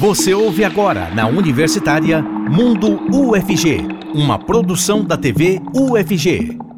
Você 0.00 0.32
ouve 0.32 0.64
agora 0.64 1.10
na 1.14 1.26
Universitária 1.26 2.22
Mundo 2.22 2.98
UFG, 3.14 3.86
uma 4.14 4.38
produção 4.38 5.04
da 5.04 5.14
TV 5.14 5.60
UFG. 5.74 6.69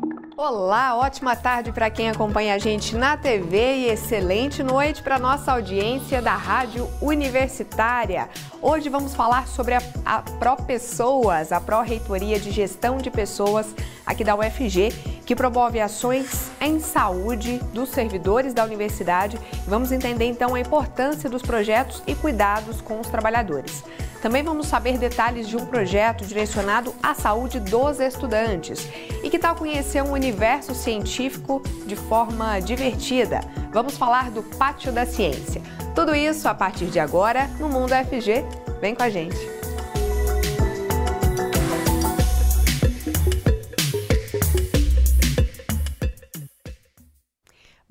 Olá, 0.45 0.97
ótima 0.97 1.37
tarde 1.37 1.71
para 1.71 1.89
quem 1.89 2.11
acompanha 2.11 2.57
a 2.57 2.59
gente 2.59 2.97
na 2.97 3.17
TV 3.17 3.77
e 3.77 3.87
excelente 3.87 4.61
noite 4.61 5.01
para 5.01 5.17
nossa 5.17 5.53
audiência 5.53 6.21
da 6.21 6.35
Rádio 6.35 6.91
Universitária. 7.01 8.29
Hoje 8.61 8.89
vamos 8.89 9.15
falar 9.15 9.47
sobre 9.47 9.75
a, 9.75 9.83
a 10.05 10.21
Pro 10.21 10.57
Pessoas, 10.57 11.53
a 11.53 11.61
Pró-Reitoria 11.61 12.41
de 12.41 12.51
Gestão 12.51 12.99
de 12.99 13.09
Pessoas 13.09 13.73
aqui 14.05 14.25
da 14.25 14.35
UFG, 14.35 14.89
que 15.25 15.37
promove 15.37 15.79
ações 15.79 16.51
em 16.61 16.81
saúde 16.81 17.59
dos 17.73 17.91
servidores 17.91 18.53
da 18.53 18.65
universidade. 18.65 19.39
Vamos 19.65 19.93
entender 19.93 20.25
então 20.25 20.57
a 20.57 20.61
importância 20.61 21.31
dos 21.31 21.43
projetos 21.43 22.03
e 22.05 22.17
cuidados 22.17 22.81
com 22.81 22.99
os 22.99 23.07
trabalhadores. 23.07 23.85
Também 24.23 24.45
vamos 24.45 24.69
saber 24.69 24.99
detalhes 24.99 25.49
de 25.49 25.57
um 25.57 25.67
projeto 25.67 26.25
direcionado 26.25 26.95
à 27.03 27.13
saúde 27.13 27.59
dos 27.59 27.99
estudantes. 27.99 28.89
E 29.21 29.29
que 29.29 29.37
tal 29.37 29.57
conhecer 29.57 30.01
um 30.01 30.13
universo 30.13 30.77
científico 30.77 31.61
de 31.85 31.97
forma 31.97 32.61
divertida? 32.61 33.41
Vamos 33.73 33.99
falar 33.99 34.31
do 34.31 34.45
Pátio 34.45 34.93
da 34.93 35.05
Ciência. 35.05 35.61
Tudo 35.93 36.15
isso 36.15 36.49
a 36.49 36.55
partir 36.55 36.87
de 36.87 37.01
agora 37.01 37.49
no 37.59 37.69
Mundo 37.69 37.91
FG. 37.91 38.45
Vem 38.81 38.95
com 38.95 39.03
a 39.03 39.11
gente! 39.11 39.62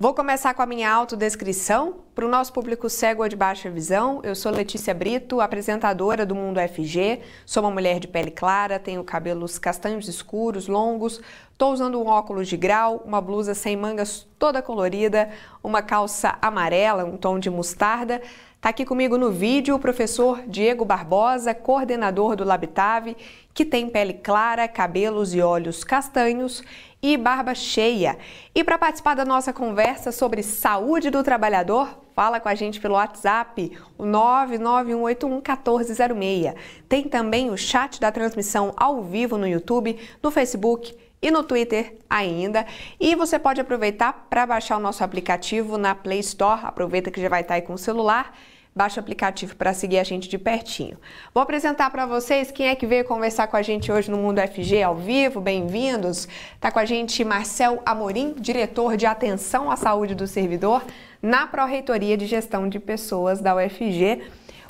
Vou 0.02 0.12
começar 0.12 0.52
com 0.52 0.60
a 0.62 0.66
minha 0.66 0.90
autodescrição. 0.90 1.94
Para 2.12 2.26
o 2.26 2.28
nosso 2.28 2.52
público 2.52 2.90
cego 2.90 3.22
ou 3.22 3.28
de 3.28 3.36
baixa 3.36 3.70
visão, 3.70 4.20
eu 4.24 4.34
sou 4.34 4.50
Letícia 4.50 4.92
Brito, 4.92 5.40
apresentadora 5.40 6.26
do 6.26 6.34
Mundo 6.34 6.58
FG. 6.58 7.20
Sou 7.46 7.62
uma 7.62 7.70
mulher 7.70 8.00
de 8.00 8.08
pele 8.08 8.32
clara, 8.32 8.80
tenho 8.80 9.04
cabelos 9.04 9.60
castanhos 9.60 10.08
escuros, 10.08 10.66
longos. 10.66 11.20
Estou 11.52 11.72
usando 11.72 12.02
um 12.02 12.08
óculos 12.08 12.48
de 12.48 12.56
grau, 12.56 13.00
uma 13.06 13.20
blusa 13.20 13.54
sem 13.54 13.76
mangas 13.76 14.26
toda 14.40 14.60
colorida, 14.60 15.30
uma 15.62 15.80
calça 15.80 16.36
amarela, 16.42 17.04
um 17.04 17.16
tom 17.16 17.38
de 17.38 17.48
mostarda. 17.48 18.20
Está 18.56 18.70
aqui 18.70 18.84
comigo 18.84 19.16
no 19.16 19.30
vídeo 19.30 19.76
o 19.76 19.78
professor 19.78 20.42
Diego 20.48 20.84
Barbosa, 20.84 21.54
coordenador 21.54 22.34
do 22.34 22.44
Labitave, 22.44 23.16
que 23.54 23.64
tem 23.64 23.88
pele 23.88 24.14
clara, 24.14 24.68
cabelos 24.68 25.34
e 25.34 25.40
olhos 25.40 25.84
castanhos 25.84 26.62
e 27.02 27.16
barba 27.16 27.54
cheia. 27.54 28.18
E 28.54 28.62
para 28.62 28.78
participar 28.78 29.14
da 29.14 29.24
nossa 29.24 29.52
conversa 29.52 30.12
sobre 30.12 30.42
saúde 30.42 31.10
do 31.10 31.22
trabalhador, 31.22 31.98
fala 32.14 32.38
com 32.38 32.48
a 32.48 32.54
gente 32.54 32.80
pelo 32.80 32.94
WhatsApp, 32.94 33.72
o 33.98 34.04
991811406. 34.04 36.54
Tem 36.88 37.02
também 37.04 37.50
o 37.50 37.56
chat 37.56 38.00
da 38.00 38.12
transmissão 38.12 38.72
ao 38.76 39.02
vivo 39.02 39.36
no 39.36 39.48
YouTube, 39.48 39.98
no 40.22 40.30
Facebook 40.30 40.96
e 41.20 41.30
no 41.30 41.42
Twitter 41.42 41.96
ainda. 42.08 42.64
E 43.00 43.16
você 43.16 43.38
pode 43.38 43.60
aproveitar 43.60 44.26
para 44.30 44.46
baixar 44.46 44.76
o 44.76 44.80
nosso 44.80 45.02
aplicativo 45.02 45.76
na 45.76 45.94
Play 45.94 46.20
Store. 46.20 46.60
Aproveita 46.64 47.10
que 47.10 47.20
já 47.20 47.28
vai 47.28 47.42
estar 47.42 47.54
aí 47.54 47.62
com 47.62 47.74
o 47.74 47.78
celular 47.78 48.32
Baixe 48.74 48.98
o 48.98 49.00
aplicativo 49.00 49.54
para 49.54 49.74
seguir 49.74 49.98
a 49.98 50.04
gente 50.04 50.30
de 50.30 50.38
pertinho. 50.38 50.96
Vou 51.34 51.42
apresentar 51.42 51.90
para 51.90 52.06
vocês 52.06 52.50
quem 52.50 52.68
é 52.68 52.74
que 52.74 52.86
veio 52.86 53.04
conversar 53.04 53.46
com 53.46 53.56
a 53.56 53.60
gente 53.60 53.92
hoje 53.92 54.10
no 54.10 54.16
Mundo 54.16 54.40
FG 54.40 54.82
ao 54.82 54.96
vivo. 54.96 55.42
Bem-vindos. 55.42 56.26
Está 56.54 56.72
com 56.72 56.78
a 56.78 56.84
gente 56.86 57.22
Marcel 57.22 57.82
Amorim, 57.84 58.32
diretor 58.32 58.96
de 58.96 59.04
Atenção 59.04 59.70
à 59.70 59.76
Saúde 59.76 60.14
do 60.14 60.26
Servidor 60.26 60.82
na 61.20 61.46
Pró-Reitoria 61.46 62.16
de 62.16 62.24
Gestão 62.24 62.66
de 62.66 62.80
Pessoas 62.80 63.42
da 63.42 63.54
UFG. 63.54 64.22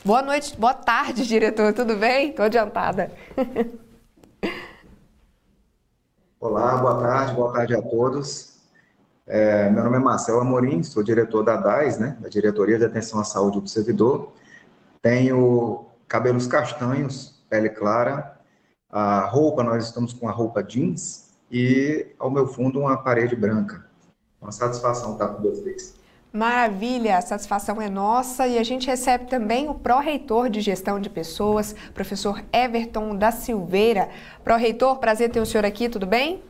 Boa 0.05 0.21
noite, 0.21 0.57
boa 0.57 0.75
tarde, 0.75 1.25
diretor. 1.25 1.73
Tudo 1.73 1.95
bem? 1.95 2.31
Estou 2.31 2.45
adiantada. 2.47 3.13
Olá, 6.41 6.77
boa 6.79 7.01
tarde, 7.01 7.35
boa 7.35 7.53
tarde 7.53 7.77
a 7.77 7.81
todos. 7.81 8.52
É, 9.27 9.71
meu 9.71 9.85
nome 9.85 9.97
é 9.97 10.01
Marcelo 10.01 10.41
Amorim, 10.41 10.83
sou 10.83 11.03
diretor 11.03 11.45
da 11.45 11.57
DAIS, 11.57 11.97
né, 11.99 12.17
da 12.21 12.29
Diretoria 12.29 12.79
de 12.79 12.85
Atenção 12.85 13.21
à 13.21 13.25
Saúde 13.25 13.61
do 13.61 13.69
Servidor. 13.69 14.33
Tenho 15.01 15.85
cabelos 16.09 16.47
castanhos, 16.47 17.41
pele 17.49 17.69
clara, 17.69 18.37
a 18.91 19.21
roupa, 19.27 19.63
nós 19.63 19.85
estamos 19.85 20.13
com 20.13 20.29
a 20.29 20.33
roupa 20.33 20.63
jeans 20.63 21.31
e 21.51 22.07
ao 22.19 22.31
meu 22.31 22.47
fundo 22.47 22.81
uma 22.81 22.97
parede 22.97 23.37
branca. 23.37 23.87
Uma 24.41 24.53
satisfação 24.53 25.13
estar 25.13 25.29
com 25.29 25.43
vocês. 25.43 25.95
Maravilha, 26.33 27.19
a 27.19 27.21
satisfação 27.21 27.81
é 27.81 27.89
nossa 27.89 28.47
e 28.47 28.59
a 28.59 28.63
gente 28.65 28.87
recebe 28.87 29.27
também 29.27 29.69
o 29.69 29.75
pró-reitor 29.75 30.49
de 30.49 30.61
gestão 30.61 30.99
de 30.99 31.09
pessoas, 31.09 31.75
professor 31.95 32.43
Everton 32.53 33.15
da 33.15 33.31
Silveira. 33.31 34.09
Pró-reitor, 34.43 34.99
prazer 34.99 35.31
ter 35.31 35.41
o 35.41 35.47
senhor 35.47 35.65
aqui, 35.65 35.89
tudo 35.89 36.07
bem? 36.07 36.43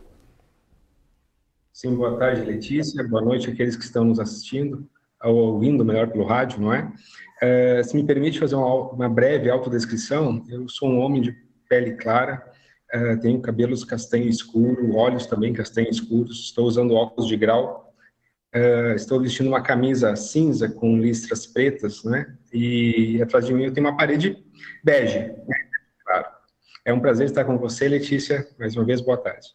Sim, 1.83 1.97
boa 1.97 2.17
tarde, 2.17 2.43
Letícia. 2.43 3.03
Boa 3.03 3.21
noite 3.21 3.51
àqueles 3.51 3.75
que 3.75 3.83
estão 3.83 4.05
nos 4.05 4.21
assistindo, 4.21 4.89
ou 5.21 5.55
ouvindo, 5.55 5.85
melhor, 5.85 6.07
pelo 6.07 6.25
rádio, 6.25 6.61
não 6.61 6.73
é? 6.73 6.93
é 7.41 7.83
se 7.83 7.97
me 7.97 8.05
permite 8.05 8.39
fazer 8.39 8.55
uma, 8.55 8.93
uma, 8.93 9.09
breve 9.09 9.51
autodescrição, 9.51 10.45
eu 10.49 10.69
sou 10.69 10.89
um 10.89 11.01
homem 11.01 11.21
de 11.21 11.33
pele 11.69 11.97
clara, 11.97 12.41
é, 12.93 13.17
tenho 13.17 13.41
cabelos 13.41 13.83
castanho 13.83 14.29
escuro, 14.29 14.95
olhos 14.95 15.27
também 15.27 15.53
castanho 15.53 15.91
escuros, 15.91 16.45
estou 16.45 16.67
usando 16.67 16.95
óculos 16.95 17.27
de 17.27 17.37
grau, 17.37 17.93
é, 18.55 18.95
estou 18.95 19.21
vestindo 19.21 19.49
uma 19.49 19.61
camisa 19.61 20.15
cinza 20.15 20.69
com 20.69 20.97
listras 20.97 21.49
pretas, 21.49 22.05
né? 22.05 22.33
E 22.53 23.21
atrás 23.21 23.45
de 23.45 23.53
mim 23.53 23.65
eu 23.65 23.73
tenho 23.73 23.89
uma 23.89 23.97
parede 23.97 24.37
bege, 24.85 25.35
claro. 26.07 26.29
É 26.85 26.95
um 26.95 27.01
prazer 27.01 27.27
estar 27.27 27.45
com 27.45 27.59
você, 27.59 27.89
Letícia. 27.89 28.47
Mais 28.57 28.77
uma 28.77 28.85
vez, 28.85 29.01
boa 29.01 29.17
tarde. 29.19 29.49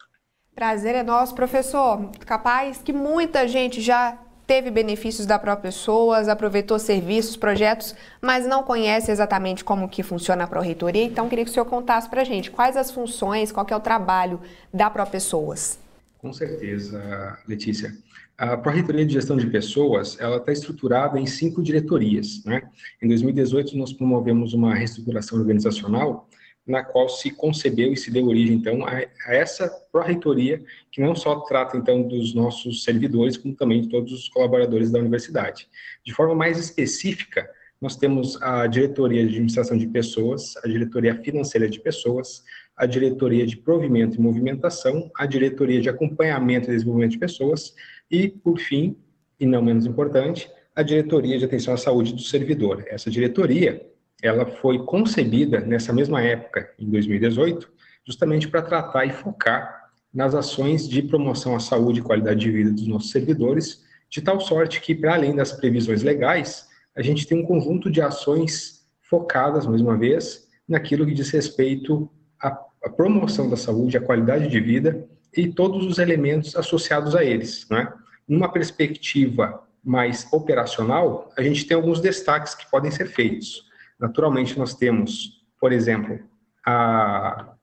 Prazer 0.58 0.96
é 0.96 1.04
nosso, 1.04 1.36
professor. 1.36 2.10
Capaz 2.26 2.80
que 2.80 2.92
muita 2.92 3.48
gente 3.48 3.80
já 3.80 4.18
teve 4.48 4.72
benefícios 4.72 5.28
da 5.28 5.38
própria 5.38 5.72
pessoas, 5.72 6.28
aproveitou 6.28 6.80
serviços, 6.80 7.38
projetos, 7.38 7.94
mas 8.20 8.48
não 8.48 8.64
conhece 8.64 9.12
exatamente 9.12 9.64
como 9.64 9.88
que 9.88 10.02
funciona 10.02 10.46
a 10.46 10.48
Pró-Reitoria. 10.48 11.04
Então, 11.04 11.30
queria 11.30 11.46
que 11.46 11.52
o 11.52 11.54
senhor 11.54 11.68
contasse 11.68 12.10
para 12.10 12.22
a 12.22 12.24
gente 12.24 12.50
quais 12.50 12.76
as 12.76 12.90
funções, 12.90 13.52
qual 13.52 13.68
é 13.70 13.76
o 13.76 13.80
trabalho 13.80 14.42
da 14.74 14.90
Pró-Pessoas. 14.90 15.78
Com 16.18 16.34
certeza, 16.34 17.38
Letícia. 17.48 17.96
A 18.36 18.58
Pró-Reitoria 18.58 19.06
de 19.06 19.14
Gestão 19.14 19.38
de 19.38 19.46
Pessoas, 19.46 20.18
ela 20.20 20.38
está 20.38 20.52
estruturada 20.52 21.20
em 21.20 21.28
cinco 21.28 21.62
diretorias. 21.62 22.44
Né? 22.44 22.64
Em 23.00 23.08
2018, 23.08 23.78
nós 23.78 23.94
promovemos 23.94 24.56
uma 24.56 24.74
reestruturação 24.74 25.38
organizacional 25.38 26.28
na 26.68 26.84
qual 26.84 27.08
se 27.08 27.32
concebeu 27.32 27.94
e 27.94 27.98
se 27.98 28.12
deu 28.12 28.28
origem, 28.28 28.56
então, 28.56 28.86
a, 28.86 28.98
a 29.26 29.34
essa 29.34 29.70
pró-reitoria, 29.92 30.62
que 30.92 31.02
não 31.02 31.16
só 31.16 31.40
trata, 31.42 31.78
então, 31.78 32.04
dos 32.04 32.34
nossos 32.34 32.84
servidores, 32.84 33.38
como 33.38 33.56
também 33.56 33.82
de 33.82 33.90
todos 33.90 34.12
os 34.12 34.28
colaboradores 34.28 34.92
da 34.92 35.00
universidade. 35.00 35.68
De 36.04 36.14
forma 36.14 36.36
mais 36.36 36.60
específica, 36.60 37.50
nós 37.80 37.96
temos 37.96 38.42
a 38.42 38.68
diretoria 38.68 39.22
de 39.24 39.30
administração 39.30 39.78
de 39.78 39.88
pessoas, 39.88 40.58
a 40.64 40.68
diretoria 40.68 41.16
financeira 41.16 41.70
de 41.70 41.80
pessoas, 41.80 42.44
a 42.76 42.86
diretoria 42.86 43.46
de 43.46 43.56
provimento 43.56 44.18
e 44.18 44.20
movimentação, 44.20 45.10
a 45.18 45.26
diretoria 45.26 45.80
de 45.80 45.90
acompanhamento 45.90 46.70
e 46.70 46.74
desenvolvimento 46.74 47.12
de 47.12 47.20
pessoas 47.20 47.74
e, 48.10 48.30
por 48.30 48.60
fim, 48.60 48.96
e 49.40 49.46
não 49.46 49.62
menos 49.62 49.86
importante, 49.86 50.50
a 50.76 50.84
diretoria 50.84 51.38
de 51.38 51.46
atenção 51.46 51.74
à 51.74 51.78
saúde 51.78 52.14
do 52.14 52.22
servidor. 52.22 52.84
Essa 52.88 53.10
diretoria 53.10 53.84
ela 54.22 54.46
foi 54.46 54.84
concebida 54.86 55.60
nessa 55.60 55.94
mesma 55.94 56.22
época, 56.22 56.72
em 56.80 56.90
2018, 56.90 57.70
justamente 58.06 58.48
para 58.48 58.62
tratar 58.62 59.06
e 59.06 59.12
focar 59.12 59.92
nas 60.14 60.34
ações 60.34 60.88
de 60.88 61.02
promoção 61.02 61.56
à 61.56 61.60
saúde 61.60 62.00
e 62.00 62.04
qualidade 62.04 62.40
de 62.40 62.52
vida 62.52 62.72
dos 62.72 62.88
nossos 62.88 63.12
servidores, 63.12 63.84
de 64.10 64.22
tal 64.22 64.40
sorte 64.40 64.82
que, 64.82 64.96
para 64.96 65.14
além 65.14 65.36
das 65.36 65.52
previsões 65.52 66.02
legais, 66.02 66.68
a 66.96 67.02
gente 67.02 67.28
tem 67.28 67.40
um 67.40 67.46
conjunto 67.46 67.92
de 67.92 68.02
ações 68.02 68.88
focadas, 69.02 69.68
mais 69.68 69.82
uma 69.82 69.98
vez, 69.98 70.48
naquilo 70.68 71.06
que 71.06 71.14
diz 71.14 71.30
respeito 71.30 72.10
à, 72.42 72.48
à 72.84 72.90
promoção 72.90 73.50
da 73.50 73.56
saúde, 73.56 73.98
à 73.98 74.02
qualidade 74.02 74.48
de 74.48 74.60
vida 74.60 75.08
e 75.36 75.48
todos 75.48 75.86
os 75.86 76.00
elementos 76.00 76.56
associados 76.56 77.16
a 77.16 77.24
eles. 77.24 77.68
Né? 77.70 77.92
Numa 78.28 78.52
perspectiva 78.52 79.64
mais 79.84 80.28
operacional, 80.32 81.32
a 81.38 81.42
gente 81.42 81.66
tem 81.66 81.76
alguns 81.76 82.02
destaques 82.02 82.56
que 82.56 82.70
podem 82.70 82.92
ser 82.92 83.08
feitos. 83.08 83.67
Naturalmente, 84.00 84.58
nós 84.58 84.74
temos, 84.74 85.46
por 85.60 85.72
exemplo, 85.72 86.20
a, 86.66 87.54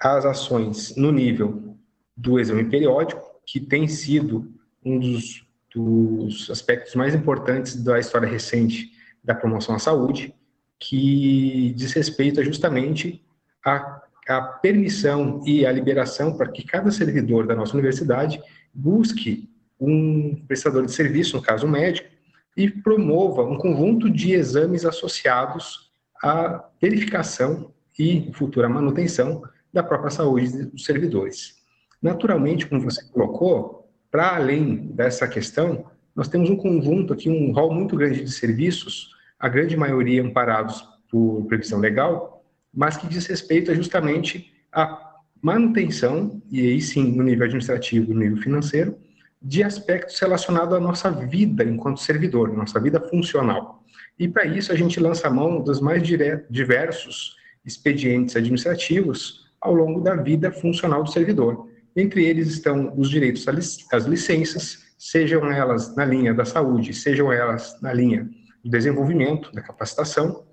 as 0.00 0.24
ações 0.24 0.94
no 0.96 1.10
nível 1.10 1.76
do 2.16 2.38
exame 2.38 2.64
periódico, 2.64 3.22
que 3.44 3.60
tem 3.60 3.88
sido 3.88 4.52
um 4.84 4.98
dos, 4.98 5.46
dos 5.74 6.50
aspectos 6.50 6.94
mais 6.94 7.14
importantes 7.14 7.82
da 7.82 7.98
história 7.98 8.28
recente 8.28 8.92
da 9.22 9.34
promoção 9.34 9.74
à 9.74 9.78
saúde, 9.78 10.34
que 10.78 11.72
diz 11.76 11.92
respeito 11.92 12.42
justamente 12.44 13.24
a, 13.64 14.02
a 14.28 14.42
permissão 14.42 15.42
e 15.44 15.66
a 15.66 15.72
liberação 15.72 16.36
para 16.36 16.50
que 16.50 16.64
cada 16.64 16.90
servidor 16.90 17.46
da 17.46 17.54
nossa 17.54 17.74
universidade 17.74 18.40
busque 18.72 19.48
um 19.80 20.34
prestador 20.46 20.84
de 20.86 20.92
serviço, 20.92 21.36
no 21.36 21.42
caso 21.42 21.66
médico, 21.66 22.08
e 22.56 22.70
promova 22.70 23.42
um 23.42 23.58
conjunto 23.58 24.08
de 24.08 24.32
exames 24.32 24.84
associados 24.84 25.92
a 26.22 26.64
verificação 26.80 27.72
e 27.98 28.30
futura 28.32 28.68
manutenção 28.68 29.42
da 29.72 29.82
própria 29.82 30.10
saúde 30.10 30.64
dos 30.64 30.84
servidores. 30.84 31.56
Naturalmente, 32.00 32.66
como 32.66 32.80
você 32.80 33.04
colocou, 33.10 33.90
para 34.10 34.36
além 34.36 34.86
dessa 34.88 35.28
questão, 35.28 35.86
nós 36.14 36.28
temos 36.28 36.48
um 36.48 36.56
conjunto 36.56 37.12
aqui, 37.12 37.28
um 37.28 37.52
rol 37.52 37.74
muito 37.74 37.96
grande 37.96 38.24
de 38.24 38.30
serviços, 38.30 39.10
a 39.38 39.48
grande 39.48 39.76
maioria 39.76 40.22
amparados 40.22 40.82
por 41.10 41.44
previsão 41.46 41.78
legal, 41.78 42.42
mas 42.72 42.96
que 42.96 43.06
diz 43.06 43.26
respeito 43.26 43.74
justamente 43.74 44.52
a 44.72 45.14
manutenção, 45.42 46.40
e 46.50 46.60
aí 46.60 46.80
sim 46.80 47.12
no 47.12 47.22
nível 47.22 47.44
administrativo 47.44 48.10
e 48.10 48.14
no 48.14 48.20
nível 48.20 48.38
financeiro, 48.38 48.98
de 49.46 49.62
aspectos 49.62 50.18
relacionados 50.18 50.74
à 50.76 50.80
nossa 50.80 51.08
vida 51.08 51.62
enquanto 51.62 52.00
servidor, 52.00 52.52
nossa 52.52 52.80
vida 52.80 53.00
funcional. 53.00 53.80
E 54.18 54.26
para 54.26 54.44
isso 54.44 54.72
a 54.72 54.74
gente 54.74 54.98
lança 54.98 55.28
a 55.28 55.30
mão 55.30 55.62
dos 55.62 55.80
mais 55.80 56.02
diversos 56.50 57.36
expedientes 57.64 58.34
administrativos 58.34 59.46
ao 59.60 59.72
longo 59.72 60.00
da 60.00 60.16
vida 60.16 60.50
funcional 60.50 61.04
do 61.04 61.12
servidor. 61.12 61.68
Entre 61.94 62.24
eles 62.24 62.48
estão 62.48 62.92
os 62.98 63.08
direitos 63.08 63.46
às 63.92 64.04
licenças, 64.04 64.78
sejam 64.98 65.48
elas 65.48 65.94
na 65.94 66.04
linha 66.04 66.34
da 66.34 66.44
saúde, 66.44 66.92
sejam 66.92 67.32
elas 67.32 67.80
na 67.80 67.92
linha 67.92 68.28
do 68.64 68.70
desenvolvimento, 68.70 69.52
da 69.52 69.62
capacitação, 69.62 70.44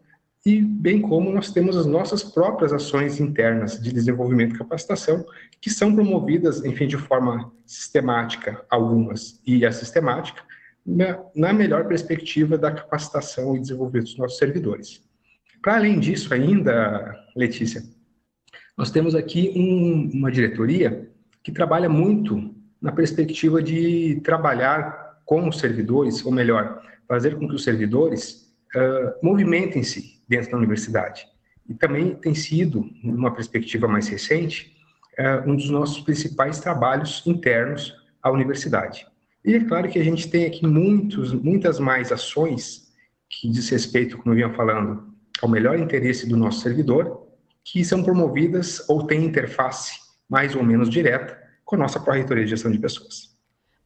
e 0.45 0.61
bem 0.61 0.99
como 1.01 1.31
nós 1.31 1.51
temos 1.51 1.77
as 1.77 1.85
nossas 1.85 2.21
próprias 2.21 2.73
ações 2.73 3.19
internas 3.19 3.81
de 3.81 3.93
desenvolvimento 3.93 4.55
e 4.55 4.57
capacitação, 4.57 5.25
que 5.61 5.69
são 5.69 5.95
promovidas, 5.95 6.65
enfim, 6.65 6.85
de 6.85 6.97
forma 6.97 7.51
sistemática, 7.65 8.65
algumas, 8.69 9.39
e 9.45 9.65
assistemática, 9.65 10.43
na, 10.85 11.17
na 11.33 11.53
melhor 11.53 11.87
perspectiva 11.87 12.57
da 12.57 12.71
capacitação 12.71 13.55
e 13.55 13.61
desenvolvimento 13.61 14.07
dos 14.07 14.17
nossos 14.17 14.37
servidores. 14.37 15.01
Para 15.61 15.77
além 15.77 15.97
disso 15.97 16.33
ainda, 16.33 17.17
Letícia, 17.37 17.81
nós 18.77 18.91
temos 18.91 19.15
aqui 19.15 19.53
um, 19.55 20.11
uma 20.13 20.29
diretoria 20.29 21.09
que 21.41 21.53
trabalha 21.53 21.87
muito 21.87 22.53
na 22.81 22.91
perspectiva 22.91 23.63
de 23.63 24.19
trabalhar 24.25 25.21
com 25.25 25.47
os 25.47 25.57
servidores, 25.59 26.25
ou 26.25 26.33
melhor, 26.33 26.81
fazer 27.07 27.37
com 27.37 27.47
que 27.47 27.55
os 27.55 27.63
servidores 27.63 28.53
uh, 28.75 29.25
movimentem-se 29.25 30.21
dentro 30.35 30.51
da 30.51 30.57
universidade. 30.57 31.27
E 31.69 31.73
também 31.73 32.15
tem 32.15 32.33
sido, 32.33 32.89
numa 33.03 33.33
perspectiva 33.33 33.87
mais 33.87 34.07
recente, 34.07 34.75
uh, 35.19 35.49
um 35.49 35.55
dos 35.55 35.69
nossos 35.69 36.03
principais 36.03 36.59
trabalhos 36.59 37.23
internos 37.25 37.93
à 38.21 38.31
universidade. 38.31 39.05
E 39.45 39.53
é 39.53 39.63
claro 39.63 39.89
que 39.89 39.99
a 39.99 40.03
gente 40.03 40.29
tem 40.29 40.45
aqui 40.45 40.65
muitos, 40.65 41.33
muitas 41.33 41.79
mais 41.79 42.11
ações 42.11 42.91
que 43.29 43.49
diz 43.49 43.69
respeito, 43.69 44.17
como 44.17 44.31
eu 44.31 44.35
vinha 44.35 44.55
falando, 44.55 45.13
ao 45.41 45.49
melhor 45.49 45.77
interesse 45.77 46.27
do 46.27 46.37
nosso 46.37 46.61
servidor, 46.61 47.27
que 47.63 47.83
são 47.85 48.03
promovidas 48.03 48.87
ou 48.89 49.05
têm 49.05 49.25
interface 49.25 49.99
mais 50.29 50.55
ou 50.55 50.63
menos 50.63 50.89
direta 50.89 51.37
com 51.63 51.75
a 51.75 51.79
nossa 51.79 51.99
Pró-Reitoria 51.99 52.43
de 52.43 52.49
Gestão 52.49 52.71
de 52.71 52.79
Pessoas. 52.79 53.37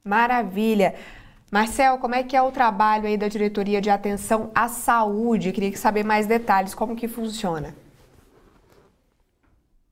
Maravilha! 0.03 0.95
Marcel, 1.49 1.97
como 1.97 2.13
é 2.13 2.23
que 2.23 2.35
é 2.35 2.41
o 2.41 2.51
trabalho 2.51 3.07
aí 3.07 3.17
da 3.17 3.29
Diretoria 3.29 3.79
de 3.79 3.89
Atenção 3.89 4.51
à 4.53 4.67
Saúde? 4.67 5.53
Queria 5.53 5.75
saber 5.77 6.03
mais 6.03 6.27
detalhes, 6.27 6.75
como 6.75 6.95
que 6.95 7.07
funciona? 7.07 7.73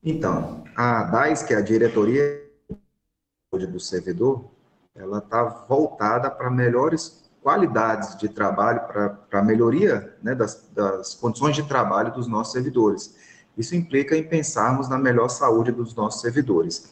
Então, 0.04 0.66
a 0.76 1.04
DAIS, 1.04 1.44
que 1.44 1.54
é 1.54 1.58
a 1.58 1.62
Diretoria 1.62 2.44
do 3.54 3.80
Servidor, 3.80 4.52
ela 4.94 5.20
está 5.20 5.44
voltada 5.44 6.30
para 6.30 6.50
melhores 6.50 7.24
qualidades 7.42 8.18
de 8.18 8.28
trabalho, 8.28 8.82
para 8.82 9.40
a 9.40 9.42
melhoria 9.42 10.14
né, 10.22 10.36
das, 10.36 10.68
das 10.74 11.16
condições 11.16 11.56
de 11.56 11.64
trabalho 11.64 12.12
dos 12.12 12.28
nossos 12.28 12.52
servidores. 12.52 13.16
Isso 13.58 13.76
implica 13.76 14.18
em 14.18 14.28
pensarmos 14.28 14.90
na 14.90 14.98
melhor 14.98 15.30
saúde 15.30 15.72
dos 15.72 15.96
nossos 15.96 16.22
servidores. 16.22 16.92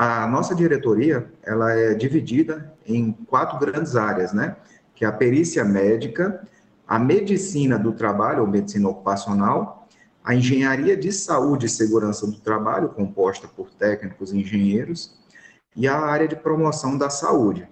A 0.00 0.28
nossa 0.28 0.54
diretoria, 0.54 1.28
ela 1.42 1.72
é 1.72 1.92
dividida 1.92 2.72
em 2.86 3.10
quatro 3.10 3.58
grandes 3.58 3.96
áreas, 3.96 4.32
né? 4.32 4.54
Que 4.94 5.04
é 5.04 5.08
a 5.08 5.12
perícia 5.12 5.64
médica, 5.64 6.46
a 6.86 7.00
medicina 7.00 7.76
do 7.76 7.90
trabalho, 7.90 8.42
ou 8.42 8.46
medicina 8.46 8.88
ocupacional, 8.88 9.88
a 10.22 10.36
engenharia 10.36 10.96
de 10.96 11.10
saúde 11.10 11.66
e 11.66 11.68
segurança 11.68 12.28
do 12.28 12.38
trabalho, 12.38 12.90
composta 12.90 13.48
por 13.48 13.70
técnicos 13.70 14.32
e 14.32 14.38
engenheiros, 14.38 15.18
e 15.74 15.88
a 15.88 15.98
área 15.98 16.28
de 16.28 16.36
promoção 16.36 16.96
da 16.96 17.10
saúde. 17.10 17.68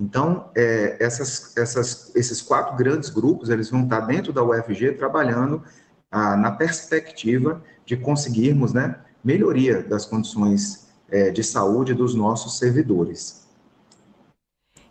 Então, 0.00 0.50
é, 0.56 0.96
essas, 0.98 1.54
essas, 1.54 2.16
esses 2.16 2.40
quatro 2.40 2.74
grandes 2.76 3.10
grupos, 3.10 3.50
eles 3.50 3.68
vão 3.68 3.84
estar 3.84 4.00
dentro 4.00 4.32
da 4.32 4.42
UFG 4.42 4.92
trabalhando 4.92 5.62
ah, 6.10 6.34
na 6.34 6.50
perspectiva 6.50 7.62
de 7.84 7.94
conseguirmos, 7.94 8.72
né, 8.72 8.98
melhoria 9.22 9.82
das 9.82 10.06
condições 10.06 10.87
é, 11.10 11.30
de 11.30 11.42
saúde 11.42 11.94
dos 11.94 12.14
nossos 12.14 12.58
servidores. 12.58 13.48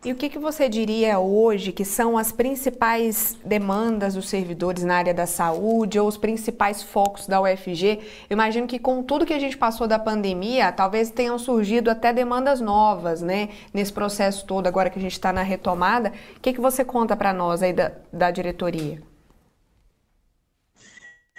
E 0.06 0.12
o 0.12 0.16
que, 0.16 0.30
que 0.30 0.38
você 0.38 0.70
diria 0.70 1.20
hoje 1.20 1.72
que 1.72 1.84
são 1.84 2.18
as 2.18 2.32
principais 2.32 3.36
demandas 3.44 4.14
dos 4.14 4.30
servidores 4.30 4.84
na 4.84 4.96
área 4.96 5.14
da 5.14 5.26
saúde 5.26 6.00
ou 6.00 6.08
os 6.08 6.16
principais 6.16 6.84
focos 6.84 7.28
da 7.28 7.42
UFG? 7.42 8.00
Eu 8.30 8.36
imagino 8.36 8.68
que 8.68 8.78
com 8.78 9.04
tudo 9.04 9.26
que 9.26 9.34
a 9.34 9.40
gente 9.40 9.58
passou 9.58 9.88
da 9.88 9.98
pandemia, 9.98 10.72
talvez 10.72 11.10
tenham 11.10 11.38
surgido 11.38 11.90
até 11.90 12.14
demandas 12.14 12.62
novas, 12.62 13.22
né? 13.22 13.50
Nesse 13.74 13.92
processo 13.92 14.46
todo, 14.46 14.68
agora 14.68 14.90
que 14.90 15.00
a 15.00 15.02
gente 15.02 15.14
está 15.14 15.34
na 15.34 15.42
retomada. 15.42 16.14
O 16.38 16.40
que, 16.40 16.54
que 16.54 16.62
você 16.62 16.86
conta 16.86 17.16
para 17.16 17.34
nós 17.34 17.64
aí 17.64 17.74
da, 17.74 17.92
da 18.14 18.30
diretoria? 18.30 19.02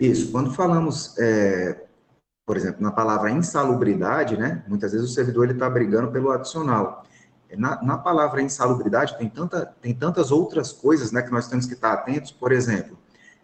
Isso, 0.00 0.30
quando 0.30 0.52
falamos 0.52 1.16
é, 1.18 1.87
por 2.48 2.56
exemplo, 2.56 2.82
na 2.82 2.90
palavra 2.90 3.30
insalubridade, 3.30 4.34
né, 4.38 4.64
muitas 4.66 4.92
vezes 4.92 5.10
o 5.10 5.12
servidor 5.12 5.44
ele 5.44 5.52
está 5.52 5.68
brigando 5.68 6.10
pelo 6.10 6.30
adicional. 6.30 7.04
Na, 7.54 7.82
na, 7.82 7.98
palavra 7.98 8.40
insalubridade 8.40 9.18
tem, 9.18 9.28
tanta, 9.28 9.66
tem 9.82 9.92
tantas 9.94 10.30
outras 10.30 10.72
coisas 10.72 11.12
né, 11.12 11.20
que 11.20 11.30
nós 11.30 11.46
temos 11.46 11.66
que 11.66 11.74
estar 11.74 11.92
atentos, 11.92 12.32
por 12.32 12.50
exemplo, 12.50 12.96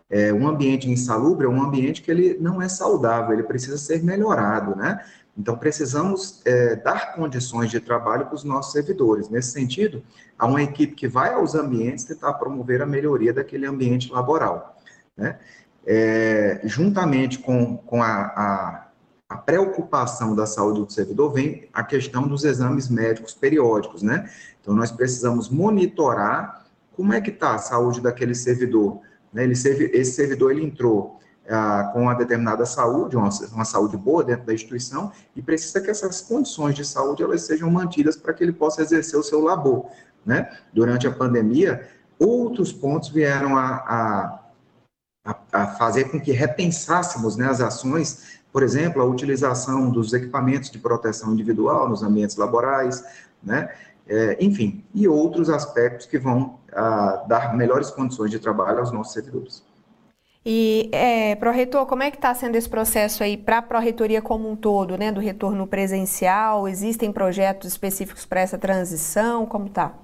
é, 0.08 0.32
um 0.32 0.48
ambiente 0.48 0.90
insalubre 0.90 1.46
é 1.46 1.50
um 1.50 1.62
ambiente 1.62 2.00
que 2.00 2.10
ele 2.10 2.38
não 2.40 2.62
é 2.62 2.68
saudável, 2.68 3.34
ele 3.34 3.42
precisa 3.42 3.76
ser 3.76 4.02
melhorado, 4.02 4.74
né? 4.74 5.04
Então, 5.36 5.54
precisamos 5.58 6.40
é, 6.46 6.76
dar 6.76 7.14
condições 7.14 7.70
de 7.70 7.80
trabalho 7.80 8.24
para 8.24 8.36
os 8.36 8.44
nossos 8.44 8.72
servidores. 8.72 9.28
Nesse 9.28 9.50
sentido, 9.50 10.02
há 10.38 10.46
uma 10.46 10.62
equipe 10.62 10.94
que 10.94 11.08
vai 11.08 11.34
aos 11.34 11.54
ambientes 11.54 12.04
tentar 12.04 12.34
promover 12.34 12.80
a 12.80 12.86
melhoria 12.86 13.34
daquele 13.34 13.66
ambiente 13.66 14.10
laboral. 14.10 14.78
Né? 15.16 15.38
É, 15.86 16.60
juntamente 16.64 17.40
com, 17.40 17.76
com 17.76 18.02
a, 18.02 18.08
a 18.08 18.84
a 19.35 19.37
preocupação 19.37 20.33
da 20.33 20.47
saúde 20.47 20.81
do 20.81 20.93
servidor 20.93 21.33
vem 21.33 21.69
a 21.73 21.83
questão 21.83 22.29
dos 22.29 22.45
exames 22.45 22.88
médicos 22.88 23.35
periódicos, 23.35 24.00
né? 24.00 24.31
Então, 24.61 24.73
nós 24.73 24.93
precisamos 24.93 25.49
monitorar 25.49 26.64
como 26.93 27.12
é 27.12 27.21
que 27.21 27.31
está 27.31 27.57
a 27.57 27.59
saúde 27.59 28.00
daquele 28.00 28.33
servidor. 28.33 29.00
Né? 29.33 29.43
Ele, 29.43 29.55
esse 29.55 30.12
servidor, 30.12 30.53
ele 30.53 30.62
entrou 30.62 31.19
ah, 31.49 31.91
com 31.93 32.03
uma 32.03 32.14
determinada 32.14 32.64
saúde, 32.64 33.17
uma, 33.17 33.29
uma, 33.53 33.64
saúde 33.64 33.97
boa 33.97 34.23
dentro 34.23 34.47
da 34.47 34.55
instituição, 34.55 35.11
e 35.35 35.43
precisa 35.43 35.81
que 35.81 35.91
essas 35.91 36.21
condições 36.21 36.76
de 36.76 36.85
saúde 36.85 37.25
elas 37.25 37.43
sejam 37.43 37.69
mantidas 37.69 38.17
para 38.17 38.33
que 38.33 38.45
ele 38.45 38.53
possa 38.53 38.83
exercer 38.83 39.19
o 39.19 39.25
seu 39.25 39.41
labor, 39.41 39.87
né? 40.25 40.49
Durante 40.73 41.09
a 41.09 41.11
pandemia, 41.11 41.88
outros 42.21 42.73
pontos 42.73 43.09
vieram 43.09 43.57
a, 43.57 44.38
a, 45.25 45.35
a 45.53 45.67
fazer 45.75 46.05
com 46.05 46.21
que 46.21 46.31
repensássemos 46.31 47.37
né, 47.37 47.49
as 47.49 47.61
ações 47.61 48.43
por 48.54 48.62
exemplo, 48.62 49.02
a 49.02 49.04
utilização 49.04 49.90
dos 49.90 50.12
equipamentos 50.12 50.70
de 50.70 50.78
proteção 50.78 51.32
individual 51.32 51.88
nos 51.88 52.04
ambientes 52.04 52.37
laborais, 52.37 53.04
né? 53.42 53.68
É, 54.06 54.37
enfim, 54.38 54.84
e 54.94 55.08
outros 55.08 55.50
aspectos 55.50 56.06
que 56.06 56.16
vão 56.20 56.61
ah, 56.73 57.25
dar 57.26 57.56
melhores 57.56 57.90
condições 57.90 58.30
de 58.30 58.38
trabalho 58.38 58.78
aos 58.78 58.92
nossos 58.92 59.12
servidores. 59.12 59.64
E, 60.46 60.88
é, 60.92 61.34
Pró-Reitor, 61.34 61.84
como 61.87 62.04
é 62.04 62.12
que 62.12 62.16
está 62.16 62.32
sendo 62.32 62.54
esse 62.54 62.68
processo 62.68 63.25
aí 63.25 63.37
para 63.37 63.58
a 63.58 63.62
Pró-Reitoria 63.62 64.23
como 64.23 64.49
um 64.49 64.54
todo, 64.54 64.96
né, 64.96 65.11
do 65.11 65.18
retorno 65.18 65.66
presencial? 65.66 66.68
Existem 66.68 67.11
projetos 67.11 67.73
específicos 67.73 68.25
para 68.25 68.40
essa 68.40 68.56
transição? 68.56 69.46
Como 69.46 69.66
está? 69.66 69.99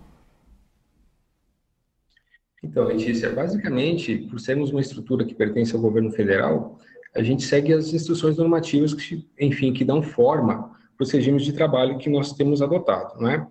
Então, 2.65 2.83
Letícia, 2.83 3.31
basicamente, 3.31 4.17
por 4.29 4.41
sermos 4.41 4.73
uma 4.73 4.81
estrutura 4.81 5.25
que 5.25 5.37
pertence 5.37 5.73
ao 5.73 5.81
governo 5.81 6.11
federal, 6.11 6.81
a 7.15 7.23
gente 7.23 7.43
segue 7.43 7.73
as 7.73 7.93
instruções 7.93 8.37
normativas 8.37 8.95
que, 8.95 9.27
enfim, 9.39 9.73
que 9.73 9.85
dão 9.85 10.03
forma 10.03 10.71
para 10.97 11.05
os 11.05 11.11
regimes 11.11 11.45
de 11.45 11.53
trabalho 11.53 11.99
que 11.99 12.09
nós 12.09 12.33
temos 12.33 12.63
adotado, 12.63 13.21
né? 13.21 13.47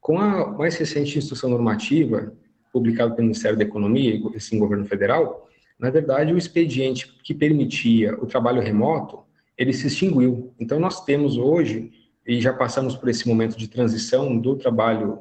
Com 0.00 0.18
a 0.18 0.50
mais 0.52 0.76
recente 0.76 1.18
instrução 1.18 1.50
normativa, 1.50 2.32
publicada 2.72 3.14
pelo 3.14 3.26
Ministério 3.26 3.56
da 3.56 3.64
Economia, 3.64 4.20
esse 4.34 4.58
governo 4.58 4.84
federal, 4.84 5.48
na 5.78 5.90
verdade, 5.90 6.32
o 6.32 6.38
expediente 6.38 7.12
que 7.22 7.34
permitia 7.34 8.14
o 8.20 8.26
trabalho 8.26 8.60
remoto, 8.60 9.20
ele 9.56 9.72
se 9.72 9.86
extinguiu. 9.86 10.52
Então, 10.58 10.80
nós 10.80 11.04
temos 11.04 11.36
hoje, 11.36 11.92
e 12.26 12.40
já 12.40 12.52
passamos 12.52 12.96
por 12.96 13.08
esse 13.08 13.28
momento 13.28 13.56
de 13.56 13.68
transição 13.68 14.36
do 14.36 14.56
trabalho 14.56 15.20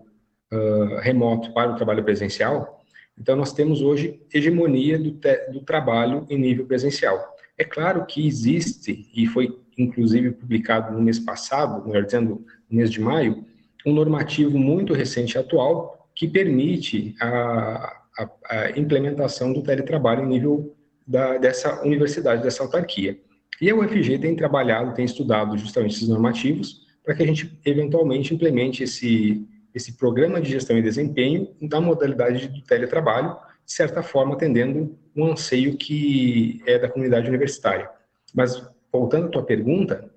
uh, 0.51 0.99
remoto 1.01 1.53
para 1.53 1.71
o 1.71 1.75
trabalho 1.75 2.03
presencial, 2.03 2.81
Então, 3.15 3.35
nós 3.35 3.53
temos 3.53 3.81
hoje 3.81 4.19
hegemonia 4.33 4.97
do, 4.97 5.11
do 5.51 5.61
trabalho 5.61 6.25
em 6.29 6.37
nível 6.37 6.65
presencial. 6.65 7.32
É 7.57 7.63
claro 7.63 8.05
que 8.05 8.25
existe, 8.25 9.09
e 9.15 9.27
foi 9.27 9.59
inclusive 9.77 10.31
publicado 10.31 10.93
no 10.93 11.01
mês 11.01 11.19
passado, 11.19 11.85
melhor 11.87 12.03
dizendo, 12.03 12.45
no 12.69 12.77
mês 12.77 12.91
de 12.91 12.99
maio, 12.99 13.45
um 13.85 13.93
normativo 13.93 14.57
muito 14.57 14.93
recente 14.93 15.35
e 15.35 15.37
atual 15.37 16.09
que 16.15 16.27
permite 16.27 17.15
a, 17.19 18.01
a, 18.17 18.29
a 18.49 18.79
implementação 18.79 19.51
do 19.51 19.63
teletrabalho 19.63 20.23
em 20.23 20.27
nível 20.27 20.75
da, 21.05 21.37
dessa 21.37 21.81
universidade, 21.83 22.43
dessa 22.43 22.63
autarquia. 22.63 23.19
E 23.61 23.69
a 23.69 23.75
UFG 23.75 24.19
tem 24.19 24.35
trabalhado, 24.35 24.93
tem 24.93 25.05
estudado 25.05 25.57
justamente 25.57 25.95
esses 25.95 26.07
normativos 26.07 26.83
para 27.03 27.13
que 27.13 27.23
a 27.23 27.25
gente 27.25 27.59
eventualmente 27.65 28.33
implemente 28.33 28.83
esse, 28.83 29.45
esse 29.73 29.93
programa 29.93 30.39
de 30.39 30.49
gestão 30.49 30.77
e 30.77 30.81
desempenho 30.81 31.49
da 31.61 31.81
modalidade 31.81 32.47
do 32.47 32.61
teletrabalho, 32.61 33.35
de 33.65 33.71
certa 33.71 34.03
forma 34.03 34.35
atendendo 34.35 34.97
um 35.15 35.31
anseio 35.31 35.77
que 35.77 36.61
é 36.65 36.77
da 36.77 36.89
comunidade 36.89 37.27
universitária. 37.27 37.89
Mas, 38.33 38.61
voltando 38.91 39.27
à 39.27 39.29
tua 39.29 39.43
pergunta, 39.43 40.09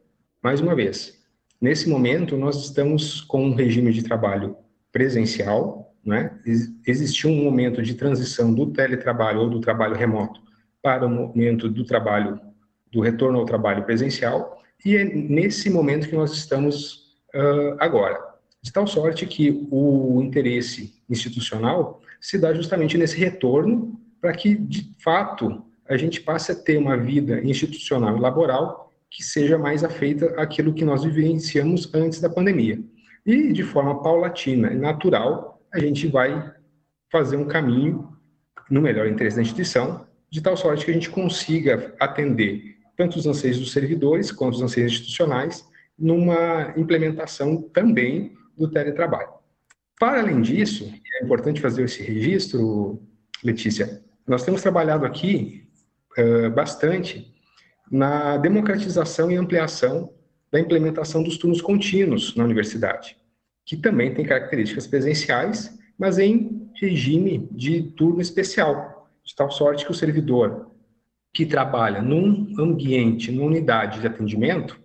mais 0.43 0.61
uma 0.61 0.75
vez, 0.75 1.23
nesse 1.61 1.89
momento 1.89 2.37
nós 2.37 2.63
estamos 2.65 3.21
com 3.21 3.45
um 3.45 3.55
regime 3.55 3.93
de 3.93 4.03
trabalho 4.03 4.57
presencial, 4.93 5.95
né? 6.05 6.39
existiu 6.87 7.31
um 7.31 7.45
momento 7.45 7.83
de 7.83 7.95
transição 7.95 8.55
do 8.55 8.67
teletrabalho 8.73 9.41
ou 9.41 9.51
do 9.51 9.61
trabalho 9.61 9.95
remoto 9.95 10.41
para 10.81 11.05
o 11.05 11.11
momento 11.11 11.69
do 11.69 11.85
trabalho, 11.85 12.41
do 12.93 13.01
retorno 13.01 13.39
ao 13.39 13.45
trabalho 13.45 13.85
presencial, 13.85 14.63
e 14.85 14.97
é 14.97 15.05
nesse 15.05 15.69
momento 15.69 16.09
que 16.09 16.15
nós 16.15 16.33
estamos 16.33 17.17
uh, 17.35 17.77
agora. 17.79 18.19
De 18.63 18.73
tal 18.73 18.87
sorte 18.87 19.27
que 19.27 19.67
o 19.71 20.23
interesse 20.23 20.95
institucional 21.09 22.01
se 22.27 22.37
dá 22.37 22.53
justamente 22.53 22.99
nesse 22.99 23.17
retorno 23.17 24.01
para 24.21 24.33
que, 24.33 24.57
de 24.57 24.93
fato, 24.99 25.65
a 25.89 25.97
gente 25.97 26.21
passe 26.21 26.51
a 26.51 26.57
ter 26.57 26.77
uma 26.77 26.97
vida 26.97 27.41
institucional 27.45 28.17
e 28.17 28.21
laboral 28.21 28.91
que 29.09 29.23
seja 29.23 29.57
mais 29.57 29.85
afeita 29.85 30.35
àquilo 30.37 30.75
que 30.75 30.85
nós 30.85 31.05
vivenciamos 31.05 31.89
antes 31.95 32.21
da 32.21 32.29
pandemia. 32.29 32.83
E, 33.25 33.53
de 33.53 33.63
forma 33.63 34.03
paulatina 34.03 34.73
e 34.73 34.77
natural, 34.77 35.63
a 35.73 35.79
gente 35.79 36.09
vai 36.09 36.53
fazer 37.13 37.37
um 37.37 37.47
caminho, 37.47 38.13
no 38.69 38.83
melhor 38.83 39.07
interesse 39.07 39.37
da 39.37 39.43
instituição, 39.43 40.05
de 40.29 40.41
tal 40.41 40.57
sorte 40.57 40.85
que 40.85 40.91
a 40.91 40.95
gente 40.95 41.11
consiga 41.11 41.95
atender 42.01 42.77
tanto 42.97 43.21
os 43.21 43.27
anseios 43.29 43.61
dos 43.61 43.71
servidores 43.71 44.33
quanto 44.33 44.55
os 44.55 44.63
anseios 44.63 44.91
institucionais 44.91 45.65
numa 45.97 46.75
implementação 46.77 47.63
também 47.63 48.33
do 48.59 48.69
teletrabalho. 48.69 49.36
Para 49.99 50.21
além 50.21 50.43
disso, 50.43 50.93
é 51.21 51.25
importante 51.25 51.61
fazer 51.61 51.85
esse 51.85 52.03
registro, 52.03 53.03
Letícia, 53.43 54.03
nós 54.27 54.45
temos 54.45 54.61
trabalhado 54.61 55.07
aqui 55.07 55.69
uh, 56.19 56.51
bastante 56.51 57.35
na 57.91 58.37
democratização 58.37 59.31
e 59.31 59.37
ampliação 59.37 60.13
da 60.51 60.61
implementação 60.61 61.23
dos 61.23 61.39
turnos 61.39 61.61
contínuos 61.61 62.35
na 62.37 62.45
universidade, 62.45 63.17
que 63.65 63.77
também 63.77 64.13
tem 64.13 64.25
características 64.25 64.87
presenciais, 64.87 65.79
mas 65.99 66.19
em 66.19 66.71
regime 66.75 67.49
de 67.51 67.83
turno 67.83 68.21
especial, 68.21 69.09
de 69.25 69.35
tal 69.35 69.51
sorte 69.51 69.85
que 69.85 69.91
o 69.91 69.95
servidor 69.95 70.71
que 71.33 71.47
trabalha 71.47 72.03
num 72.03 72.55
ambiente, 72.59 73.31
numa 73.31 73.47
unidade 73.47 74.01
de 74.01 74.07
atendimento, 74.07 74.81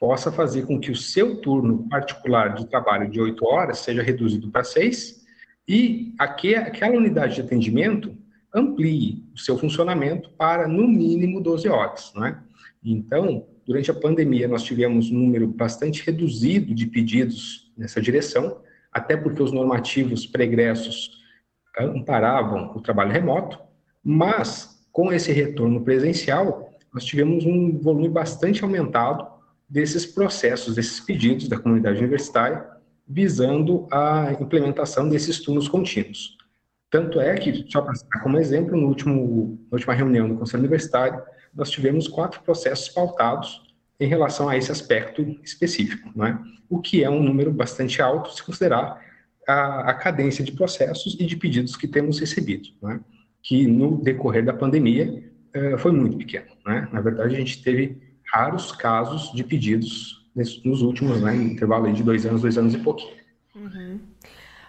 possa 0.00 0.32
fazer 0.32 0.64
com 0.64 0.80
que 0.80 0.90
o 0.90 0.96
seu 0.96 1.36
turno 1.42 1.86
particular 1.86 2.54
de 2.54 2.66
trabalho 2.66 3.10
de 3.10 3.20
oito 3.20 3.44
horas 3.44 3.80
seja 3.80 4.02
reduzido 4.02 4.50
para 4.50 4.64
seis 4.64 5.20
e 5.68 6.14
aquela 6.18 6.96
unidade 6.96 7.34
de 7.34 7.42
atendimento 7.42 8.16
amplie 8.52 9.22
o 9.34 9.38
seu 9.38 9.58
funcionamento 9.58 10.30
para, 10.30 10.66
no 10.66 10.88
mínimo, 10.88 11.40
12 11.40 11.68
horas. 11.68 12.12
Não 12.16 12.24
é? 12.24 12.36
Então, 12.82 13.46
durante 13.66 13.90
a 13.90 13.94
pandemia, 13.94 14.48
nós 14.48 14.62
tivemos 14.62 15.10
um 15.10 15.18
número 15.18 15.46
bastante 15.46 16.04
reduzido 16.04 16.74
de 16.74 16.86
pedidos 16.86 17.70
nessa 17.76 18.00
direção, 18.00 18.62
até 18.90 19.16
porque 19.16 19.42
os 19.42 19.52
normativos 19.52 20.26
pregressos 20.26 21.20
amparavam 21.78 22.72
o 22.74 22.80
trabalho 22.80 23.12
remoto, 23.12 23.60
mas, 24.02 24.82
com 24.90 25.12
esse 25.12 25.30
retorno 25.30 25.82
presencial, 25.82 26.70
nós 26.92 27.04
tivemos 27.04 27.44
um 27.44 27.78
volume 27.78 28.08
bastante 28.08 28.64
aumentado 28.64 29.29
desses 29.70 30.04
processos, 30.04 30.74
desses 30.74 30.98
pedidos 31.00 31.48
da 31.48 31.58
comunidade 31.58 31.98
universitária, 31.98 32.66
visando 33.06 33.86
a 33.90 34.32
implementação 34.40 35.08
desses 35.08 35.40
turnos 35.40 35.68
contínuos. 35.68 36.36
Tanto 36.90 37.20
é 37.20 37.36
que, 37.36 37.64
só 37.70 37.80
para 37.80 37.94
citar 37.94 38.22
como 38.22 38.38
exemplo, 38.38 38.76
no 38.76 38.88
último, 38.88 39.58
na 39.70 39.76
última 39.76 39.94
reunião 39.94 40.28
do 40.28 40.34
Conselho 40.36 40.60
Universitário, 40.60 41.22
nós 41.54 41.70
tivemos 41.70 42.08
quatro 42.08 42.42
processos 42.42 42.88
pautados 42.88 43.62
em 43.98 44.08
relação 44.08 44.48
a 44.48 44.56
esse 44.56 44.72
aspecto 44.72 45.22
específico, 45.42 46.10
não 46.14 46.26
é? 46.26 46.38
o 46.68 46.80
que 46.80 47.04
é 47.04 47.10
um 47.10 47.22
número 47.22 47.52
bastante 47.52 48.00
alto 48.00 48.32
se 48.32 48.42
considerar 48.42 49.00
a, 49.46 49.90
a 49.90 49.94
cadência 49.94 50.44
de 50.44 50.52
processos 50.52 51.16
e 51.18 51.26
de 51.26 51.36
pedidos 51.36 51.76
que 51.76 51.86
temos 51.86 52.18
recebido. 52.18 52.68
É? 52.90 52.98
que 53.42 53.66
no 53.66 54.02
decorrer 54.02 54.44
da 54.44 54.52
pandemia 54.52 55.22
uh, 55.56 55.78
foi 55.78 55.92
muito 55.92 56.16
pequeno. 56.16 56.46
Né? 56.66 56.88
Na 56.92 57.00
verdade, 57.00 57.34
a 57.34 57.38
gente 57.38 57.62
teve 57.62 57.98
raros 58.32 58.72
casos 58.72 59.32
de 59.32 59.42
pedidos 59.44 60.26
nos 60.64 60.82
últimos, 60.82 61.20
né, 61.20 61.34
intervalo 61.34 61.92
de 61.92 62.02
dois 62.02 62.24
anos, 62.24 62.42
dois 62.42 62.56
anos 62.56 62.74
e 62.74 62.78
pouquinho. 62.78 63.16
Uhum. 63.54 63.98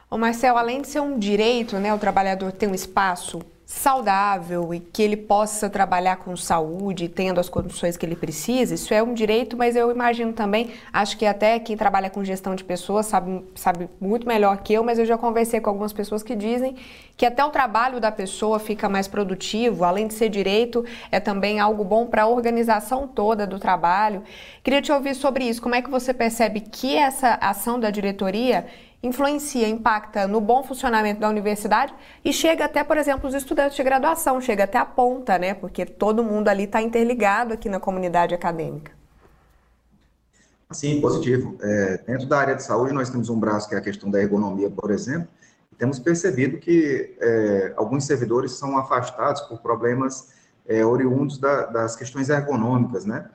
Ô 0.09 0.17
Marcel, 0.17 0.57
além 0.57 0.81
de 0.81 0.87
ser 0.87 0.99
um 0.99 1.17
direito, 1.17 1.77
né, 1.77 1.93
o 1.93 1.97
trabalhador 1.97 2.51
ter 2.51 2.67
um 2.67 2.75
espaço 2.75 3.39
saudável 3.71 4.73
e 4.73 4.81
que 4.81 5.01
ele 5.01 5.15
possa 5.15 5.69
trabalhar 5.69 6.17
com 6.17 6.35
saúde, 6.35 7.07
tendo 7.07 7.39
as 7.39 7.47
condições 7.47 7.95
que 7.95 8.05
ele 8.05 8.17
precisa, 8.17 8.75
isso 8.75 8.93
é 8.93 9.01
um 9.01 9.13
direito, 9.13 9.55
mas 9.55 9.77
eu 9.77 9.89
imagino 9.89 10.33
também, 10.33 10.71
acho 10.91 11.17
que 11.17 11.25
até 11.25 11.57
quem 11.57 11.77
trabalha 11.77 12.09
com 12.09 12.21
gestão 12.21 12.53
de 12.53 12.65
pessoas 12.65 13.05
sabe, 13.05 13.43
sabe 13.55 13.89
muito 13.99 14.27
melhor 14.27 14.57
que 14.57 14.73
eu, 14.73 14.83
mas 14.83 14.99
eu 14.99 15.05
já 15.05 15.17
conversei 15.17 15.61
com 15.61 15.69
algumas 15.69 15.93
pessoas 15.93 16.21
que 16.21 16.35
dizem 16.35 16.75
que 17.15 17.25
até 17.25 17.45
o 17.45 17.49
trabalho 17.49 18.01
da 18.01 18.11
pessoa 18.11 18.59
fica 18.59 18.89
mais 18.89 19.07
produtivo, 19.07 19.85
além 19.85 20.05
de 20.05 20.15
ser 20.15 20.27
direito, 20.27 20.83
é 21.09 21.19
também 21.19 21.59
algo 21.59 21.83
bom 21.85 22.05
para 22.05 22.23
a 22.23 22.27
organização 22.27 23.07
toda 23.07 23.47
do 23.47 23.57
trabalho. 23.57 24.21
Queria 24.63 24.81
te 24.81 24.91
ouvir 24.91 25.15
sobre 25.15 25.45
isso, 25.45 25.61
como 25.61 25.75
é 25.75 25.81
que 25.81 25.89
você 25.89 26.13
percebe 26.13 26.59
que 26.59 26.97
essa 26.97 27.35
ação 27.35 27.79
da 27.79 27.89
diretoria 27.89 28.65
influencia, 29.03 29.67
impacta 29.67 30.27
no 30.27 30.39
bom 30.39 30.63
funcionamento 30.63 31.19
da 31.19 31.29
universidade 31.29 31.93
e 32.23 32.31
chega 32.31 32.65
até, 32.65 32.83
por 32.83 32.97
exemplo, 32.97 33.27
os 33.27 33.33
estudantes 33.33 33.75
de 33.75 33.83
graduação, 33.83 34.39
chega 34.39 34.65
até 34.65 34.77
a 34.77 34.85
ponta, 34.85 35.37
né? 35.39 35.53
Porque 35.53 35.85
todo 35.85 36.23
mundo 36.23 36.47
ali 36.47 36.63
está 36.63 36.81
interligado 36.81 37.53
aqui 37.53 37.67
na 37.67 37.79
comunidade 37.79 38.35
acadêmica. 38.35 38.91
Sim, 40.71 41.01
positivo. 41.01 41.57
É, 41.61 41.97
dentro 42.07 42.27
da 42.27 42.39
área 42.39 42.55
de 42.55 42.63
saúde, 42.63 42.93
nós 42.93 43.09
temos 43.09 43.29
um 43.29 43.39
braço 43.39 43.67
que 43.67 43.75
é 43.75 43.77
a 43.77 43.81
questão 43.81 44.09
da 44.09 44.21
ergonomia, 44.21 44.69
por 44.69 44.91
exemplo, 44.91 45.27
e 45.71 45.75
temos 45.75 45.99
percebido 45.99 46.57
que 46.59 47.15
é, 47.19 47.73
alguns 47.75 48.05
servidores 48.05 48.53
são 48.53 48.77
afastados 48.77 49.41
por 49.41 49.59
problemas 49.59 50.29
é, 50.65 50.85
oriundos 50.85 51.37
da, 51.37 51.65
das 51.65 51.95
questões 51.95 52.29
ergonômicas, 52.29 53.05
né? 53.05 53.29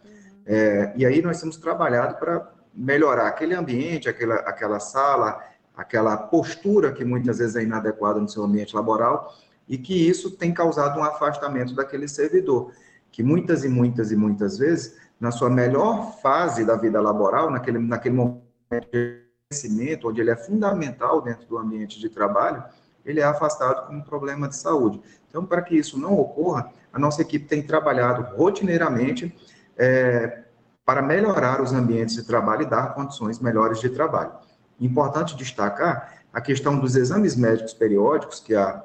É, 0.46 0.92
e 0.96 1.04
aí 1.04 1.20
nós 1.20 1.40
temos 1.40 1.56
trabalhado 1.56 2.16
para 2.18 2.50
melhorar 2.72 3.26
aquele 3.26 3.54
ambiente, 3.54 4.08
aquela, 4.08 4.36
aquela 4.36 4.78
sala, 4.78 5.42
aquela 5.76 6.16
postura 6.16 6.92
que 6.92 7.04
muitas 7.04 7.38
vezes 7.38 7.54
é 7.54 7.62
inadequada 7.62 8.18
no 8.18 8.28
seu 8.28 8.42
ambiente 8.42 8.74
laboral 8.74 9.34
e 9.68 9.76
que 9.76 10.08
isso 10.08 10.30
tem 10.30 10.54
causado 10.54 10.98
um 10.98 11.04
afastamento 11.04 11.74
daquele 11.74 12.08
servidor, 12.08 12.72
que 13.12 13.22
muitas 13.22 13.64
e 13.64 13.68
muitas 13.68 14.10
e 14.10 14.16
muitas 14.16 14.58
vezes, 14.58 14.96
na 15.20 15.30
sua 15.30 15.50
melhor 15.50 16.18
fase 16.22 16.64
da 16.64 16.76
vida 16.76 17.00
laboral, 17.00 17.50
naquele, 17.50 17.78
naquele 17.78 18.14
momento 18.14 18.88
de 18.92 19.20
crescimento, 19.48 20.08
onde 20.08 20.20
ele 20.20 20.30
é 20.30 20.36
fundamental 20.36 21.20
dentro 21.20 21.46
do 21.46 21.58
ambiente 21.58 22.00
de 22.00 22.08
trabalho, 22.08 22.62
ele 23.04 23.20
é 23.20 23.24
afastado 23.24 23.86
com 23.86 23.94
um 23.94 24.02
problema 24.02 24.48
de 24.48 24.56
saúde. 24.56 25.00
Então, 25.28 25.44
para 25.44 25.62
que 25.62 25.76
isso 25.76 25.98
não 25.98 26.18
ocorra, 26.18 26.72
a 26.92 26.98
nossa 26.98 27.22
equipe 27.22 27.46
tem 27.46 27.62
trabalhado 27.62 28.36
rotineiramente 28.36 29.34
é, 29.76 30.44
para 30.84 31.02
melhorar 31.02 31.60
os 31.60 31.72
ambientes 31.72 32.14
de 32.16 32.24
trabalho 32.24 32.62
e 32.62 32.66
dar 32.66 32.94
condições 32.94 33.38
melhores 33.38 33.80
de 33.80 33.90
trabalho. 33.90 34.32
Importante 34.80 35.36
destacar 35.36 36.22
a 36.32 36.40
questão 36.40 36.78
dos 36.78 36.96
exames 36.96 37.34
médicos 37.34 37.72
periódicos, 37.72 38.40
que 38.40 38.54
a 38.54 38.84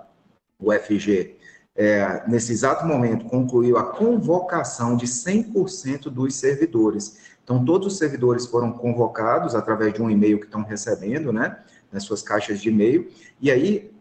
UFG, 0.59 1.37
é, 1.75 2.23
nesse 2.27 2.51
exato 2.51 2.85
momento, 2.85 3.25
concluiu 3.25 3.77
a 3.77 3.83
convocação 3.83 4.95
de 4.95 5.05
100% 5.05 6.03
dos 6.03 6.35
servidores. 6.35 7.31
Então, 7.43 7.65
todos 7.65 7.87
os 7.93 7.97
servidores 7.97 8.45
foram 8.45 8.71
convocados 8.71 9.55
através 9.55 9.93
de 9.93 10.01
um 10.01 10.09
e-mail 10.09 10.39
que 10.39 10.45
estão 10.45 10.63
recebendo, 10.63 11.33
né, 11.33 11.57
nas 11.91 12.03
suas 12.03 12.21
caixas 12.21 12.61
de 12.61 12.69
e-mail, 12.69 13.11
e 13.41 13.51
aí, 13.51 13.91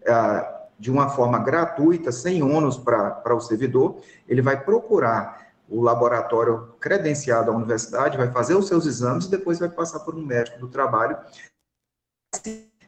de 0.79 0.91
uma 0.91 1.09
forma 1.09 1.39
gratuita, 1.41 2.13
sem 2.13 2.43
ônus 2.43 2.77
para 2.77 3.35
o 3.35 3.41
servidor, 3.41 4.01
ele 4.29 4.43
vai 4.43 4.63
procurar 4.63 5.51
o 5.71 5.81
laboratório 5.81 6.69
credenciado 6.81 7.51
à 7.51 7.55
universidade 7.55 8.19
vai 8.19 8.31
fazer 8.33 8.57
os 8.57 8.67
seus 8.67 8.87
exames 8.87 9.27
e 9.27 9.31
depois 9.31 9.61
vai 9.61 9.69
passar 9.69 10.01
por 10.01 10.17
um 10.17 10.27
médico 10.27 10.59
do 10.59 10.67
trabalho 10.67 11.17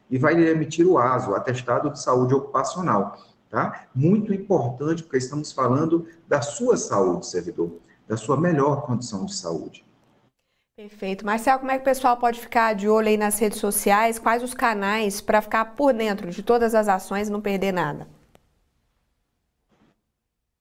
e 0.09 0.17
vai 0.17 0.35
emitir 0.35 0.87
o 0.87 0.97
ASO, 0.97 1.33
Atestado 1.33 1.89
de 1.89 1.99
Saúde 1.99 2.33
Ocupacional. 2.33 3.17
tá? 3.49 3.87
Muito 3.93 4.33
importante, 4.33 5.03
porque 5.03 5.17
estamos 5.17 5.51
falando 5.51 6.07
da 6.27 6.41
sua 6.41 6.77
saúde, 6.77 7.25
servidor, 7.25 7.79
da 8.07 8.17
sua 8.17 8.37
melhor 8.37 8.85
condição 8.85 9.25
de 9.25 9.33
saúde. 9.33 9.85
Perfeito. 10.75 11.25
Marcelo, 11.25 11.59
como 11.59 11.71
é 11.71 11.75
que 11.75 11.81
o 11.81 11.85
pessoal 11.85 12.17
pode 12.17 12.39
ficar 12.39 12.73
de 12.73 12.89
olho 12.89 13.07
aí 13.07 13.17
nas 13.17 13.37
redes 13.37 13.59
sociais? 13.59 14.17
Quais 14.17 14.41
os 14.41 14.53
canais 14.53 15.21
para 15.21 15.41
ficar 15.41 15.75
por 15.75 15.93
dentro 15.93 16.31
de 16.31 16.41
todas 16.41 16.73
as 16.73 16.87
ações 16.87 17.27
e 17.27 17.31
não 17.31 17.41
perder 17.41 17.71
nada? 17.71 18.07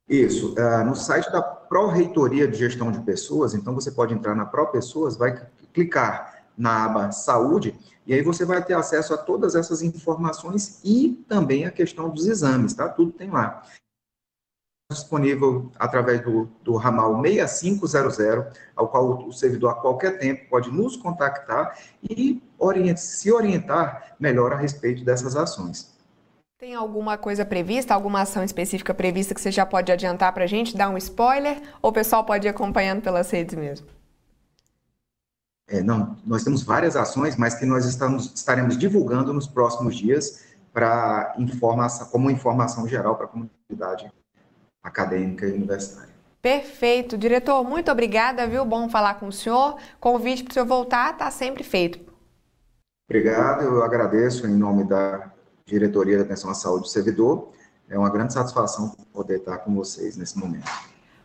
Isso. 0.08 0.54
Uh, 0.54 0.84
no 0.84 0.94
site 0.94 1.32
da 1.32 1.40
Pró-Reitoria 1.40 2.46
de 2.46 2.58
Gestão 2.58 2.92
de 2.92 3.00
Pessoas, 3.00 3.54
então 3.54 3.74
você 3.74 3.90
pode 3.90 4.12
entrar 4.12 4.34
na 4.34 4.44
Pró 4.44 4.66
Pessoas, 4.66 5.16
vai 5.16 5.46
clicar 5.72 6.41
na 6.56 6.85
aba 6.85 7.12
Saúde, 7.12 7.78
e 8.06 8.12
aí 8.12 8.23
você 8.23 8.44
vai 8.44 8.64
ter 8.64 8.75
acesso 8.75 9.14
a 9.14 9.18
todas 9.18 9.54
essas 9.54 9.82
informações 9.82 10.80
e 10.85 11.25
também 11.28 11.64
a 11.64 11.71
questão 11.71 12.11
dos 12.11 12.26
exames, 12.26 12.75
tá? 12.75 12.88
Tudo 12.88 13.12
tem 13.12 13.30
lá 13.30 13.62
disponível 14.92 15.71
através 15.78 16.23
do, 16.23 16.49
do 16.62 16.76
ramal 16.76 17.21
6500, 17.23 18.59
ao 18.76 18.88
qual 18.88 19.26
o 19.26 19.32
servidor 19.32 19.71
a 19.71 19.75
qualquer 19.75 20.18
tempo 20.18 20.49
pode 20.49 20.71
nos 20.71 20.97
contactar 20.97 21.78
e 22.02 22.42
se 22.97 23.32
orientar 23.32 24.14
melhor 24.21 24.52
a 24.52 24.56
respeito 24.56 25.04
dessas 25.04 25.35
ações. 25.35 25.92
Tem 26.59 26.75
alguma 26.75 27.18
coisa 27.18 27.44
prevista, 27.44 27.92
alguma 27.92 28.21
ação 28.21 28.44
específica 28.44 28.94
prevista 28.94 29.35
que 29.35 29.40
você 29.40 29.50
já 29.50 29.66
pode 29.66 29.90
adiantar 29.90 30.32
para 30.32 30.44
a 30.44 30.47
gente, 30.47 30.76
dar 30.76 30.90
um 30.90 30.97
spoiler, 30.97 31.61
ou 31.80 31.90
o 31.90 31.92
pessoal 31.92 32.25
pode 32.25 32.47
ir 32.47 32.50
acompanhando 32.50 33.02
pelas 33.02 33.30
redes 33.30 33.56
mesmo? 33.56 33.88
É, 35.69 35.83
não, 35.83 36.16
nós 36.26 36.45
temos 36.45 36.62
várias 36.62 36.97
ações, 36.97 37.37
mas 37.37 37.54
que 37.54 37.64
nós 37.64 37.85
estamos, 37.85 38.33
estaremos 38.35 38.76
divulgando 38.76 39.33
nos 39.33 39.47
próximos 39.47 39.97
dias 39.97 40.45
para 40.73 41.35
informação, 41.38 42.07
como 42.09 42.31
informação 42.31 42.87
geral 42.88 43.16
para 43.16 43.26
a 43.26 43.28
comunidade 43.28 44.12
acadêmica 44.83 45.47
e 45.47 45.52
universitária. 45.52 46.12
Perfeito. 46.40 47.16
Diretor, 47.16 47.62
muito 47.62 47.90
obrigada, 47.90 48.47
viu? 48.49 48.64
Bom 48.64 48.88
falar 48.88 49.14
com 49.14 49.28
o 49.28 49.33
senhor. 49.33 49.76
Convite 50.00 50.42
para 50.42 50.50
o 50.50 50.54
senhor 50.54 50.66
voltar 50.66 51.12
está 51.12 51.31
sempre 51.31 51.62
feito. 51.62 52.00
Obrigado, 53.09 53.62
eu 53.62 53.83
agradeço 53.83 54.47
em 54.47 54.57
nome 54.57 54.85
da 54.85 55.31
Diretoria 55.66 56.16
de 56.16 56.23
Atenção 56.23 56.50
à 56.50 56.54
Saúde 56.54 56.83
do 56.83 56.88
Servidor. 56.88 57.52
É 57.88 57.99
uma 57.99 58.11
grande 58.11 58.33
satisfação 58.33 58.97
poder 59.12 59.38
estar 59.38 59.59
com 59.59 59.75
vocês 59.75 60.16
nesse 60.16 60.38
momento. 60.38 60.66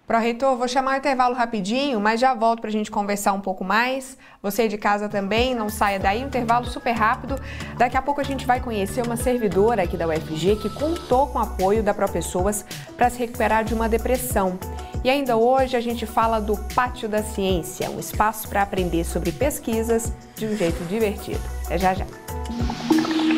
Pró-reitor, 0.07 0.55
vou 0.55 0.69
chamar 0.69 0.93
o 0.93 0.97
intervalo 0.99 1.35
rapidinho, 1.35 1.99
mas 1.99 2.21
já 2.21 2.33
volto 2.33 2.61
para 2.61 2.69
a 2.69 2.71
gente 2.71 2.89
conversar 2.89 3.33
um 3.33 3.41
pouco 3.41 3.65
mais. 3.65 4.17
Você 4.41 4.65
de 4.69 4.77
casa 4.77 5.09
também, 5.09 5.53
não 5.53 5.67
saia 5.67 5.99
daí, 5.99 6.21
intervalo 6.21 6.65
super 6.65 6.93
rápido. 6.93 7.35
Daqui 7.77 7.97
a 7.97 8.01
pouco 8.01 8.21
a 8.21 8.23
gente 8.23 8.47
vai 8.47 8.61
conhecer 8.61 9.05
uma 9.05 9.17
servidora 9.17 9.83
aqui 9.83 9.97
da 9.97 10.07
UFG 10.07 10.55
que 10.61 10.69
contou 10.69 11.27
com 11.27 11.39
o 11.39 11.41
apoio 11.41 11.83
da 11.83 11.93
Pró-Pessoas 11.93 12.63
para 12.95 13.09
se 13.09 13.19
recuperar 13.19 13.65
de 13.65 13.73
uma 13.73 13.89
depressão. 13.89 14.57
E 15.03 15.09
ainda 15.09 15.35
hoje 15.35 15.75
a 15.75 15.81
gente 15.81 16.05
fala 16.05 16.39
do 16.39 16.55
Pátio 16.73 17.09
da 17.09 17.21
Ciência, 17.21 17.89
um 17.91 17.99
espaço 17.99 18.47
para 18.47 18.61
aprender 18.61 19.03
sobre 19.03 19.33
pesquisas 19.33 20.13
de 20.37 20.45
um 20.45 20.55
jeito 20.55 20.81
divertido. 20.85 21.41
É 21.69 21.77
já 21.77 21.93
já. 21.93 22.05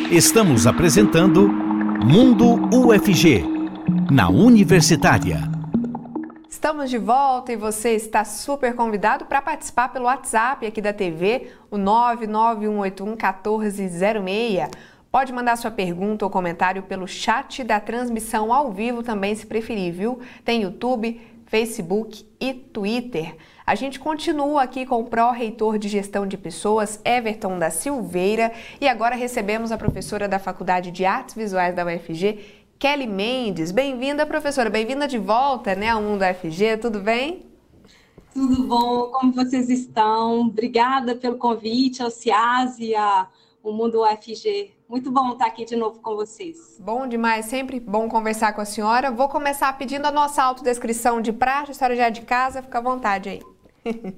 Estamos 0.08 0.68
apresentando 0.68 1.48
Mundo 1.48 2.70
UFG, 2.72 3.44
na 4.08 4.28
Universitária. 4.28 5.59
Estamos 6.60 6.90
de 6.90 6.98
volta 6.98 7.54
e 7.54 7.56
você 7.56 7.92
está 7.92 8.22
super 8.22 8.76
convidado 8.76 9.24
para 9.24 9.40
participar 9.40 9.88
pelo 9.88 10.04
WhatsApp 10.04 10.66
aqui 10.66 10.82
da 10.82 10.92
TV, 10.92 11.52
o 11.70 11.78
991811406. 11.78 14.70
Pode 15.10 15.32
mandar 15.32 15.56
sua 15.56 15.70
pergunta 15.70 16.26
ou 16.26 16.30
comentário 16.30 16.82
pelo 16.82 17.08
chat 17.08 17.64
da 17.64 17.80
transmissão 17.80 18.52
ao 18.52 18.70
vivo 18.70 19.02
também, 19.02 19.34
se 19.34 19.46
preferir, 19.46 19.94
viu? 19.94 20.20
Tem 20.44 20.60
YouTube, 20.60 21.18
Facebook 21.46 22.26
e 22.38 22.52
Twitter. 22.52 23.36
A 23.66 23.74
gente 23.74 23.98
continua 23.98 24.62
aqui 24.62 24.84
com 24.84 25.00
o 25.00 25.04
pró-reitor 25.04 25.78
de 25.78 25.88
gestão 25.88 26.26
de 26.26 26.36
pessoas, 26.36 27.00
Everton 27.04 27.58
da 27.58 27.70
Silveira, 27.70 28.52
e 28.80 28.86
agora 28.86 29.16
recebemos 29.16 29.72
a 29.72 29.78
professora 29.78 30.28
da 30.28 30.38
Faculdade 30.38 30.90
de 30.90 31.06
Artes 31.06 31.34
Visuais 31.34 31.74
da 31.74 31.86
UFG, 31.86 32.59
Kelly 32.80 33.06
Mendes. 33.06 33.70
Bem-vinda, 33.72 34.24
professora. 34.24 34.70
Bem-vinda 34.70 35.06
de 35.06 35.18
volta 35.18 35.74
né, 35.74 35.90
ao 35.90 36.00
Mundo 36.00 36.24
FG. 36.24 36.78
Tudo 36.78 36.98
bem? 36.98 37.44
Tudo 38.32 38.62
bom? 38.62 39.08
Como 39.08 39.34
vocês 39.34 39.68
estão? 39.68 40.40
Obrigada 40.40 41.14
pelo 41.14 41.36
convite 41.36 42.02
ao 42.02 42.10
CIAS 42.10 42.78
e 42.78 42.94
ao 42.94 43.28
Mundo 43.62 44.00
UFG. 44.00 44.72
Muito 44.88 45.10
bom 45.10 45.32
estar 45.32 45.44
aqui 45.44 45.66
de 45.66 45.76
novo 45.76 46.00
com 46.00 46.16
vocês. 46.16 46.78
Bom 46.80 47.06
demais, 47.06 47.44
sempre 47.44 47.78
bom 47.78 48.08
conversar 48.08 48.54
com 48.54 48.62
a 48.62 48.64
senhora. 48.64 49.10
Vou 49.10 49.28
começar 49.28 49.76
pedindo 49.76 50.06
a 50.06 50.10
nossa 50.10 50.42
autodescrição 50.42 51.20
de 51.20 51.34
praxe, 51.34 51.72
a 51.72 51.74
senhora 51.74 51.96
já 51.96 52.06
é 52.06 52.10
de 52.10 52.22
casa, 52.22 52.62
fica 52.62 52.78
à 52.78 52.80
vontade 52.80 53.28
aí. 53.28 53.42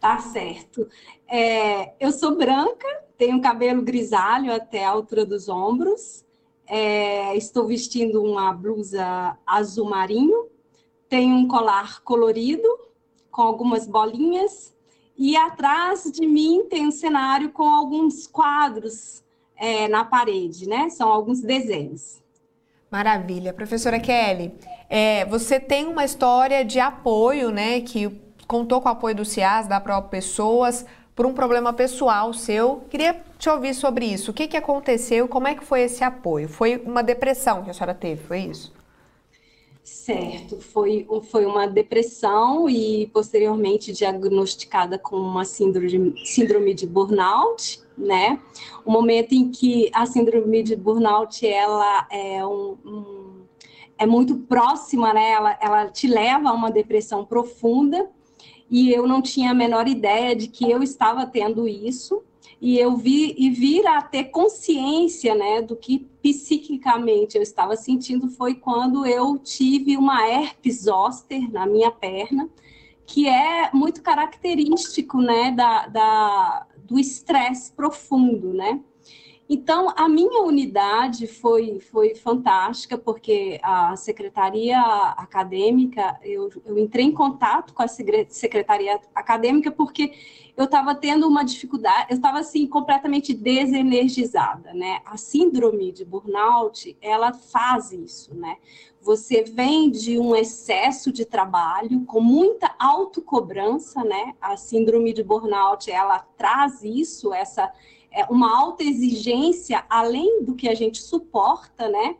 tá 0.00 0.18
certo. 0.20 0.88
É, 1.28 1.92
eu 2.00 2.10
sou 2.12 2.34
branca, 2.34 2.88
tenho 3.18 3.42
cabelo 3.42 3.82
grisalho 3.82 4.54
até 4.54 4.86
a 4.86 4.90
altura 4.90 5.26
dos 5.26 5.50
ombros, 5.50 6.23
é, 6.66 7.36
estou 7.36 7.66
vestindo 7.66 8.22
uma 8.22 8.52
blusa 8.52 9.36
azul 9.46 9.88
marinho, 9.88 10.48
tenho 11.08 11.34
um 11.34 11.46
colar 11.46 12.02
colorido 12.02 12.68
com 13.30 13.42
algumas 13.42 13.86
bolinhas 13.86 14.74
e 15.16 15.36
atrás 15.36 16.10
de 16.10 16.26
mim 16.26 16.66
tem 16.68 16.86
um 16.86 16.90
cenário 16.90 17.50
com 17.50 17.64
alguns 17.64 18.26
quadros 18.26 19.22
é, 19.56 19.86
na 19.88 20.04
parede, 20.04 20.68
né? 20.68 20.88
São 20.88 21.08
alguns 21.08 21.40
desenhos. 21.40 22.22
Maravilha, 22.90 23.52
professora 23.52 23.98
Kelly. 24.00 24.54
É, 24.88 25.24
você 25.26 25.58
tem 25.58 25.86
uma 25.86 26.04
história 26.04 26.64
de 26.64 26.78
apoio, 26.80 27.50
né? 27.50 27.80
Que 27.80 28.08
contou 28.46 28.80
com 28.80 28.88
o 28.88 28.92
apoio 28.92 29.14
do 29.14 29.24
CIAS, 29.24 29.66
da 29.66 29.80
própria 29.80 30.10
Pessoas, 30.10 30.84
por 31.14 31.26
um 31.26 31.32
problema 31.32 31.72
pessoal 31.72 32.32
seu. 32.32 32.82
Queria 32.90 33.22
te 33.38 33.48
ouvir 33.48 33.74
sobre 33.74 34.06
isso. 34.06 34.30
O 34.30 34.34
que, 34.34 34.48
que 34.48 34.56
aconteceu? 34.56 35.28
Como 35.28 35.46
é 35.46 35.54
que 35.54 35.64
foi 35.64 35.82
esse 35.82 36.02
apoio? 36.02 36.48
Foi 36.48 36.76
uma 36.84 37.02
depressão 37.02 37.62
que 37.62 37.70
a 37.70 37.74
senhora 37.74 37.94
teve, 37.94 38.22
foi 38.22 38.40
isso? 38.40 38.72
Certo, 39.82 40.58
foi, 40.60 41.06
foi 41.30 41.44
uma 41.44 41.66
depressão 41.66 42.70
e 42.70 43.06
posteriormente 43.12 43.92
diagnosticada 43.92 44.98
com 44.98 45.16
uma 45.16 45.44
síndrome, 45.44 46.14
síndrome 46.24 46.72
de 46.72 46.86
burnout, 46.86 47.82
né? 47.96 48.40
O 48.82 48.90
momento 48.90 49.32
em 49.34 49.50
que 49.50 49.90
a 49.92 50.06
síndrome 50.06 50.62
de 50.62 50.74
burnout 50.74 51.46
ela 51.46 52.06
é 52.10 52.44
um, 52.46 52.78
um 52.82 53.34
é 53.98 54.06
muito 54.06 54.36
próxima, 54.36 55.12
né? 55.12 55.32
Ela, 55.32 55.58
ela 55.60 55.88
te 55.90 56.08
leva 56.08 56.48
a 56.48 56.54
uma 56.54 56.70
depressão 56.70 57.22
profunda 57.22 58.08
e 58.74 58.92
eu 58.92 59.06
não 59.06 59.22
tinha 59.22 59.52
a 59.52 59.54
menor 59.54 59.86
ideia 59.86 60.34
de 60.34 60.48
que 60.48 60.68
eu 60.68 60.82
estava 60.82 61.24
tendo 61.24 61.68
isso 61.68 62.24
e 62.60 62.76
eu 62.76 62.96
vi 62.96 63.32
e 63.38 63.48
vir 63.48 63.86
a 63.86 64.02
ter 64.02 64.24
consciência, 64.24 65.32
né, 65.32 65.62
do 65.62 65.76
que 65.76 66.00
psiquicamente 66.20 67.36
eu 67.36 67.42
estava 67.42 67.76
sentindo 67.76 68.28
foi 68.28 68.56
quando 68.56 69.06
eu 69.06 69.38
tive 69.38 69.96
uma 69.96 70.26
herpes 70.28 70.82
zoster 70.82 71.48
na 71.52 71.66
minha 71.66 71.92
perna, 71.92 72.50
que 73.06 73.28
é 73.28 73.70
muito 73.72 74.02
característico, 74.02 75.18
né, 75.18 75.52
da, 75.52 75.86
da 75.86 76.66
do 76.76 76.98
estresse 76.98 77.70
profundo, 77.70 78.52
né? 78.52 78.80
Então, 79.46 79.92
a 79.94 80.08
minha 80.08 80.40
unidade 80.42 81.26
foi, 81.26 81.78
foi 81.78 82.14
fantástica, 82.14 82.96
porque 82.96 83.60
a 83.62 83.94
secretaria 83.94 84.80
acadêmica, 84.80 86.18
eu, 86.22 86.48
eu 86.64 86.78
entrei 86.78 87.04
em 87.04 87.12
contato 87.12 87.74
com 87.74 87.82
a 87.82 87.86
secretaria 87.86 88.98
acadêmica 89.14 89.70
porque 89.70 90.12
eu 90.56 90.64
estava 90.64 90.94
tendo 90.94 91.28
uma 91.28 91.44
dificuldade, 91.44 92.06
eu 92.10 92.16
estava 92.16 92.38
assim 92.38 92.66
completamente 92.66 93.34
desenergizada, 93.34 94.72
né? 94.72 95.00
A 95.04 95.18
síndrome 95.18 95.92
de 95.92 96.06
burnout, 96.06 96.96
ela 97.02 97.34
faz 97.34 97.92
isso, 97.92 98.34
né? 98.34 98.56
Você 99.02 99.42
vem 99.42 99.90
de 99.90 100.18
um 100.18 100.34
excesso 100.34 101.12
de 101.12 101.26
trabalho 101.26 102.06
com 102.06 102.20
muita 102.20 102.74
autocobrança, 102.78 104.02
né? 104.02 104.34
A 104.40 104.56
síndrome 104.56 105.12
de 105.12 105.22
burnout, 105.22 105.90
ela 105.90 106.20
traz 106.38 106.82
isso, 106.82 107.34
essa 107.34 107.70
uma 108.30 108.56
alta 108.56 108.82
exigência 108.84 109.84
além 109.88 110.44
do 110.44 110.54
que 110.54 110.68
a 110.68 110.74
gente 110.74 111.02
suporta, 111.02 111.88
né? 111.88 112.16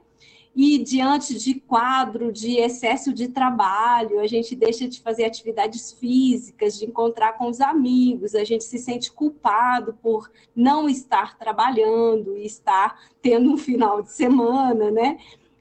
E 0.57 0.79
diante 0.79 1.37
de 1.37 1.55
quadro 1.55 2.31
de 2.31 2.59
excesso 2.59 3.13
de 3.13 3.27
trabalho, 3.27 4.21
a 4.21 4.27
gente 4.27 4.55
deixa 4.55 4.87
de 4.87 5.01
fazer 5.01 5.25
atividades 5.25 5.93
físicas, 5.93 6.79
de 6.79 6.87
encontrar 6.87 7.33
com 7.33 7.49
os 7.49 7.61
amigos, 7.61 8.37
a 8.37 8.45
gente 8.45 8.63
se 8.63 8.79
sente 8.79 9.11
culpado 9.11 9.99
por 10.01 10.31
não 10.55 10.89
estar 10.89 11.37
trabalhando 11.37 12.37
e 12.37 12.47
estar 12.47 13.01
tendo 13.21 13.53
um 13.53 13.57
final 13.57 14.01
de 14.01 14.13
semana, 14.13 14.93
né? 14.93 15.19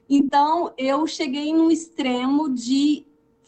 Então, 0.08 0.72
eu 0.78 1.06
cheguei 1.08 1.52
no 1.52 1.72
extremo 1.72 2.48
de 2.54 3.04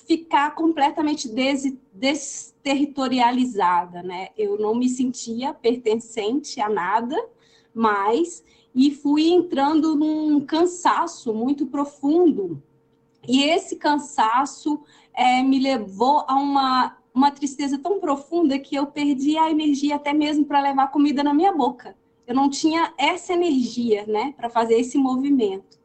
ficar 0.07 0.55
completamente 0.55 1.29
des, 1.29 1.77
desterritorializada, 1.93 4.03
né? 4.03 4.29
Eu 4.37 4.59
não 4.59 4.75
me 4.75 4.89
sentia 4.89 5.53
pertencente 5.53 6.61
a 6.61 6.69
nada 6.69 7.17
mais, 7.75 8.43
e 8.77 8.91
fui 8.91 9.29
entrando 9.29 9.97
num 9.97 10.39
cansaço 10.45 11.33
muito 11.33 11.67
profundo. 11.67 12.63
E 13.27 13.43
esse 13.43 13.77
cansaço 13.77 14.79
é, 15.15 15.43
me 15.43 15.59
levou 15.59 16.25
a 16.29 16.35
uma, 16.35 16.99
uma 17.15 17.31
tristeza 17.31 17.79
tão 17.79 17.99
profunda 17.99 18.59
que 18.59 18.77
eu 18.77 18.87
perdi 18.87 19.39
a 19.39 19.51
energia 19.51 19.97
até 19.97 20.13
mesmo 20.13 20.45
para 20.45 20.61
levar 20.61 20.89
comida 20.89 21.25
na 21.25 21.33
minha 21.33 21.53
boca. 21.53 21.97
Eu 22.27 22.35
não 22.35 22.51
tinha 22.51 22.93
essa 22.99 23.33
energia, 23.33 24.05
né, 24.07 24.35
para 24.37 24.51
fazer 24.51 24.75
esse 24.75 24.99
movimento. 24.99 25.79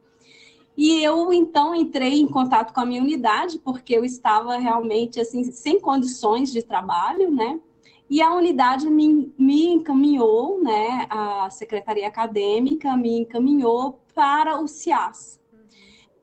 E 0.76 1.02
eu 1.02 1.32
então 1.32 1.74
entrei 1.74 2.20
em 2.20 2.26
contato 2.26 2.72
com 2.72 2.80
a 2.80 2.86
minha 2.86 3.02
unidade, 3.02 3.58
porque 3.58 3.94
eu 3.94 4.04
estava 4.04 4.56
realmente 4.56 5.20
assim 5.20 5.44
sem 5.44 5.78
condições 5.80 6.50
de 6.50 6.62
trabalho, 6.62 7.30
né? 7.30 7.60
E 8.08 8.20
a 8.20 8.34
unidade 8.34 8.88
me, 8.90 9.32
me 9.38 9.68
encaminhou, 9.68 10.62
né? 10.62 11.06
A 11.08 11.48
secretaria 11.50 12.08
acadêmica 12.08 12.96
me 12.96 13.20
encaminhou 13.20 14.00
para 14.14 14.60
o 14.60 14.68
CIAS. 14.68 15.40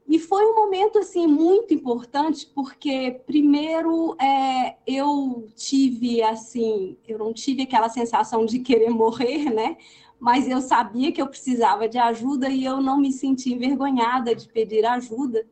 E 0.07 0.17
foi 0.17 0.43
um 0.43 0.55
momento 0.55 0.97
assim 0.97 1.27
muito 1.27 1.71
importante 1.71 2.47
porque 2.55 3.21
primeiro 3.27 4.15
é, 4.19 4.75
eu 4.87 5.47
tive 5.55 6.23
assim, 6.23 6.97
eu 7.07 7.19
não 7.19 7.31
tive 7.31 7.61
aquela 7.61 7.89
sensação 7.89 8.43
de 8.43 8.57
querer 8.57 8.89
morrer, 8.89 9.53
né? 9.53 9.77
Mas 10.19 10.47
eu 10.47 10.61
sabia 10.61 11.11
que 11.11 11.21
eu 11.21 11.27
precisava 11.27 11.87
de 11.87 11.97
ajuda 11.97 12.49
e 12.49 12.65
eu 12.65 12.81
não 12.81 12.97
me 12.97 13.11
senti 13.11 13.53
envergonhada 13.53 14.35
de 14.35 14.47
pedir 14.47 14.85
ajuda. 14.85 15.47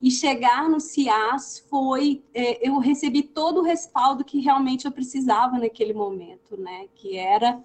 E 0.00 0.10
chegar 0.10 0.68
no 0.68 0.80
CIAS 0.80 1.64
foi, 1.68 2.22
é, 2.34 2.66
eu 2.66 2.78
recebi 2.78 3.22
todo 3.22 3.60
o 3.60 3.64
respaldo 3.64 4.24
que 4.24 4.38
realmente 4.38 4.84
eu 4.84 4.92
precisava 4.92 5.58
naquele 5.58 5.94
momento, 5.94 6.56
né? 6.56 6.86
Que 6.94 7.16
era 7.16 7.62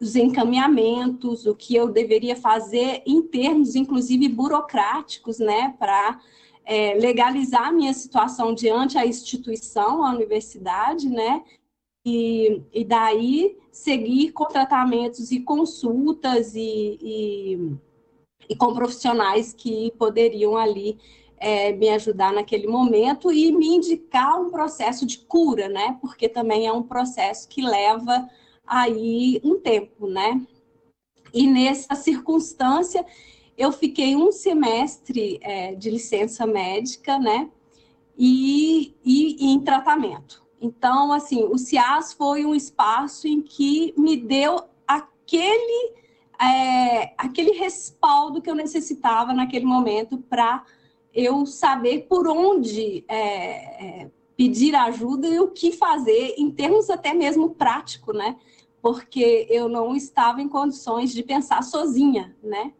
os 0.00 0.14
encaminhamentos, 0.16 1.46
o 1.46 1.54
que 1.54 1.74
eu 1.74 1.88
deveria 1.90 2.36
fazer 2.36 3.02
em 3.04 3.22
termos, 3.22 3.74
inclusive 3.74 4.28
burocráticos, 4.28 5.38
né? 5.38 5.74
Para 5.78 6.20
é, 6.64 6.94
legalizar 6.94 7.68
a 7.68 7.72
minha 7.72 7.92
situação 7.92 8.54
diante 8.54 8.96
a 8.96 9.06
instituição, 9.06 10.04
a 10.04 10.12
universidade, 10.12 11.08
né? 11.08 11.42
E, 12.04 12.62
e 12.72 12.84
daí 12.84 13.56
seguir 13.72 14.32
com 14.32 14.44
tratamentos 14.44 15.32
e 15.32 15.40
consultas 15.40 16.54
e, 16.54 16.98
e, 17.00 17.76
e 18.48 18.54
com 18.56 18.74
profissionais 18.74 19.54
que 19.54 19.90
poderiam 19.98 20.56
ali 20.56 20.98
é, 21.38 21.72
me 21.72 21.88
ajudar 21.90 22.32
naquele 22.32 22.66
momento 22.66 23.32
e 23.32 23.50
me 23.52 23.66
indicar 23.66 24.40
um 24.40 24.50
processo 24.50 25.06
de 25.06 25.18
cura, 25.18 25.68
né? 25.68 25.98
Porque 26.00 26.28
também 26.28 26.66
é 26.66 26.72
um 26.72 26.82
processo 26.82 27.48
que 27.48 27.62
leva 27.62 28.28
aí 28.66 29.40
um 29.42 29.58
tempo, 29.58 30.06
né? 30.06 30.40
E 31.32 31.46
nessa 31.46 31.94
circunstância, 31.94 33.04
eu 33.56 33.72
fiquei 33.72 34.14
um 34.14 34.30
semestre 34.30 35.38
é, 35.42 35.74
de 35.74 35.90
licença 35.90 36.46
médica, 36.46 37.18
né? 37.18 37.50
E, 38.16 38.94
e, 39.04 39.36
e 39.44 39.52
em 39.52 39.60
tratamento. 39.60 40.43
Então, 40.64 41.12
assim, 41.12 41.44
o 41.44 41.58
CIAS 41.58 42.14
foi 42.14 42.46
um 42.46 42.54
espaço 42.54 43.28
em 43.28 43.42
que 43.42 43.92
me 43.98 44.16
deu 44.16 44.62
aquele, 44.88 45.92
é, 46.40 47.12
aquele 47.18 47.52
respaldo 47.52 48.40
que 48.40 48.48
eu 48.48 48.54
necessitava 48.54 49.34
naquele 49.34 49.66
momento 49.66 50.16
para 50.16 50.64
eu 51.12 51.44
saber 51.44 52.06
por 52.08 52.26
onde 52.26 53.04
é, 53.06 53.18
é, 53.18 54.10
pedir 54.38 54.74
ajuda 54.74 55.28
e 55.28 55.38
o 55.38 55.48
que 55.48 55.70
fazer 55.70 56.34
em 56.38 56.50
termos 56.50 56.88
até 56.88 57.12
mesmo 57.12 57.50
prático, 57.50 58.14
né? 58.14 58.34
Porque 58.80 59.46
eu 59.50 59.68
não 59.68 59.94
estava 59.94 60.40
em 60.40 60.48
condições 60.48 61.12
de 61.12 61.22
pensar 61.22 61.62
sozinha, 61.62 62.34
né? 62.42 62.72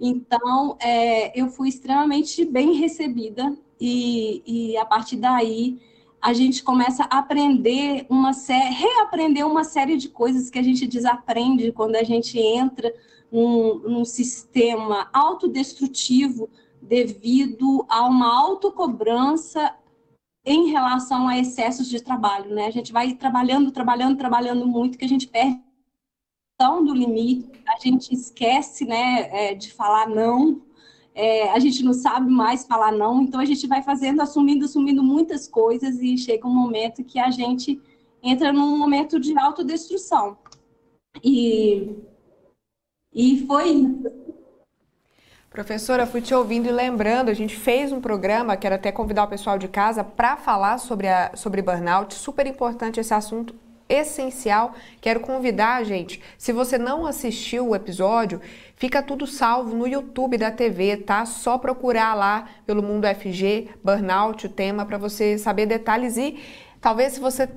Então, 0.00 0.76
é, 0.80 1.40
eu 1.40 1.46
fui 1.46 1.68
extremamente 1.68 2.44
bem 2.44 2.72
recebida 2.72 3.56
e, 3.80 4.42
e 4.44 4.76
a 4.76 4.84
partir 4.84 5.14
daí 5.14 5.78
a 6.22 6.32
gente 6.32 6.62
começa 6.62 7.02
a 7.10 7.18
aprender 7.18 8.06
uma 8.08 8.32
série, 8.32 8.72
reaprender 8.72 9.44
uma 9.44 9.64
série 9.64 9.96
de 9.96 10.08
coisas 10.08 10.48
que 10.48 10.58
a 10.58 10.62
gente 10.62 10.86
desaprende 10.86 11.72
quando 11.72 11.96
a 11.96 12.04
gente 12.04 12.38
entra 12.38 12.94
num, 13.30 13.80
num 13.80 14.04
sistema 14.04 15.10
autodestrutivo 15.12 16.48
devido 16.80 17.84
a 17.88 18.04
uma 18.04 18.32
autocobrança 18.32 19.74
em 20.44 20.70
relação 20.70 21.26
a 21.26 21.38
excessos 21.38 21.88
de 21.88 22.00
trabalho, 22.00 22.54
né? 22.54 22.66
A 22.66 22.70
gente 22.70 22.92
vai 22.92 23.14
trabalhando, 23.14 23.72
trabalhando, 23.72 24.16
trabalhando 24.16 24.66
muito, 24.66 24.96
que 24.96 25.04
a 25.04 25.08
gente 25.08 25.26
perde 25.26 25.60
do 26.84 26.94
limite, 26.94 27.50
a 27.66 27.76
gente 27.80 28.14
esquece, 28.14 28.84
né, 28.84 29.28
é, 29.32 29.52
de 29.52 29.72
falar 29.72 30.08
não, 30.08 30.62
é, 31.14 31.50
a 31.50 31.58
gente 31.58 31.84
não 31.84 31.92
sabe 31.92 32.30
mais 32.30 32.64
falar 32.64 32.92
não, 32.92 33.22
então 33.22 33.40
a 33.40 33.44
gente 33.44 33.66
vai 33.66 33.82
fazendo, 33.82 34.22
assumindo, 34.22 34.64
assumindo 34.64 35.02
muitas 35.02 35.46
coisas 35.46 36.00
e 36.00 36.16
chega 36.16 36.46
um 36.46 36.54
momento 36.54 37.04
que 37.04 37.18
a 37.18 37.30
gente 37.30 37.80
entra 38.22 38.52
num 38.52 38.78
momento 38.78 39.20
de 39.20 39.36
autodestruição. 39.38 40.36
E, 41.22 41.96
e 43.12 43.44
foi. 43.46 43.98
Professora, 45.50 46.06
fui 46.06 46.22
te 46.22 46.34
ouvindo 46.34 46.66
e 46.66 46.72
lembrando, 46.72 47.28
a 47.28 47.34
gente 47.34 47.54
fez 47.54 47.92
um 47.92 48.00
programa, 48.00 48.56
quero 48.56 48.74
até 48.74 48.90
convidar 48.90 49.24
o 49.24 49.28
pessoal 49.28 49.58
de 49.58 49.68
casa 49.68 50.02
para 50.02 50.36
falar 50.38 50.78
sobre, 50.78 51.08
a, 51.08 51.36
sobre 51.36 51.60
burnout, 51.60 52.14
super 52.14 52.46
importante 52.46 52.98
esse 52.98 53.12
assunto, 53.12 53.54
essencial. 53.92 54.74
Quero 55.00 55.20
convidar 55.20 55.84
gente, 55.84 56.20
se 56.38 56.52
você 56.52 56.78
não 56.78 57.06
assistiu 57.06 57.68
o 57.68 57.76
episódio, 57.76 58.40
fica 58.76 59.02
tudo 59.02 59.26
salvo 59.26 59.76
no 59.76 59.86
YouTube 59.86 60.38
da 60.38 60.50
TV, 60.50 60.96
tá? 60.96 61.26
Só 61.26 61.58
procurar 61.58 62.14
lá 62.14 62.48
pelo 62.66 62.82
Mundo 62.82 63.06
FG, 63.06 63.68
Burnout, 63.84 64.46
o 64.46 64.48
tema, 64.48 64.86
para 64.86 64.98
você 64.98 65.36
saber 65.36 65.66
detalhes 65.66 66.16
e 66.16 66.38
talvez 66.80 67.12
se 67.12 67.20
você 67.20 67.48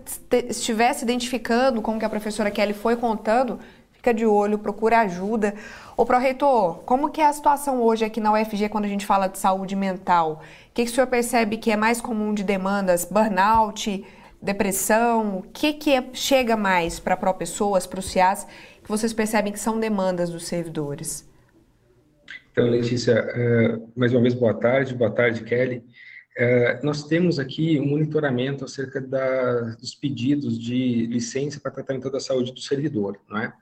estivesse 0.49 1.03
identificando 1.03 1.81
com 1.81 1.95
o 1.95 1.99
que 1.99 2.05
a 2.05 2.09
professora 2.09 2.51
Kelly 2.51 2.73
foi 2.73 2.95
contando, 2.95 3.59
fica 3.93 4.13
de 4.13 4.25
olho, 4.25 4.59
procura 4.59 4.99
ajuda. 4.99 5.55
Ô, 5.97 6.05
Proreitor, 6.05 6.79
como 6.85 7.09
que 7.09 7.21
é 7.21 7.25
a 7.25 7.33
situação 7.33 7.81
hoje 7.81 8.05
aqui 8.05 8.19
na 8.19 8.33
UFG 8.33 8.69
quando 8.69 8.85
a 8.85 8.87
gente 8.87 9.05
fala 9.05 9.27
de 9.27 9.39
saúde 9.39 9.75
mental? 9.75 10.41
O 10.69 10.73
que, 10.75 10.83
que 10.83 10.91
o 10.91 10.93
senhor 10.93 11.07
percebe 11.07 11.57
que 11.57 11.71
é 11.71 11.77
mais 11.77 11.99
comum 11.99 12.33
de 12.33 12.43
demandas? 12.43 13.05
Burnout, 13.05 14.05
depressão? 14.41 15.39
O 15.39 15.41
que, 15.43 15.73
que 15.73 15.91
é, 15.91 16.09
chega 16.13 16.55
mais 16.55 16.99
para 16.99 17.17
pró-pessoas, 17.17 17.87
para 17.87 17.99
o 17.99 18.03
CIAS, 18.03 18.45
que 18.83 18.89
vocês 18.89 19.13
percebem 19.13 19.51
que 19.51 19.59
são 19.59 19.79
demandas 19.79 20.29
dos 20.29 20.45
servidores? 20.45 21.27
Então, 22.51 22.69
Letícia, 22.69 23.21
uh, 23.21 23.91
mais 23.95 24.13
uma 24.13 24.21
vez, 24.21 24.33
boa 24.33 24.53
tarde. 24.53 24.93
Boa 24.93 25.11
tarde, 25.11 25.43
Kelly. 25.43 25.83
Uh, 26.37 26.85
nós 26.85 27.03
temos 27.03 27.39
aqui 27.39 27.79
um 27.79 27.87
monitoramento 27.87 28.63
acerca 28.63 29.01
da, 29.01 29.75
dos 29.75 29.93
pedidos 29.95 30.57
de 30.57 31.05
licença 31.07 31.59
para 31.59 31.71
tratamento 31.71 32.09
da 32.09 32.19
saúde 32.19 32.53
do 32.53 32.59
servidor, 32.61 33.19
não 33.29 33.39
é? 33.39 33.53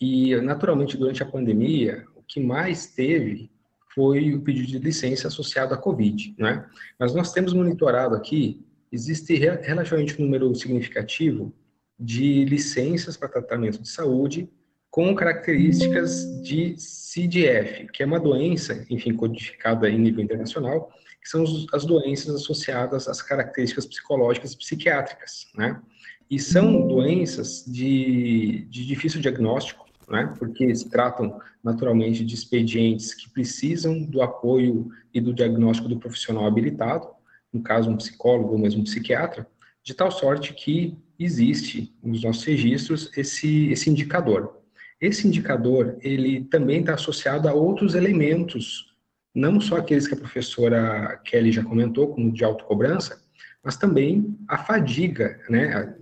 E, 0.00 0.36
naturalmente, 0.36 0.96
durante 0.96 1.22
a 1.22 1.26
pandemia, 1.26 2.04
o 2.14 2.22
que 2.22 2.38
mais 2.38 2.86
teve 2.86 3.50
foi 3.94 4.34
o 4.34 4.42
pedido 4.42 4.68
de 4.68 4.78
licença 4.78 5.28
associado 5.28 5.72
à 5.72 5.76
Covid, 5.76 6.34
não 6.38 6.48
é? 6.48 6.66
Mas 7.00 7.14
nós 7.14 7.32
temos 7.32 7.54
monitorado 7.54 8.14
aqui 8.14 8.62
existe 8.96 9.34
relativamente 9.36 10.20
um 10.20 10.24
número 10.24 10.54
significativo 10.54 11.54
de 11.98 12.44
licenças 12.44 13.16
para 13.16 13.28
tratamento 13.28 13.80
de 13.80 13.88
saúde 13.88 14.50
com 14.90 15.14
características 15.14 16.24
de 16.42 16.74
CDF, 16.78 17.86
que 17.92 18.02
é 18.02 18.06
uma 18.06 18.18
doença, 18.18 18.86
enfim, 18.88 19.14
codificada 19.14 19.90
em 19.90 19.98
nível 19.98 20.24
internacional, 20.24 20.90
que 21.22 21.28
são 21.28 21.44
as 21.72 21.84
doenças 21.84 22.34
associadas 22.34 23.06
às 23.06 23.20
características 23.20 23.84
psicológicas 23.84 24.52
e 24.52 24.58
psiquiátricas, 24.58 25.48
né? 25.54 25.80
E 26.30 26.38
são 26.38 26.88
doenças 26.88 27.64
de, 27.66 28.66
de 28.70 28.86
difícil 28.86 29.20
diagnóstico, 29.20 29.86
né? 30.08 30.34
Porque 30.38 30.74
se 30.74 30.88
tratam 30.88 31.38
naturalmente 31.62 32.24
de 32.24 32.34
expedientes 32.34 33.12
que 33.12 33.28
precisam 33.28 34.02
do 34.02 34.22
apoio 34.22 34.88
e 35.12 35.20
do 35.20 35.34
diagnóstico 35.34 35.88
do 35.88 35.98
profissional 35.98 36.46
habilitado, 36.46 37.15
no 37.56 37.62
caso 37.62 37.90
um 37.90 37.96
psicólogo 37.96 38.52
ou 38.52 38.58
mesmo 38.58 38.82
um 38.82 38.84
psiquiatra, 38.84 39.46
de 39.82 39.94
tal 39.94 40.10
sorte 40.10 40.52
que 40.52 40.96
existe 41.18 41.94
nos 42.02 42.22
nossos 42.22 42.44
registros 42.44 43.10
esse, 43.16 43.70
esse 43.70 43.88
indicador. 43.88 44.60
Esse 45.00 45.26
indicador, 45.26 45.96
ele 46.00 46.44
também 46.44 46.80
está 46.80 46.94
associado 46.94 47.48
a 47.48 47.52
outros 47.52 47.94
elementos, 47.94 48.94
não 49.34 49.60
só 49.60 49.76
aqueles 49.76 50.06
que 50.06 50.14
a 50.14 50.18
professora 50.18 51.20
Kelly 51.24 51.52
já 51.52 51.62
comentou, 51.62 52.08
como 52.08 52.32
de 52.32 52.44
autocobrança, 52.44 53.22
mas 53.62 53.76
também 53.76 54.36
a 54.48 54.58
fadiga, 54.58 55.40
né, 55.48 55.94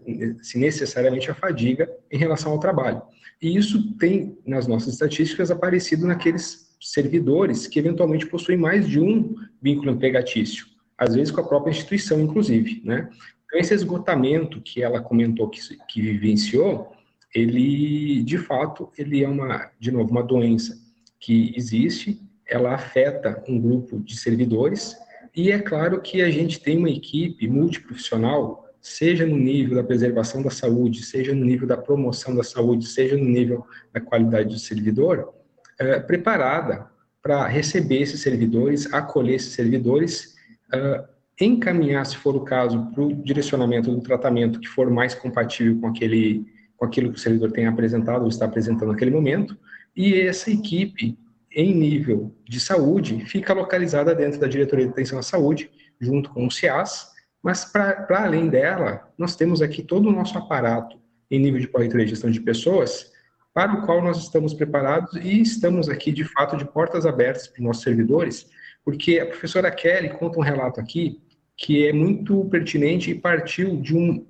se 0.43 0.59
necessariamente 0.59 1.31
a 1.31 1.35
fadiga 1.35 1.90
em 2.11 2.19
relação 2.19 2.53
ao 2.53 2.61
trabalho. 2.61 3.03
E 3.40 3.57
isso 3.57 3.97
tem, 3.97 4.38
nas 4.47 4.67
nossas 4.67 4.95
estatísticas, 4.95 5.51
aparecido 5.51 6.07
naqueles 6.07 6.75
servidores 6.81 7.67
que 7.67 7.79
eventualmente 7.79 8.27
possuem 8.27 8.59
mais 8.59 8.88
de 8.88 9.01
um 9.01 9.35
vínculo 9.61 9.90
empregatício 9.90 10.74
às 10.97 11.15
vezes 11.15 11.31
com 11.31 11.41
a 11.41 11.47
própria 11.47 11.71
instituição, 11.71 12.21
inclusive, 12.21 12.83
né? 12.85 13.09
Então, 13.47 13.61
esse 13.61 13.75
esgotamento 13.75 14.61
que 14.61 14.83
ela 14.83 15.01
comentou 15.01 15.49
que, 15.49 15.61
que 15.89 16.01
vivenciou, 16.01 16.93
ele, 17.35 18.23
de 18.23 18.39
fato, 18.39 18.91
ele 18.97 19.23
é 19.23 19.29
uma, 19.29 19.71
de 19.79 19.91
novo, 19.91 20.11
uma 20.11 20.23
doença 20.23 20.79
que 21.21 21.53
existe, 21.57 22.21
ela 22.47 22.75
afeta 22.75 23.43
um 23.49 23.59
grupo 23.59 23.99
de 24.01 24.17
servidores, 24.17 24.97
e 25.37 25.51
é 25.51 25.59
claro 25.59 26.01
que 26.01 26.23
a 26.23 26.31
gente 26.31 26.61
tem 26.61 26.79
uma 26.79 26.91
equipe 26.91 27.49
multiprofissional, 27.49 28.73
seja 28.81 29.27
no 29.27 29.37
nível 29.37 29.77
da 29.77 29.83
preservação 29.83 30.43
da 30.43 30.51
saúde, 30.51 31.03
seja 31.03 31.35
no 31.35 31.45
nível 31.45 31.67
da 31.67 31.77
promoção 31.77 32.37
da 32.37 32.45
saúde, 32.45 32.87
seja 32.87 33.17
no 33.17 33.25
nível 33.25 33.67
da 33.93 34.01
qualidade 34.01 34.51
do 34.51 34.59
servidor, 34.59 35.35
é, 35.79 35.99
preparada 35.99 36.87
para 37.23 37.47
receber 37.49 38.03
esses 38.03 38.21
servidores, 38.21 38.93
acolher 38.93 39.37
esses 39.37 39.55
servidores, 39.55 40.34
é, 40.75 41.05
encaminhar, 41.41 42.05
se 42.07 42.17
for 42.17 42.37
o 42.37 42.41
caso, 42.41 42.91
para 42.93 43.03
o 43.03 43.15
direcionamento 43.15 43.91
do 43.91 44.01
tratamento 44.01 44.61
que 44.61 44.69
for 44.69 44.91
mais 44.91 45.15
compatível 45.15 45.81
com 45.81 45.89
aquele 45.89 46.53
com 46.77 46.85
aquilo 46.85 47.11
que 47.13 47.17
o 47.17 47.21
servidor 47.21 47.53
tem 47.53 47.67
apresentado 47.67 48.23
ou 48.23 48.29
está 48.29 48.47
apresentando 48.47 48.91
naquele 48.91 49.13
momento, 49.13 49.57
e 49.97 50.21
essa 50.21 50.51
equipe 50.51 51.17
em 51.53 51.73
nível 51.73 52.35
de 52.49 52.59
saúde 52.59 53.25
fica 53.27 53.55
localizada 53.55 54.13
dentro 54.13 54.41
da 54.41 54.49
Diretoria 54.49 54.87
de 54.87 54.91
Atenção 54.91 55.19
à 55.19 55.23
Saúde, 55.23 55.71
junto 56.01 56.31
com 56.31 56.47
o 56.47 56.51
CIAS, 56.51 57.13
mas 57.41 57.65
para 57.65 58.25
além 58.25 58.49
dela, 58.49 59.09
nós 59.17 59.37
temos 59.37 59.63
aqui 59.63 59.83
todo 59.83 60.09
o 60.09 60.13
nosso 60.13 60.37
aparato 60.37 60.99
em 61.31 61.39
nível 61.39 61.61
de 61.61 61.69
corretoria 61.69 62.05
de 62.05 62.11
gestão 62.11 62.31
de 62.31 62.41
pessoas, 62.41 63.13
para 63.53 63.73
o 63.73 63.87
qual 63.87 64.03
nós 64.03 64.19
estamos 64.19 64.53
preparados 64.53 65.15
e 65.15 65.41
estamos 65.41 65.89
aqui, 65.89 66.11
de 66.11 66.25
fato, 66.25 66.57
de 66.57 66.65
portas 66.65 67.07
abertas 67.07 67.47
para 67.47 67.61
os 67.61 67.67
nossos 67.67 67.83
servidores, 67.85 68.49
porque 68.85 69.18
a 69.18 69.27
professora 69.27 69.70
Kelly 69.70 70.11
conta 70.11 70.38
um 70.38 70.42
relato 70.42 70.81
aqui 70.81 71.20
que 71.57 71.87
é 71.87 71.92
muito 71.92 72.44
pertinente 72.47 73.11
e 73.11 73.14
partiu 73.14 73.81
de 73.81 73.97
um, 73.97 74.27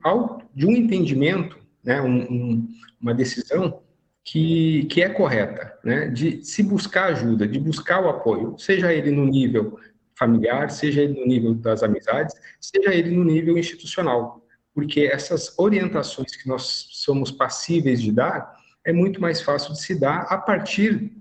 de 0.54 0.66
um 0.66 0.72
entendimento, 0.72 1.58
né, 1.82 2.00
um, 2.00 2.22
um, 2.22 2.68
uma 3.00 3.14
decisão 3.14 3.82
que, 4.24 4.86
que 4.86 5.02
é 5.02 5.08
correta, 5.08 5.78
né? 5.84 6.08
de 6.08 6.42
se 6.44 6.62
buscar 6.62 7.12
ajuda, 7.12 7.46
de 7.46 7.58
buscar 7.58 8.02
o 8.02 8.08
apoio, 8.08 8.58
seja 8.58 8.92
ele 8.92 9.10
no 9.10 9.26
nível 9.26 9.78
familiar, 10.18 10.70
seja 10.70 11.02
ele 11.02 11.20
no 11.20 11.26
nível 11.26 11.54
das 11.54 11.82
amizades, 11.82 12.34
seja 12.58 12.94
ele 12.94 13.10
no 13.10 13.22
nível 13.22 13.58
institucional, 13.58 14.46
porque 14.72 15.02
essas 15.02 15.58
orientações 15.58 16.34
que 16.36 16.48
nós 16.48 16.86
somos 16.90 17.30
passíveis 17.30 18.00
de 18.00 18.10
dar 18.10 18.56
é 18.84 18.92
muito 18.92 19.20
mais 19.20 19.42
fácil 19.42 19.72
de 19.72 19.80
se 19.80 19.94
dar 19.94 20.22
a 20.22 20.38
partir 20.38 21.12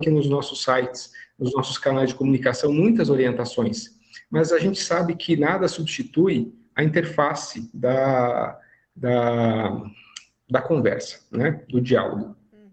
que 0.00 0.10
nos 0.10 0.28
nossos 0.28 0.62
sites, 0.62 1.12
nos 1.40 1.54
nossos 1.54 1.78
canais 1.78 2.10
de 2.10 2.14
comunicação, 2.14 2.72
muitas 2.72 3.08
orientações, 3.10 3.98
mas 4.30 4.52
a 4.52 4.58
gente 4.58 4.80
sabe 4.80 5.16
que 5.16 5.36
nada 5.36 5.66
substitui 5.66 6.54
a 6.76 6.84
interface 6.84 7.68
da, 7.74 8.58
da 8.94 9.82
da 10.50 10.60
conversa, 10.60 11.20
né, 11.30 11.62
do 11.68 11.80
diálogo. 11.80 12.36
Uhum. 12.52 12.70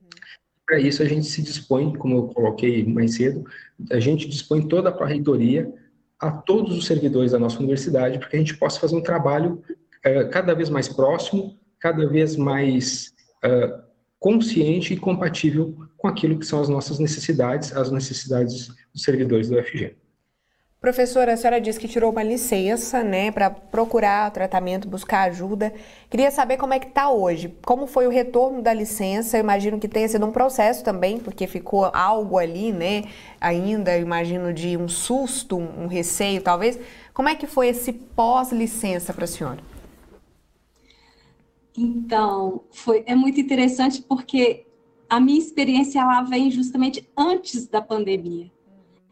Para 0.66 0.80
isso, 0.80 1.04
a 1.04 1.06
gente 1.06 1.28
se 1.28 1.42
dispõe, 1.44 1.96
como 1.96 2.18
eu 2.18 2.24
coloquei 2.30 2.84
mais 2.84 3.16
cedo, 3.16 3.46
a 3.92 4.00
gente 4.00 4.28
dispõe 4.28 4.68
toda 4.68 4.90
a 4.90 5.06
reitoria 5.06 5.72
a 6.20 6.32
todos 6.32 6.76
os 6.76 6.88
servidores 6.88 7.32
da 7.32 7.40
nossa 7.40 7.60
universidade, 7.60 8.18
para 8.18 8.28
que 8.28 8.36
a 8.36 8.40
gente 8.40 8.58
possa 8.58 8.80
fazer 8.80 8.96
um 8.96 9.04
trabalho 9.04 9.62
é, 10.04 10.24
cada 10.26 10.56
vez 10.56 10.68
mais 10.68 10.88
próximo, 10.88 11.60
cada 11.80 12.08
vez 12.08 12.36
mais 12.36 13.14
é, 13.44 13.80
consciente 14.20 14.94
e 14.94 14.98
compatível 14.98 15.76
com 15.96 16.08
aquilo 16.08 16.38
que 16.38 16.46
são 16.46 16.60
as 16.60 16.70
nossas 16.70 17.00
necessidades, 17.00 17.76
as 17.76 17.92
necessidades 17.92 18.68
dos 18.94 19.04
servidores 19.04 19.50
do 19.50 19.58
UFG. 19.58 19.96
Professora, 20.80 21.34
a 21.34 21.38
senhora 21.38 21.60
disse 21.60 21.80
que 21.80 21.88
tirou 21.88 22.12
uma 22.12 22.22
licença, 22.22 23.04
né, 23.04 23.32
para 23.32 23.50
procurar 23.50 24.30
tratamento, 24.30 24.88
buscar 24.88 25.24
ajuda. 25.24 25.74
Queria 26.08 26.30
saber 26.30 26.58
como 26.58 26.72
é 26.72 26.80
que 26.80 26.88
está 26.88 27.10
hoje. 27.10 27.52
Como 27.66 27.88
foi 27.88 28.06
o 28.06 28.12
retorno 28.12 28.62
da 28.62 28.72
licença? 28.74 29.38
Eu 29.38 29.42
imagino 29.42 29.80
que 29.80 29.88
tenha 29.88 30.08
sido 30.08 30.26
um 30.28 30.32
processo 30.32 30.84
também, 30.84 31.18
porque 31.18 31.48
ficou 31.48 31.90
algo 31.92 32.38
ali, 32.38 32.72
né, 32.72 33.06
ainda, 33.42 33.98
imagino, 33.98 34.54
de 34.54 34.78
um 34.78 34.88
susto, 34.88 35.58
um 35.58 35.88
receio, 35.88 36.42
talvez. 36.42 36.80
Como 37.12 37.28
é 37.28 37.34
que 37.34 37.48
foi 37.48 37.70
esse 37.70 37.92
pós-licença 37.92 39.12
para 39.12 39.24
a 39.24 39.28
senhora? 39.28 39.67
Então, 41.78 42.64
foi, 42.72 43.04
é 43.06 43.14
muito 43.14 43.40
interessante 43.40 44.02
porque 44.02 44.66
a 45.08 45.20
minha 45.20 45.38
experiência 45.38 46.00
ela 46.00 46.24
vem 46.24 46.50
justamente 46.50 47.08
antes 47.16 47.68
da 47.68 47.82
pandemia. 47.82 48.52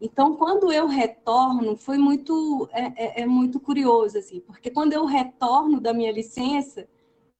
Então, 0.01 0.36
quando 0.36 0.71
eu 0.71 0.88
retorno, 0.88 1.78
foi 1.78 1.97
muito, 1.97 2.67
é, 2.73 3.21
é, 3.21 3.21
é, 3.21 3.25
muito 3.25 3.60
curioso, 3.60 4.17
assim, 4.17 4.39
porque 4.41 4.69
quando 4.69 4.93
eu 4.93 5.06
retorno 5.06 5.80
da 5.80 5.93
minha 5.93 6.12
licença, 6.12 6.88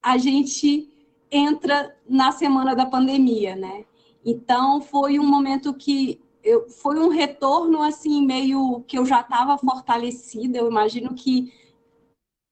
a 0.00 0.16
gente 0.16 0.88
entra 1.30 1.94
na 2.08 2.30
semana 2.30 2.74
da 2.74 2.86
pandemia, 2.86 3.56
né? 3.56 3.84
Então, 4.24 4.80
foi 4.80 5.18
um 5.18 5.26
momento 5.26 5.74
que 5.74 6.20
eu, 6.42 6.68
foi 6.70 6.98
um 6.98 7.08
retorno, 7.08 7.82
assim, 7.82 8.24
meio 8.24 8.84
que 8.86 8.96
eu 8.96 9.04
já 9.04 9.20
estava 9.20 9.58
fortalecida, 9.58 10.58
eu 10.58 10.70
imagino 10.70 11.14
que 11.14 11.52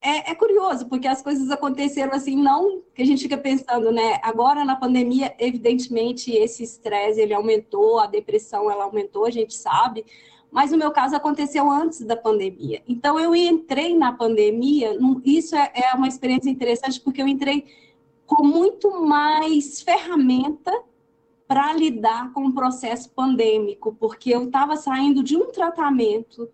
é, 0.05 0.33
é, 0.33 0.35
curioso, 0.35 0.87
porque 0.87 1.09
as 1.09 1.23
coisas 1.23 1.51
aconteceram 1.51 2.13
assim, 2.13 2.37
não 2.37 2.83
que 2.95 3.01
a 3.01 3.07
gente 3.07 3.23
fica 3.23 3.39
pensando, 3.39 3.91
né? 3.91 4.21
Agora 4.23 4.63
na 4.63 4.77
pandemia, 4.77 5.35
evidentemente, 5.39 6.31
esse 6.31 6.63
estresse 6.63 7.23
ele 7.23 7.33
aumentou, 7.33 7.99
a 7.99 8.07
depressão 8.07 8.71
ela 8.71 8.85
aumentou, 8.85 9.25
a 9.25 9.31
gente 9.31 9.55
sabe, 9.55 10.05
mas 10.51 10.71
no 10.71 10.77
meu 10.77 10.91
caso 10.91 11.17
aconteceu 11.17 11.71
antes 11.71 12.03
da 12.03 12.15
pandemia. 12.15 12.83
Então 12.87 13.19
eu 13.19 13.35
entrei 13.35 13.97
na 13.97 14.13
pandemia, 14.13 14.95
isso 15.25 15.57
é, 15.57 15.73
é 15.75 15.95
uma 15.95 16.07
experiência 16.07 16.51
interessante, 16.51 17.01
porque 17.01 17.23
eu 17.23 17.27
entrei 17.27 17.65
com 18.27 18.45
muito 18.45 19.01
mais 19.01 19.81
ferramenta 19.81 20.71
para 21.49 21.73
lidar 21.73 22.31
com 22.35 22.47
o 22.47 22.53
processo 22.53 23.11
pandêmico, 23.11 23.97
porque 23.99 24.35
eu 24.35 24.45
estava 24.45 24.77
saindo 24.77 25.23
de 25.23 25.35
um 25.35 25.51
tratamento 25.51 26.47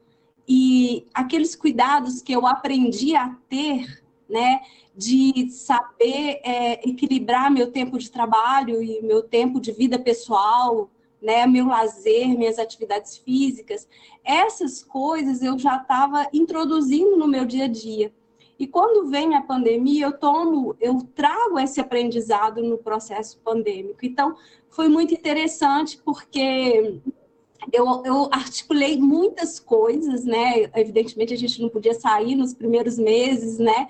e 0.53 1.07
aqueles 1.15 1.55
cuidados 1.55 2.21
que 2.21 2.33
eu 2.33 2.45
aprendi 2.45 3.15
a 3.15 3.37
ter, 3.49 4.03
né, 4.29 4.61
de 4.97 5.49
saber 5.49 6.41
é, 6.43 6.89
equilibrar 6.89 7.53
meu 7.53 7.71
tempo 7.71 7.97
de 7.97 8.11
trabalho 8.11 8.83
e 8.83 9.01
meu 9.01 9.23
tempo 9.23 9.61
de 9.61 9.71
vida 9.71 9.97
pessoal, 9.97 10.91
né, 11.23 11.47
meu 11.47 11.69
lazer, 11.69 12.37
minhas 12.37 12.59
atividades 12.59 13.17
físicas, 13.19 13.87
essas 14.25 14.83
coisas 14.83 15.41
eu 15.41 15.57
já 15.57 15.77
estava 15.77 16.27
introduzindo 16.33 17.17
no 17.17 17.29
meu 17.29 17.45
dia 17.45 17.67
a 17.67 17.69
dia. 17.69 18.13
E 18.59 18.67
quando 18.67 19.09
vem 19.09 19.37
a 19.37 19.43
pandemia, 19.43 20.07
eu 20.07 20.19
tomo, 20.19 20.75
eu 20.81 20.99
trago 21.15 21.61
esse 21.61 21.81
aprendizado 21.81 22.61
no 22.61 22.77
processo 22.77 23.39
pandêmico. 23.45 24.05
Então, 24.05 24.35
foi 24.69 24.89
muito 24.89 25.15
interessante 25.15 25.97
porque 26.05 27.01
eu, 27.73 28.03
eu, 28.05 28.29
articulei 28.33 28.99
muitas 28.99 29.61
coisas, 29.61 30.25
né? 30.25 30.71
Evidentemente 30.75 31.35
a 31.35 31.37
gente 31.37 31.61
não 31.61 31.69
podia 31.69 31.95
sair 31.95 32.35
nos 32.35 32.55
primeiros 32.55 32.99
meses, 32.99 33.59
né? 33.59 33.89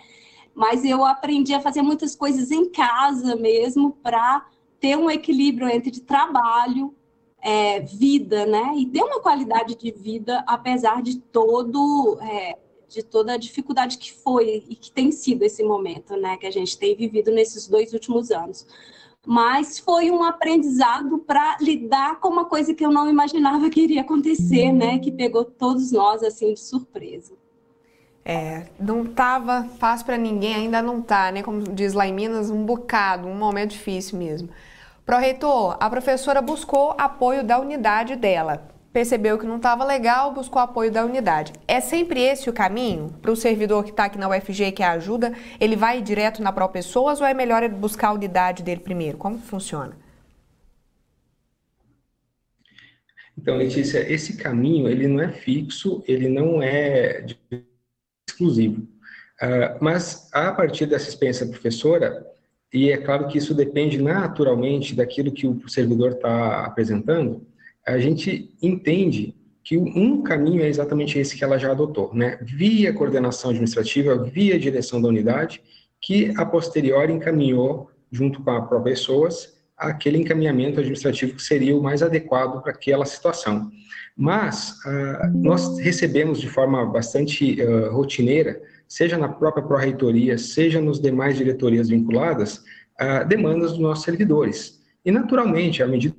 Mas 0.54 0.84
eu 0.84 1.04
aprendi 1.04 1.54
a 1.54 1.60
fazer 1.60 1.82
muitas 1.82 2.16
coisas 2.16 2.50
em 2.50 2.68
casa 2.70 3.36
mesmo 3.36 3.92
para 4.02 4.46
ter 4.80 4.96
um 4.96 5.10
equilíbrio 5.10 5.68
entre 5.68 6.00
trabalho, 6.00 6.94
é, 7.40 7.80
vida, 7.80 8.44
né? 8.44 8.72
E 8.76 8.86
ter 8.86 9.02
uma 9.02 9.20
qualidade 9.20 9.76
de 9.76 9.90
vida 9.90 10.42
apesar 10.46 11.02
de 11.02 11.18
todo 11.18 12.18
é, 12.20 12.58
de 12.88 13.04
toda 13.04 13.34
a 13.34 13.36
dificuldade 13.36 13.98
que 13.98 14.12
foi 14.12 14.64
e 14.68 14.74
que 14.74 14.90
tem 14.90 15.12
sido 15.12 15.44
esse 15.44 15.62
momento, 15.62 16.16
né? 16.16 16.36
Que 16.36 16.46
a 16.46 16.50
gente 16.50 16.76
tem 16.76 16.96
vivido 16.96 17.30
nesses 17.30 17.68
dois 17.68 17.92
últimos 17.92 18.32
anos 18.32 18.66
mas 19.26 19.78
foi 19.78 20.10
um 20.10 20.22
aprendizado 20.22 21.18
para 21.18 21.56
lidar 21.60 22.20
com 22.20 22.28
uma 22.28 22.44
coisa 22.46 22.74
que 22.74 22.84
eu 22.84 22.90
não 22.90 23.08
imaginava 23.08 23.68
que 23.68 23.82
iria 23.82 24.00
acontecer, 24.00 24.72
né? 24.72 24.98
Que 24.98 25.12
pegou 25.12 25.44
todos 25.44 25.92
nós 25.92 26.22
assim 26.22 26.54
de 26.54 26.60
surpresa. 26.60 27.34
É, 28.24 28.66
não 28.78 29.04
estava 29.04 29.64
fácil 29.78 30.06
para 30.06 30.16
ninguém, 30.16 30.54
ainda 30.54 30.82
não 30.82 31.02
tá, 31.02 31.32
né? 31.32 31.42
Como 31.42 31.62
diz 31.62 31.92
lá 31.92 32.06
em 32.06 32.12
Minas, 32.12 32.50
um 32.50 32.64
bocado, 32.64 33.26
um 33.28 33.34
momento 33.34 33.70
difícil 33.70 34.18
mesmo. 34.18 34.48
Pró-reitor, 35.04 35.76
a 35.80 35.90
professora 35.90 36.40
buscou 36.40 36.94
apoio 36.96 37.42
da 37.42 37.58
unidade 37.58 38.16
dela 38.16 38.70
percebeu 38.92 39.38
que 39.38 39.46
não 39.46 39.56
estava 39.56 39.84
legal, 39.84 40.32
buscou 40.32 40.60
apoio 40.60 40.90
da 40.90 41.04
unidade. 41.04 41.52
É 41.66 41.80
sempre 41.80 42.20
esse 42.20 42.50
o 42.50 42.52
caminho 42.52 43.10
para 43.22 43.30
o 43.30 43.36
servidor 43.36 43.84
que 43.84 43.90
está 43.90 44.04
aqui 44.04 44.18
na 44.18 44.28
UFG 44.28 44.72
que 44.72 44.82
ajuda? 44.82 45.32
Ele 45.60 45.76
vai 45.76 46.02
direto 46.02 46.42
na 46.42 46.52
própria 46.52 46.82
pessoas 46.82 47.20
ou 47.20 47.26
é 47.26 47.34
melhor 47.34 47.62
ele 47.62 47.74
buscar 47.74 48.08
a 48.08 48.12
unidade 48.12 48.62
dele 48.62 48.80
primeiro? 48.80 49.18
Como 49.18 49.38
funciona? 49.38 49.96
Então, 53.36 53.56
Letícia, 53.56 53.98
esse 54.12 54.36
caminho 54.36 54.88
ele 54.88 55.06
não 55.06 55.20
é 55.20 55.32
fixo, 55.32 56.02
ele 56.06 56.28
não 56.28 56.62
é 56.62 57.24
exclusivo. 58.28 58.82
Uh, 59.42 59.78
mas 59.80 60.28
a 60.32 60.52
partir 60.52 60.86
dessa 60.86 61.08
experiência 61.08 61.46
professora, 61.46 62.26
e 62.72 62.90
é 62.90 62.98
claro 62.98 63.28
que 63.28 63.38
isso 63.38 63.54
depende 63.54 64.00
naturalmente 64.00 64.94
daquilo 64.94 65.32
que 65.32 65.46
o 65.46 65.68
servidor 65.68 66.12
está 66.12 66.64
apresentando, 66.64 67.46
a 67.86 67.98
gente 67.98 68.54
entende 68.62 69.34
que 69.62 69.76
um 69.76 70.22
caminho 70.22 70.62
é 70.62 70.68
exatamente 70.68 71.18
esse 71.18 71.36
que 71.36 71.44
ela 71.44 71.58
já 71.58 71.70
adotou, 71.70 72.10
né? 72.14 72.38
Via 72.42 72.92
coordenação 72.92 73.50
administrativa, 73.50 74.16
via 74.24 74.58
direção 74.58 75.00
da 75.00 75.08
unidade, 75.08 75.62
que 76.00 76.32
a 76.36 76.46
posteriori 76.46 77.12
encaminhou, 77.12 77.90
junto 78.10 78.42
com 78.42 78.50
a 78.50 78.62
própria 78.62 78.94
pessoas, 78.94 79.54
aquele 79.76 80.18
encaminhamento 80.18 80.80
administrativo 80.80 81.34
que 81.34 81.42
seria 81.42 81.76
o 81.76 81.82
mais 81.82 82.02
adequado 82.02 82.62
para 82.62 82.72
aquela 82.72 83.04
situação. 83.04 83.70
Mas 84.16 84.72
uh, 84.84 85.30
nós 85.34 85.78
recebemos 85.78 86.40
de 86.40 86.48
forma 86.48 86.84
bastante 86.84 87.62
uh, 87.62 87.92
rotineira, 87.92 88.60
seja 88.86 89.16
na 89.16 89.28
própria 89.28 89.64
pró-reitoria, 89.64 90.36
seja 90.36 90.80
nos 90.80 91.00
demais 91.00 91.36
diretorias 91.36 91.88
vinculadas, 91.88 92.58
uh, 93.00 93.26
demandas 93.26 93.70
dos 93.70 93.80
nossos 93.80 94.04
servidores. 94.04 94.80
E, 95.04 95.10
naturalmente, 95.10 95.82
à 95.82 95.86
medida 95.86 96.14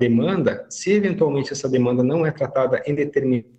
demanda, 0.00 0.66
se 0.70 0.92
eventualmente 0.92 1.52
essa 1.52 1.68
demanda 1.68 2.02
não 2.02 2.26
é 2.26 2.30
tratada 2.30 2.82
em 2.86 2.94
determinado 2.94 3.54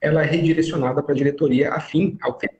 ela 0.00 0.22
é 0.22 0.26
redirecionada 0.26 1.02
para 1.02 1.12
a 1.12 1.16
diretoria 1.16 1.72
afim 1.72 2.16
ao 2.22 2.34
tema. 2.34 2.54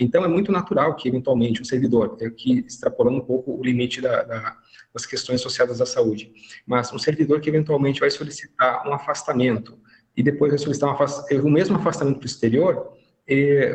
Então, 0.00 0.24
é 0.24 0.28
muito 0.28 0.52
natural 0.52 0.94
que, 0.94 1.08
eventualmente, 1.08 1.60
o 1.60 1.64
servidor, 1.64 2.16
aqui 2.24 2.60
extrapolando 2.60 3.18
um 3.18 3.24
pouco 3.24 3.58
o 3.58 3.64
limite 3.64 4.00
da, 4.00 4.22
da, 4.22 4.56
das 4.94 5.04
questões 5.04 5.40
associadas 5.40 5.80
à 5.80 5.86
saúde, 5.86 6.32
mas 6.64 6.92
um 6.92 6.98
servidor 6.98 7.40
que, 7.40 7.48
eventualmente, 7.48 7.98
vai 7.98 8.10
solicitar 8.10 8.86
um 8.86 8.92
afastamento 8.92 9.76
e 10.16 10.22
depois 10.22 10.52
vai 10.52 10.58
solicitar 10.58 10.90
um 10.90 11.46
o 11.46 11.50
mesmo 11.50 11.76
afastamento 11.76 12.18
para 12.18 12.26
o 12.26 12.28
exterior, 12.28 12.96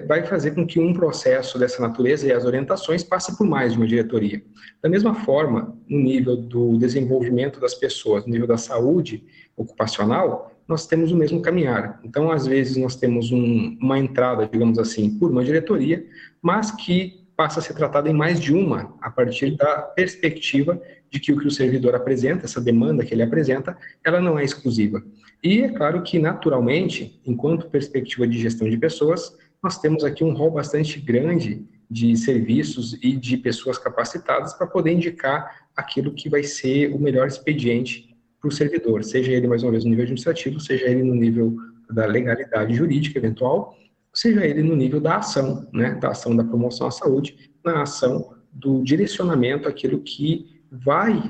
vai 0.07 0.23
fazer 0.23 0.51
com 0.51 0.65
que 0.65 0.79
um 0.79 0.93
processo 0.93 1.59
dessa 1.59 1.81
natureza 1.81 2.27
e 2.27 2.31
as 2.31 2.43
orientações 2.43 3.03
passe 3.03 3.37
por 3.37 3.45
mais 3.45 3.73
de 3.73 3.77
uma 3.77 3.85
diretoria. 3.85 4.41
Da 4.81 4.89
mesma 4.89 5.13
forma, 5.13 5.77
no 5.87 5.99
nível 5.99 6.35
do 6.35 6.77
desenvolvimento 6.77 7.59
das 7.59 7.75
pessoas, 7.75 8.25
no 8.25 8.31
nível 8.31 8.47
da 8.47 8.57
saúde 8.57 9.23
ocupacional, 9.55 10.51
nós 10.67 10.87
temos 10.87 11.11
o 11.11 11.15
mesmo 11.15 11.41
caminhar. 11.41 11.99
Então, 12.03 12.31
às 12.31 12.47
vezes, 12.47 12.77
nós 12.77 12.95
temos 12.95 13.31
um, 13.31 13.77
uma 13.79 13.99
entrada, 13.99 14.47
digamos 14.51 14.79
assim, 14.79 15.19
por 15.19 15.29
uma 15.29 15.43
diretoria, 15.43 16.03
mas 16.41 16.71
que 16.71 17.23
passa 17.35 17.59
a 17.59 17.63
ser 17.63 17.73
tratada 17.73 18.09
em 18.09 18.13
mais 18.13 18.39
de 18.39 18.53
uma, 18.53 18.95
a 19.01 19.11
partir 19.11 19.55
da 19.55 19.81
perspectiva 19.81 20.81
de 21.13 21.19
que 21.19 21.31
o 21.31 21.37
que 21.37 21.45
o 21.45 21.51
servidor 21.51 21.93
apresenta, 21.93 22.45
essa 22.45 22.59
demanda 22.59 23.05
que 23.05 23.13
ele 23.13 23.21
apresenta, 23.21 23.77
ela 24.03 24.19
não 24.19 24.39
é 24.39 24.43
exclusiva. 24.43 25.03
E 25.43 25.61
é 25.61 25.69
claro 25.69 26.01
que, 26.01 26.17
naturalmente, 26.17 27.21
enquanto 27.23 27.69
perspectiva 27.69 28.27
de 28.27 28.39
gestão 28.39 28.67
de 28.67 28.75
pessoas, 28.77 29.37
nós 29.61 29.79
temos 29.79 30.03
aqui 30.03 30.23
um 30.23 30.33
rol 30.33 30.49
bastante 30.49 30.99
grande 30.99 31.67
de 31.87 32.17
serviços 32.17 32.97
e 33.03 33.15
de 33.15 33.37
pessoas 33.37 33.77
capacitadas 33.77 34.55
para 34.55 34.65
poder 34.65 34.93
indicar 34.93 35.67
aquilo 35.75 36.15
que 36.15 36.27
vai 36.29 36.41
ser 36.41 36.91
o 36.91 36.99
melhor 36.99 37.27
expediente 37.27 38.17
para 38.41 38.47
o 38.47 38.51
servidor, 38.51 39.03
seja 39.03 39.31
ele, 39.31 39.47
mais 39.47 39.61
uma 39.61 39.71
vez, 39.71 39.83
no 39.83 39.91
nível 39.91 40.03
administrativo, 40.03 40.59
seja 40.59 40.87
ele 40.87 41.03
no 41.03 41.13
nível 41.13 41.55
da 41.91 42.07
legalidade 42.07 42.73
jurídica 42.73 43.19
eventual, 43.19 43.77
seja 44.11 44.43
ele 44.43 44.63
no 44.63 44.75
nível 44.75 44.99
da 44.99 45.17
ação, 45.17 45.67
né, 45.71 45.93
da 46.01 46.09
ação 46.09 46.35
da 46.35 46.43
promoção 46.43 46.87
à 46.87 46.91
saúde, 46.91 47.51
na 47.63 47.83
ação 47.83 48.33
do 48.51 48.83
direcionamento 48.83 49.67
aquilo 49.67 49.99
que 49.99 50.52
vai, 50.73 51.21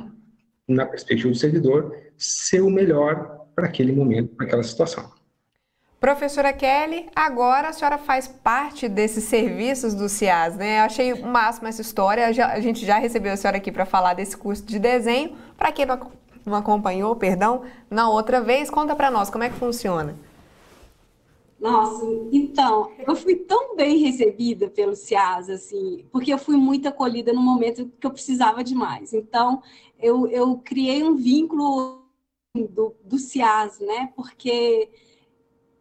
na 0.68 0.86
perspectiva 0.86 1.30
do 1.30 1.38
servidor, 1.38 1.98
ser 2.18 2.62
o 2.62 2.70
melhor 2.70 3.48
para 3.54 3.66
aquele 3.66 3.92
momento, 3.92 4.36
para 4.36 4.46
aquela 4.46 4.64
situação. 4.64 5.12
Professora 6.00 6.52
Kelly, 6.52 7.10
agora 7.16 7.70
a 7.70 7.74
senhora 7.74 7.98
faz 7.98 8.28
parte 8.28 8.90
desses 8.90 9.24
serviços 9.24 9.94
do 9.94 10.10
CIAS, 10.10 10.58
né? 10.58 10.80
Eu 10.80 10.84
achei 10.84 11.14
o 11.14 11.26
máximo 11.26 11.68
essa 11.68 11.82
história. 11.82 12.28
A 12.28 12.60
gente 12.60 12.86
já 12.86 12.98
recebeu 12.98 13.32
a 13.32 13.38
senhora 13.38 13.58
aqui 13.58 13.72
para 13.72 13.86
falar 13.86 14.14
desse 14.14 14.36
curso 14.36 14.66
de 14.66 14.80
desenho. 14.80 15.34
Para 15.58 15.72
quem 15.72 15.86
não 15.86 16.56
acompanhou, 16.56 17.16
perdão, 17.16 17.64
na 17.90 18.10
outra 18.10 18.42
vez. 18.42 18.70
Conta 18.70 18.94
para 18.96 19.10
nós 19.10 19.30
como 19.30 19.46
é 19.46 19.50
que 19.50 19.56
funciona. 19.56 20.14
Nossa, 21.64 22.06
então, 22.30 22.92
eu 23.08 23.16
fui 23.16 23.36
tão 23.36 23.74
bem 23.74 23.98
recebida 24.00 24.70
pelo 24.70 24.98
CIAS, 24.98 25.50
assim, 25.50 26.06
porque 26.12 26.34
eu 26.34 26.38
fui 26.38 26.58
muito 26.58 26.90
acolhida 26.90 27.32
no 27.32 27.42
momento 27.42 27.90
que 28.02 28.06
eu 28.06 28.12
precisava 28.12 28.62
demais. 28.62 29.14
Então, 29.14 29.64
eu, 29.98 30.28
eu 30.28 30.58
criei 30.58 31.02
um 31.02 31.16
vínculo 31.16 32.04
do, 32.54 32.94
do 33.06 33.18
CIAS, 33.18 33.80
né? 33.80 34.12
Porque 34.14 34.90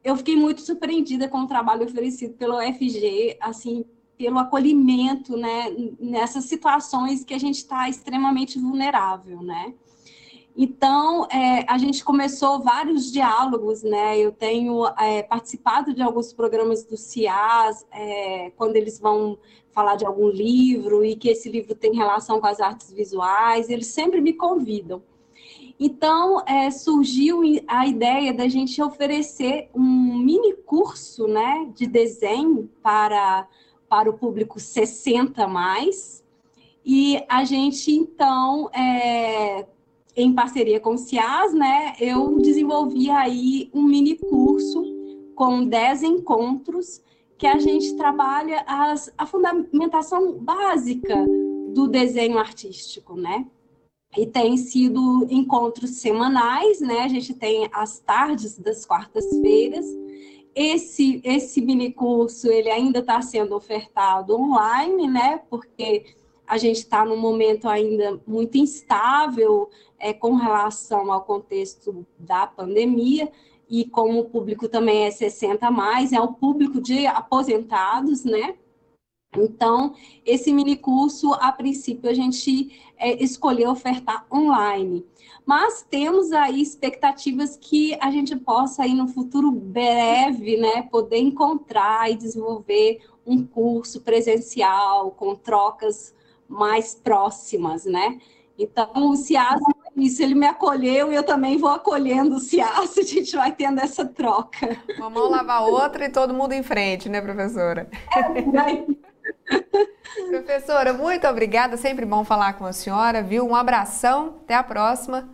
eu 0.04 0.16
fiquei 0.16 0.36
muito 0.36 0.60
surpreendida 0.60 1.26
com 1.26 1.40
o 1.40 1.48
trabalho 1.48 1.84
oferecido 1.84 2.34
pelo 2.34 2.60
FG, 2.60 3.36
assim, 3.40 3.84
pelo 4.16 4.38
acolhimento, 4.38 5.36
né? 5.36 5.64
Nessas 5.98 6.44
situações 6.44 7.24
que 7.24 7.34
a 7.34 7.38
gente 7.38 7.56
está 7.56 7.88
extremamente 7.88 8.56
vulnerável, 8.56 9.42
né? 9.42 9.74
Então, 10.56 11.26
é, 11.30 11.64
a 11.66 11.78
gente 11.78 12.04
começou 12.04 12.60
vários 12.60 13.10
diálogos, 13.10 13.82
né? 13.82 14.18
Eu 14.18 14.32
tenho 14.32 14.86
é, 14.98 15.22
participado 15.22 15.94
de 15.94 16.02
alguns 16.02 16.32
programas 16.32 16.84
do 16.84 16.96
CIAS, 16.96 17.86
é, 17.90 18.52
quando 18.56 18.76
eles 18.76 19.00
vão 19.00 19.38
falar 19.72 19.96
de 19.96 20.04
algum 20.04 20.28
livro 20.28 21.02
e 21.04 21.16
que 21.16 21.30
esse 21.30 21.48
livro 21.50 21.74
tem 21.74 21.94
relação 21.94 22.38
com 22.38 22.46
as 22.46 22.60
artes 22.60 22.92
visuais, 22.92 23.70
eles 23.70 23.86
sempre 23.86 24.20
me 24.20 24.34
convidam. 24.34 25.02
Então, 25.80 26.42
é, 26.46 26.70
surgiu 26.70 27.40
a 27.66 27.86
ideia 27.86 28.32
da 28.32 28.46
gente 28.46 28.80
oferecer 28.82 29.70
um 29.74 30.18
mini 30.18 30.54
curso 30.54 31.26
né, 31.26 31.68
de 31.74 31.86
desenho 31.86 32.70
para, 32.82 33.48
para 33.88 34.08
o 34.08 34.12
público 34.12 34.60
60 34.60 35.48
mais. 35.48 36.22
E 36.84 37.24
a 37.28 37.44
gente, 37.44 37.90
então, 37.90 38.68
é, 38.72 39.66
em 40.14 40.32
parceria 40.32 40.78
com 40.78 40.94
o 40.94 40.98
CIAS, 40.98 41.54
né, 41.54 41.94
eu 42.00 42.38
desenvolvi 42.38 43.10
aí 43.10 43.70
um 43.72 43.82
mini 43.82 44.16
curso 44.16 44.82
com 45.34 45.64
10 45.64 46.02
encontros 46.02 47.02
que 47.38 47.46
a 47.46 47.58
gente 47.58 47.96
trabalha 47.96 48.62
as, 48.68 49.12
a 49.18 49.26
fundamentação 49.26 50.34
básica 50.34 51.26
do 51.74 51.88
desenho 51.88 52.38
artístico, 52.38 53.16
né? 53.16 53.46
E 54.16 54.26
tem 54.26 54.56
sido 54.56 55.26
encontros 55.28 55.96
semanais, 55.96 56.80
né? 56.80 57.00
A 57.00 57.08
gente 57.08 57.34
tem 57.34 57.68
as 57.72 57.98
tardes 57.98 58.58
das 58.58 58.86
quartas-feiras. 58.86 59.86
Esse 60.54 61.20
esse 61.24 61.60
mini 61.62 61.92
curso 61.92 62.48
ele 62.48 62.70
ainda 62.70 63.00
está 63.00 63.20
sendo 63.22 63.56
ofertado 63.56 64.36
online, 64.36 65.08
né? 65.08 65.40
Porque 65.50 66.14
a 66.46 66.58
gente 66.58 66.76
está 66.76 67.04
num 67.04 67.16
momento 67.16 67.68
ainda 67.68 68.20
muito 68.26 68.58
instável 68.58 69.70
é, 70.02 70.12
com 70.12 70.34
relação 70.34 71.12
ao 71.12 71.22
contexto 71.22 72.04
da 72.18 72.44
pandemia, 72.44 73.30
e 73.70 73.84
como 73.86 74.18
o 74.18 74.24
público 74.28 74.68
também 74.68 75.06
é 75.06 75.10
60 75.10 75.66
a 75.66 75.70
mais, 75.70 76.12
é 76.12 76.20
o 76.20 76.32
público 76.32 76.80
de 76.80 77.06
aposentados, 77.06 78.24
né? 78.24 78.56
Então, 79.34 79.94
esse 80.26 80.52
mini 80.52 80.76
curso, 80.76 81.32
a 81.34 81.50
princípio, 81.52 82.10
a 82.10 82.12
gente 82.12 82.78
é, 82.98 83.22
escolheu 83.22 83.70
ofertar 83.70 84.26
online. 84.30 85.06
Mas 85.46 85.86
temos 85.88 86.32
aí 86.32 86.60
expectativas 86.60 87.56
que 87.56 87.96
a 88.00 88.10
gente 88.10 88.36
possa 88.36 88.82
aí 88.82 88.92
no 88.92 89.08
futuro 89.08 89.50
breve, 89.50 90.58
né, 90.58 90.82
poder 90.82 91.18
encontrar 91.18 92.10
e 92.10 92.16
desenvolver 92.16 93.00
um 93.24 93.46
curso 93.46 94.02
presencial 94.02 95.12
com 95.12 95.34
trocas 95.34 96.14
mais 96.46 96.94
próximas, 96.94 97.86
né? 97.86 98.20
Então, 98.58 98.90
o 98.94 99.16
CIAS, 99.16 99.60
isso, 99.96 100.22
ele 100.22 100.34
me 100.34 100.46
acolheu 100.46 101.12
e 101.12 101.14
eu 101.14 101.22
também 101.22 101.58
vou 101.58 101.70
acolhendo 101.70 102.36
o 102.36 102.40
CIAS, 102.40 102.96
a 102.98 103.02
gente 103.02 103.36
vai 103.36 103.52
tendo 103.52 103.80
essa 103.80 104.06
troca. 104.06 104.76
Uma 104.96 105.10
mão 105.10 105.30
lava 105.30 105.52
a 105.54 105.60
outra 105.60 106.06
e 106.06 106.08
todo 106.08 106.32
mundo 106.32 106.52
em 106.52 106.62
frente, 106.62 107.08
né, 107.08 107.20
professora? 107.20 107.88
É, 108.16 108.84
professora, 110.30 110.92
muito 110.92 111.26
obrigada, 111.26 111.76
sempre 111.76 112.06
bom 112.06 112.24
falar 112.24 112.54
com 112.54 112.64
a 112.64 112.72
senhora, 112.72 113.22
viu? 113.22 113.46
Um 113.46 113.54
abração, 113.54 114.38
até 114.42 114.54
a 114.54 114.62
próxima. 114.62 115.28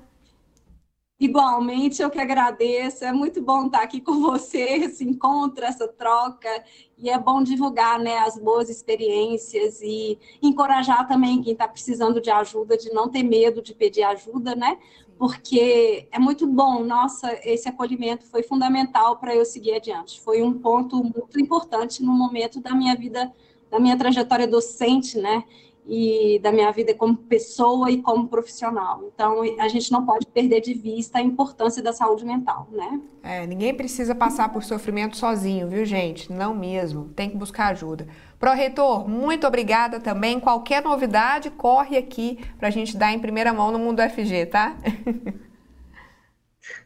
Igualmente, 1.20 2.00
eu 2.00 2.10
que 2.10 2.20
agradeço. 2.20 3.04
É 3.04 3.12
muito 3.12 3.42
bom 3.42 3.66
estar 3.66 3.82
aqui 3.82 4.00
com 4.00 4.20
você, 4.22 4.60
esse 4.84 5.04
encontro, 5.04 5.64
essa 5.64 5.88
troca. 5.88 6.48
E 6.96 7.10
é 7.10 7.18
bom 7.18 7.42
divulgar 7.42 7.98
né, 7.98 8.18
as 8.18 8.38
boas 8.38 8.68
experiências 8.70 9.80
e 9.82 10.16
encorajar 10.40 11.08
também 11.08 11.42
quem 11.42 11.52
está 11.54 11.66
precisando 11.66 12.20
de 12.20 12.30
ajuda, 12.30 12.76
de 12.76 12.92
não 12.92 13.08
ter 13.08 13.24
medo 13.24 13.60
de 13.60 13.74
pedir 13.74 14.04
ajuda, 14.04 14.54
né? 14.54 14.78
Porque 15.18 16.06
é 16.12 16.18
muito 16.20 16.46
bom. 16.46 16.84
Nossa, 16.84 17.36
esse 17.42 17.68
acolhimento 17.68 18.24
foi 18.26 18.44
fundamental 18.44 19.16
para 19.16 19.34
eu 19.34 19.44
seguir 19.44 19.74
adiante. 19.74 20.20
Foi 20.20 20.40
um 20.40 20.56
ponto 20.56 21.02
muito 21.02 21.40
importante 21.40 22.00
no 22.00 22.12
momento 22.12 22.60
da 22.60 22.72
minha 22.72 22.94
vida, 22.94 23.32
da 23.68 23.80
minha 23.80 23.98
trajetória 23.98 24.46
docente, 24.46 25.18
né? 25.18 25.42
E 25.88 26.38
da 26.40 26.52
minha 26.52 26.70
vida 26.70 26.92
como 26.92 27.16
pessoa 27.16 27.90
e 27.90 28.02
como 28.02 28.28
profissional. 28.28 29.10
Então, 29.14 29.40
a 29.58 29.68
gente 29.68 29.90
não 29.90 30.04
pode 30.04 30.26
perder 30.26 30.60
de 30.60 30.74
vista 30.74 31.18
a 31.18 31.22
importância 31.22 31.82
da 31.82 31.94
saúde 31.94 32.26
mental, 32.26 32.68
né? 32.70 33.00
É, 33.22 33.46
ninguém 33.46 33.74
precisa 33.74 34.14
passar 34.14 34.52
por 34.52 34.62
sofrimento 34.62 35.16
sozinho, 35.16 35.66
viu, 35.66 35.86
gente? 35.86 36.30
Não 36.30 36.54
mesmo. 36.54 37.06
Tem 37.16 37.30
que 37.30 37.36
buscar 37.36 37.68
ajuda. 37.68 38.06
Pró-reitor, 38.38 39.08
muito 39.08 39.46
obrigada 39.46 39.98
também. 39.98 40.38
Qualquer 40.38 40.82
novidade, 40.82 41.50
corre 41.50 41.96
aqui 41.96 42.38
para 42.58 42.68
a 42.68 42.70
gente 42.70 42.96
dar 42.96 43.12
em 43.12 43.18
primeira 43.18 43.52
mão 43.52 43.72
no 43.72 43.78
Mundo 43.78 44.02
FG, 44.02 44.46
tá? 44.46 44.76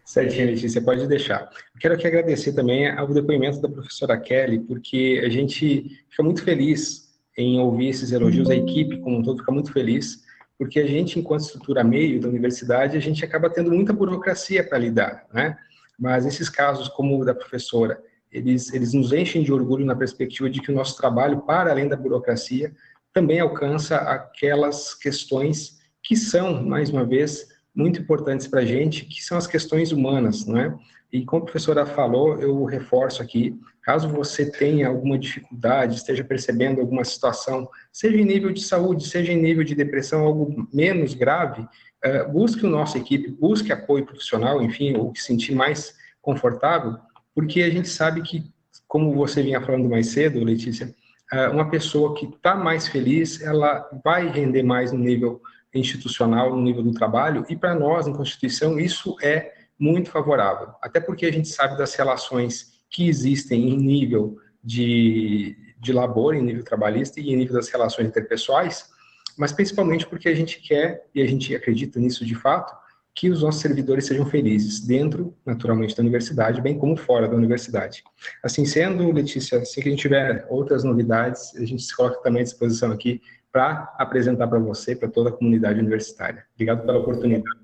Certinho, 0.04 0.46
Letícia, 0.46 0.80
pode 0.80 1.06
deixar. 1.08 1.50
Quero 1.80 1.94
aqui 1.94 2.06
agradecer 2.06 2.52
também 2.52 2.88
ao 2.88 3.08
depoimento 3.08 3.60
da 3.60 3.68
professora 3.68 4.16
Kelly, 4.16 4.60
porque 4.60 5.20
a 5.24 5.28
gente 5.28 6.04
fica 6.08 6.22
muito 6.22 6.44
feliz 6.44 7.01
em 7.36 7.58
ouvir 7.60 7.88
esses 7.88 8.12
elogios, 8.12 8.50
a 8.50 8.54
equipe 8.54 8.98
como 9.00 9.18
um 9.18 9.22
todo 9.22 9.38
fica 9.38 9.52
muito 9.52 9.72
feliz, 9.72 10.22
porque 10.58 10.78
a 10.78 10.86
gente, 10.86 11.18
enquanto 11.18 11.42
estrutura 11.42 11.82
meio 11.82 12.20
da 12.20 12.28
universidade, 12.28 12.96
a 12.96 13.00
gente 13.00 13.24
acaba 13.24 13.50
tendo 13.50 13.70
muita 13.70 13.92
burocracia 13.92 14.62
para 14.62 14.78
lidar, 14.78 15.26
né? 15.32 15.56
Mas 15.98 16.26
esses 16.26 16.48
casos, 16.48 16.88
como 16.88 17.20
o 17.20 17.24
da 17.24 17.34
professora, 17.34 18.00
eles, 18.30 18.72
eles 18.72 18.92
nos 18.92 19.12
enchem 19.12 19.42
de 19.42 19.52
orgulho 19.52 19.84
na 19.84 19.94
perspectiva 19.94 20.48
de 20.48 20.60
que 20.60 20.70
o 20.70 20.74
nosso 20.74 20.96
trabalho, 20.96 21.42
para 21.42 21.70
além 21.70 21.88
da 21.88 21.96
burocracia, 21.96 22.72
também 23.12 23.40
alcança 23.40 23.96
aquelas 23.96 24.94
questões 24.94 25.80
que 26.02 26.16
são, 26.16 26.62
mais 26.62 26.90
uma 26.90 27.04
vez, 27.04 27.48
muito 27.74 28.00
importantes 28.00 28.46
para 28.46 28.60
a 28.60 28.64
gente, 28.64 29.04
que 29.04 29.22
são 29.22 29.36
as 29.36 29.46
questões 29.46 29.92
humanas, 29.92 30.46
não 30.46 30.58
é? 30.58 30.74
E 31.12 31.24
como 31.24 31.42
a 31.42 31.44
professora 31.44 31.84
falou, 31.84 32.40
eu 32.40 32.64
reforço 32.64 33.22
aqui, 33.22 33.58
caso 33.82 34.08
você 34.08 34.50
tenha 34.50 34.88
alguma 34.88 35.18
dificuldade, 35.18 35.96
esteja 35.96 36.22
percebendo 36.22 36.80
alguma 36.80 37.04
situação, 37.04 37.68
seja 37.92 38.16
em 38.16 38.24
nível 38.24 38.52
de 38.52 38.62
saúde, 38.62 39.06
seja 39.06 39.32
em 39.32 39.40
nível 39.40 39.64
de 39.64 39.74
depressão, 39.74 40.24
algo 40.24 40.68
menos 40.72 41.14
grave, 41.14 41.62
uh, 41.62 42.30
busque 42.32 42.64
o 42.64 42.70
nossa 42.70 42.96
equipe, 42.96 43.30
busque 43.30 43.72
apoio 43.72 44.06
profissional, 44.06 44.62
enfim, 44.62 44.96
ou 44.96 45.12
se 45.16 45.22
sentir 45.24 45.54
mais 45.54 45.94
confortável, 46.20 46.96
porque 47.34 47.62
a 47.62 47.70
gente 47.70 47.88
sabe 47.88 48.22
que, 48.22 48.44
como 48.86 49.12
você 49.14 49.42
vinha 49.42 49.60
falando 49.60 49.88
mais 49.88 50.08
cedo, 50.08 50.44
Letícia, 50.44 50.94
uh, 51.32 51.50
uma 51.52 51.68
pessoa 51.68 52.14
que 52.14 52.26
está 52.26 52.54
mais 52.54 52.86
feliz, 52.86 53.40
ela 53.40 53.90
vai 54.04 54.28
render 54.28 54.62
mais 54.62 54.92
no 54.92 54.98
nível 54.98 55.42
institucional, 55.74 56.54
no 56.54 56.62
nível 56.62 56.84
do 56.84 56.92
trabalho, 56.92 57.44
e 57.48 57.56
para 57.56 57.74
nós, 57.74 58.06
em 58.06 58.12
Constituição, 58.12 58.78
isso 58.78 59.16
é 59.20 59.54
muito 59.76 60.10
favorável, 60.10 60.68
até 60.80 61.00
porque 61.00 61.26
a 61.26 61.32
gente 61.32 61.48
sabe 61.48 61.76
das 61.76 61.94
relações 61.96 62.71
que 62.92 63.08
existem 63.08 63.70
em 63.70 63.76
nível 63.76 64.36
de, 64.62 65.56
de 65.80 65.92
labor, 65.92 66.34
em 66.34 66.42
nível 66.42 66.62
trabalhista 66.62 67.18
e 67.18 67.30
em 67.30 67.36
nível 67.36 67.54
das 67.54 67.68
relações 67.68 68.06
interpessoais, 68.06 68.90
mas 69.36 69.50
principalmente 69.50 70.06
porque 70.06 70.28
a 70.28 70.34
gente 70.34 70.60
quer, 70.60 71.06
e 71.14 71.22
a 71.22 71.26
gente 71.26 71.56
acredita 71.56 71.98
nisso 71.98 72.24
de 72.24 72.34
fato, 72.34 72.72
que 73.14 73.28
os 73.28 73.42
nossos 73.42 73.60
servidores 73.60 74.06
sejam 74.06 74.24
felizes, 74.24 74.80
dentro, 74.80 75.36
naturalmente, 75.44 75.94
da 75.94 76.02
universidade, 76.02 76.62
bem 76.62 76.78
como 76.78 76.96
fora 76.96 77.28
da 77.28 77.36
universidade. 77.36 78.02
Assim 78.42 78.64
sendo, 78.64 79.10
Letícia, 79.10 79.58
assim 79.58 79.82
que 79.82 79.88
a 79.88 79.90
gente 79.90 80.00
tiver 80.00 80.46
outras 80.48 80.82
novidades, 80.82 81.54
a 81.56 81.64
gente 81.64 81.82
se 81.82 81.94
coloca 81.94 82.22
também 82.22 82.40
à 82.40 82.44
disposição 82.44 82.90
aqui 82.90 83.20
para 83.50 83.94
apresentar 83.98 84.48
para 84.48 84.58
você, 84.58 84.96
para 84.96 85.10
toda 85.10 85.28
a 85.28 85.32
comunidade 85.32 85.78
universitária. 85.78 86.46
Obrigado 86.54 86.86
pela 86.86 86.98
oportunidade. 86.98 87.60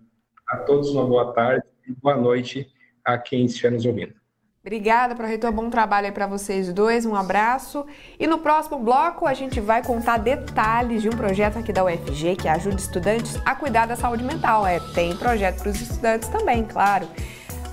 A 0.48 0.58
todos 0.58 0.90
uma 0.90 1.06
boa 1.06 1.32
tarde 1.32 1.64
e 1.86 1.92
boa 1.92 2.16
noite 2.16 2.70
a 3.02 3.16
quem 3.16 3.46
estiver 3.46 3.72
nos 3.72 3.86
ouvindo. 3.86 4.17
Obrigada, 4.68 5.14
Proreitor. 5.14 5.50
Bom 5.50 5.70
trabalho 5.70 6.08
aí 6.08 6.12
para 6.12 6.26
vocês 6.26 6.70
dois. 6.74 7.06
Um 7.06 7.16
abraço. 7.16 7.86
E 8.20 8.26
no 8.26 8.36
próximo 8.36 8.78
bloco 8.78 9.26
a 9.26 9.32
gente 9.32 9.60
vai 9.60 9.82
contar 9.82 10.18
detalhes 10.18 11.00
de 11.00 11.08
um 11.08 11.12
projeto 11.12 11.58
aqui 11.58 11.72
da 11.72 11.82
UFG 11.82 12.36
que 12.36 12.46
ajuda 12.46 12.76
estudantes 12.76 13.40
a 13.46 13.54
cuidar 13.54 13.86
da 13.86 13.96
saúde 13.96 14.22
mental. 14.22 14.66
É, 14.66 14.78
tem 14.94 15.16
projeto 15.16 15.62
para 15.62 15.70
os 15.70 15.80
estudantes 15.80 16.28
também, 16.28 16.64
claro. 16.64 17.08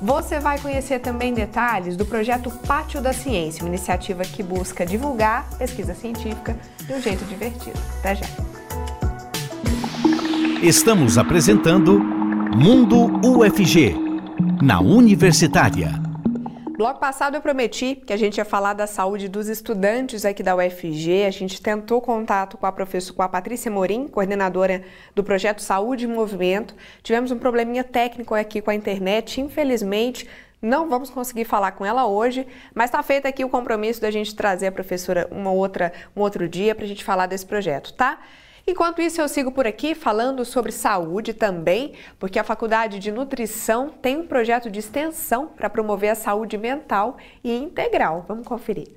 Você 0.02 0.39
vai 0.39 0.58
conhecer 0.58 1.00
também 1.00 1.34
detalhes 1.34 1.98
do 1.98 2.06
projeto 2.06 2.50
Pátio 2.66 3.02
da 3.02 3.12
Ciência, 3.12 3.62
uma 3.62 3.70
iniciativa 3.70 4.24
que 4.24 4.41
busca 4.41 4.86
divulgar 4.86 5.50
pesquisa 5.58 5.93
científica 5.93 6.56
de 6.80 6.93
um 6.93 7.02
jeito 7.02 7.26
divertido. 7.26 7.78
Até 8.00 8.16
já. 8.16 8.26
Estamos 10.62 11.18
apresentando 11.18 12.00
Mundo 12.00 13.20
UFG, 13.22 13.98
na 14.62 14.80
Universitária. 14.80 16.05
Bloco 16.78 17.00
passado 17.00 17.36
eu 17.36 17.42
prometi 17.42 17.96
que 17.96 18.12
a 18.12 18.18
gente 18.18 18.38
ia 18.38 18.44
falar 18.44 18.74
da 18.74 18.86
saúde 18.86 19.30
dos 19.30 19.48
estudantes 19.48 20.26
aqui 20.26 20.44
da 20.44 20.54
UFG. 20.58 21.24
A 21.26 21.32
gente 21.32 21.62
tentou 21.62 22.02
contato 22.02 22.58
com 22.58 22.66
a 22.66 22.72
professora, 22.72 23.16
com 23.16 23.22
a 23.22 23.30
Patrícia 23.30 23.72
Morim, 23.72 24.10
coordenadora 24.10 24.84
do 25.16 25.24
projeto 25.24 25.62
Saúde 25.62 26.04
em 26.04 26.10
Movimento. 26.10 26.76
Tivemos 27.02 27.32
um 27.32 27.40
probleminha 27.40 27.84
técnico 27.84 28.36
aqui 28.36 28.62
com 28.62 28.72
a 28.72 28.76
internet, 28.76 29.40
infelizmente. 29.40 30.28
Não 30.62 30.90
vamos 30.90 31.10
conseguir 31.10 31.46
falar 31.46 31.72
com 31.72 31.86
ela 31.86 32.08
hoje, 32.08 32.46
mas 32.74 32.90
está 32.90 33.02
feito 33.02 33.26
aqui 33.26 33.46
o 33.46 33.50
compromisso 33.50 34.02
da 34.02 34.12
gente 34.12 34.36
trazer 34.36 34.68
a 34.68 34.72
professora 34.72 35.30
uma 35.32 35.52
outra, 35.52 35.94
um 36.14 36.20
outro 36.20 36.46
dia 36.46 36.76
para 36.76 36.84
a 36.84 36.88
gente 36.88 37.06
falar 37.06 37.26
desse 37.26 37.46
projeto, 37.46 37.94
tá? 37.94 38.20
Enquanto 38.68 38.99
isso, 38.99 39.22
eu 39.22 39.28
sigo 39.28 39.51
por 39.51 39.68
aqui 39.68 39.93
falando 39.93 40.43
sobre 40.43 40.72
saúde 40.72 41.34
também, 41.34 41.93
porque 42.18 42.39
a 42.39 42.43
Faculdade 42.43 42.97
de 42.97 43.11
Nutrição 43.11 43.89
tem 43.89 44.18
um 44.18 44.26
projeto 44.26 44.72
de 44.72 44.80
extensão 44.80 45.47
para 45.47 45.70
promover 45.70 46.09
a 46.09 46.16
saúde 46.16 46.57
mental 46.57 47.18
e 47.43 47.55
integral. 47.55 48.26
Vamos 48.28 48.47
conferir. 48.47 48.88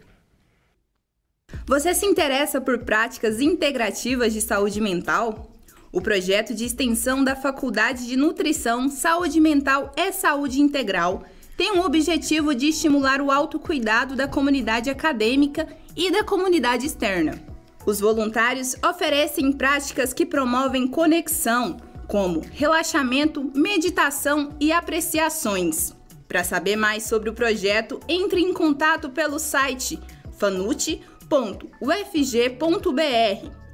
Você 1.67 1.93
se 1.93 2.07
interessa 2.07 2.63
por 2.63 2.79
práticas 2.79 3.41
integrativas 3.41 4.33
de 4.33 4.41
saúde 4.41 4.81
mental? 4.81 5.51
O 5.93 6.01
projeto 6.01 6.55
de 6.55 6.65
extensão 6.65 7.23
da 7.23 7.37
Faculdade 7.37 8.07
de 8.07 8.17
Nutrição, 8.17 8.89
Saúde 8.89 9.41
Mental 9.41 9.93
e 9.97 10.13
Saúde 10.13 10.61
Integral 10.61 11.25
tem 11.57 11.73
o 11.73 11.85
objetivo 11.85 12.55
de 12.55 12.69
estimular 12.69 13.21
o 13.21 13.31
autocuidado 13.31 14.15
da 14.15 14.29
comunidade 14.29 14.89
acadêmica 14.89 15.67
e 15.97 16.11
da 16.11 16.23
comunidade 16.23 16.87
externa. 16.87 17.48
Os 17.89 18.01
voluntários 18.01 18.77
oferecem 18.87 19.51
práticas 19.51 20.13
que 20.13 20.27
promovem 20.27 20.87
conexão, 20.87 21.79
como 22.07 22.45
relaxamento, 22.53 23.51
meditação 23.55 24.55
e 24.61 24.71
apreciações. 24.71 25.95
Para 26.29 26.45
saber 26.45 26.77
mais 26.77 27.05
sobre 27.05 27.31
o 27.31 27.33
projeto, 27.33 27.99
entre 28.07 28.43
em 28.43 28.53
contato 28.53 29.09
pelo 29.09 29.39
site 29.39 29.99
fanute.ufg.br 30.33 31.01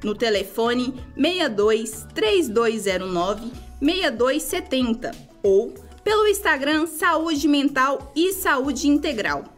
no 0.05 0.15
telefone 0.15 0.95
62 1.17 2.07
3209 2.15 3.51
6270 3.81 5.11
ou 5.43 5.75
pelo 6.05 6.29
Instagram 6.29 6.87
Saúde 6.87 7.49
Mental 7.49 8.13
e 8.15 8.33
Saúde 8.33 8.87
Integral. 8.87 9.54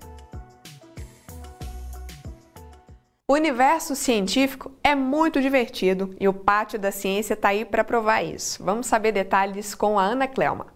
O 3.29 3.35
universo 3.35 3.97
científico 3.97 4.71
é 4.85 4.95
muito 4.95 5.41
divertido 5.41 6.15
e 6.21 6.29
o 6.29 6.33
Pátio 6.33 6.79
da 6.79 6.93
Ciência 6.93 7.35
está 7.35 7.49
aí 7.49 7.65
para 7.65 7.83
provar 7.83 8.23
isso. 8.23 8.63
Vamos 8.63 8.87
saber 8.87 9.11
detalhes 9.11 9.75
com 9.75 9.99
a 9.99 10.05
Ana 10.05 10.29
Clelma. 10.29 10.69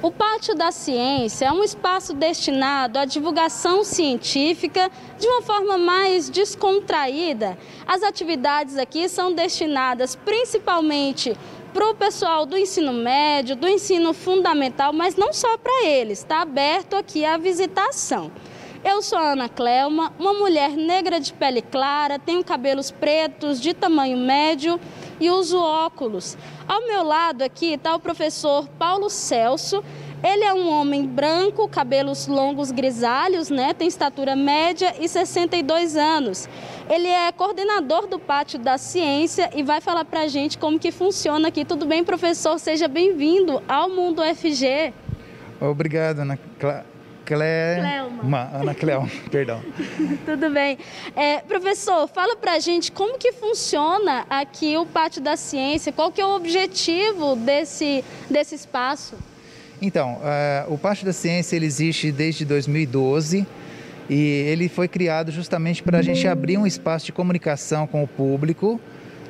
O 0.00 0.10
Pátio 0.10 0.54
da 0.54 0.72
Ciência 0.72 1.44
é 1.44 1.52
um 1.52 1.62
espaço 1.62 2.14
destinado 2.14 2.98
à 2.98 3.04
divulgação 3.04 3.84
científica 3.84 4.90
de 5.18 5.26
uma 5.28 5.42
forma 5.42 5.76
mais 5.76 6.30
descontraída. 6.30 7.58
As 7.86 8.02
atividades 8.02 8.78
aqui 8.78 9.06
são 9.06 9.34
destinadas 9.34 10.16
principalmente 10.16 11.36
para 11.74 11.90
o 11.90 11.94
pessoal 11.94 12.46
do 12.46 12.56
ensino 12.56 12.94
médio, 12.94 13.54
do 13.54 13.68
ensino 13.68 14.14
fundamental, 14.14 14.94
mas 14.94 15.14
não 15.14 15.30
só 15.30 15.58
para 15.58 15.84
eles, 15.84 16.20
está 16.20 16.40
aberto 16.40 16.96
aqui 16.96 17.22
a 17.22 17.36
visitação. 17.36 18.32
Eu 18.84 19.00
sou 19.00 19.16
a 19.16 19.32
Ana 19.32 19.48
Clelma, 19.48 20.12
uma 20.18 20.32
mulher 20.32 20.70
negra 20.70 21.20
de 21.20 21.32
pele 21.32 21.62
clara, 21.62 22.18
tenho 22.18 22.42
cabelos 22.42 22.90
pretos 22.90 23.60
de 23.60 23.72
tamanho 23.72 24.18
médio 24.18 24.78
e 25.20 25.30
uso 25.30 25.56
óculos. 25.56 26.36
Ao 26.66 26.84
meu 26.84 27.04
lado 27.04 27.42
aqui 27.42 27.74
está 27.74 27.94
o 27.94 28.00
professor 28.00 28.66
Paulo 28.80 29.08
Celso. 29.08 29.84
Ele 30.22 30.42
é 30.42 30.52
um 30.52 30.68
homem 30.68 31.06
branco, 31.06 31.68
cabelos 31.68 32.26
longos 32.26 32.72
grisalhos, 32.72 33.50
né? 33.50 33.72
Tem 33.72 33.86
estatura 33.86 34.34
média 34.34 34.94
e 34.98 35.08
62 35.08 35.96
anos. 35.96 36.48
Ele 36.90 37.06
é 37.06 37.30
coordenador 37.30 38.08
do 38.08 38.18
Pátio 38.18 38.58
da 38.58 38.78
Ciência 38.78 39.48
e 39.54 39.62
vai 39.62 39.80
falar 39.80 40.04
para 40.04 40.22
a 40.22 40.28
gente 40.28 40.58
como 40.58 40.78
que 40.78 40.90
funciona 40.90 41.48
aqui. 41.48 41.64
Tudo 41.64 41.86
bem, 41.86 42.02
professor? 42.02 42.58
Seja 42.58 42.88
bem-vindo 42.88 43.62
ao 43.68 43.88
Mundo 43.88 44.22
FG. 44.22 44.92
Obrigado, 45.60 46.20
Ana 46.20 46.36
Clara. 46.58 46.91
Cle... 47.24 47.44
Cleuma. 47.78 48.50
Ana 48.52 48.74
Cleoma, 48.74 49.10
perdão. 49.30 49.62
Tudo 50.24 50.50
bem. 50.50 50.78
É, 51.16 51.38
professor, 51.38 52.08
fala 52.08 52.36
pra 52.36 52.58
gente 52.58 52.92
como 52.92 53.18
que 53.18 53.32
funciona 53.32 54.26
aqui 54.28 54.76
o 54.76 54.86
Pátio 54.86 55.20
da 55.20 55.36
Ciência, 55.36 55.92
qual 55.92 56.10
que 56.10 56.20
é 56.20 56.26
o 56.26 56.34
objetivo 56.34 57.36
desse, 57.36 58.04
desse 58.30 58.54
espaço? 58.54 59.16
Então, 59.80 60.18
uh, 60.18 60.72
o 60.72 60.78
Pátio 60.78 61.04
da 61.04 61.12
Ciência 61.12 61.56
ele 61.56 61.66
existe 61.66 62.12
desde 62.12 62.44
2012 62.44 63.46
e 64.08 64.16
ele 64.48 64.68
foi 64.68 64.86
criado 64.86 65.32
justamente 65.32 65.82
para 65.82 65.98
a 65.98 66.02
gente 66.02 66.26
abrir 66.28 66.56
um 66.56 66.66
espaço 66.66 67.06
de 67.06 67.12
comunicação 67.12 67.86
com 67.86 68.02
o 68.02 68.06
público, 68.06 68.80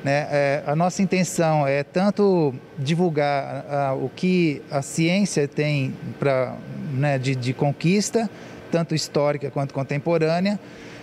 né? 0.03 0.27
É, 0.29 0.63
a 0.67 0.75
nossa 0.75 1.01
intenção 1.01 1.65
é 1.65 1.83
tanto 1.83 2.53
divulgar 2.77 3.65
a, 3.69 3.93
o 3.93 4.09
que 4.13 4.61
a 4.69 4.81
ciência 4.81 5.47
tem 5.47 5.93
pra, 6.19 6.57
né, 6.91 7.17
de, 7.17 7.35
de 7.35 7.53
conquista, 7.53 8.29
tanto 8.71 8.93
histórica 8.93 9.49
quanto 9.49 9.73
contemporânea, 9.73 10.59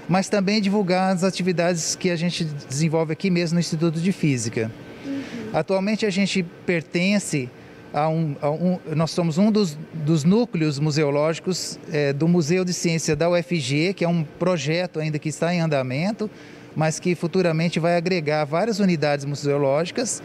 mas 0.08 0.28
também 0.28 0.60
divulgar 0.60 1.14
as 1.14 1.24
atividades 1.24 1.94
que 1.94 2.10
a 2.10 2.16
gente 2.16 2.44
desenvolve 2.44 3.12
aqui 3.12 3.30
mesmo 3.30 3.54
no 3.54 3.60
Instituto 3.60 4.00
de 4.00 4.12
Física. 4.12 4.70
Uhum. 5.06 5.22
Atualmente 5.52 6.04
a 6.04 6.10
gente 6.10 6.42
pertence 6.66 7.48
há 7.92 8.08
um, 8.08 8.36
há 8.40 8.50
um, 8.50 8.78
nós 8.94 9.10
somos 9.12 9.38
um 9.38 9.50
dos, 9.50 9.78
dos 9.92 10.24
núcleos 10.24 10.78
museológicos 10.78 11.78
é, 11.92 12.12
do 12.12 12.28
Museu 12.28 12.64
de 12.64 12.72
Ciência 12.72 13.14
da 13.16 13.30
UFG, 13.30 13.94
que 13.94 14.04
é 14.04 14.08
um 14.08 14.24
projeto 14.24 15.00
ainda 15.00 15.18
que 15.18 15.28
está 15.28 15.54
em 15.54 15.60
andamento, 15.60 16.30
mas 16.74 16.98
que 16.98 17.14
futuramente 17.14 17.78
vai 17.78 17.96
agregar 17.96 18.44
várias 18.44 18.78
unidades 18.78 19.24
museológicas 19.24 20.22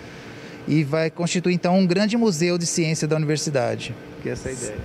e 0.68 0.84
vai 0.84 1.10
constituir 1.10 1.54
então 1.54 1.78
um 1.78 1.86
grande 1.86 2.18
museu 2.18 2.58
de 2.58 2.66
ciência 2.66 3.08
da 3.08 3.16
universidade, 3.16 3.96
que 4.22 4.30
é 4.30 4.32
essa 4.32 4.50
a 4.50 4.52
ideia. 4.52 4.78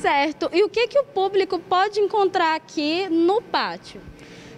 Certo. 0.00 0.48
E 0.52 0.62
o 0.62 0.68
que, 0.68 0.86
que 0.86 0.98
o 0.98 1.04
público 1.04 1.58
pode 1.58 1.98
encontrar 2.00 2.54
aqui 2.54 3.08
no 3.08 3.42
pátio? 3.42 4.00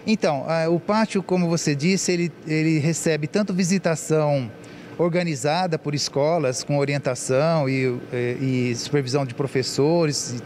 Então, 0.05 0.45
o 0.71 0.79
pátio, 0.79 1.21
como 1.21 1.47
você 1.47 1.75
disse, 1.75 2.11
ele, 2.11 2.31
ele 2.47 2.79
recebe 2.79 3.27
tanto 3.27 3.53
visitação 3.53 4.51
organizada 4.97 5.79
por 5.79 5.95
escolas 5.95 6.63
com 6.63 6.77
orientação 6.77 7.67
e, 7.69 7.99
e, 8.11 8.71
e 8.71 8.75
supervisão 8.75 9.25
de 9.25 9.33
professores, 9.33 10.41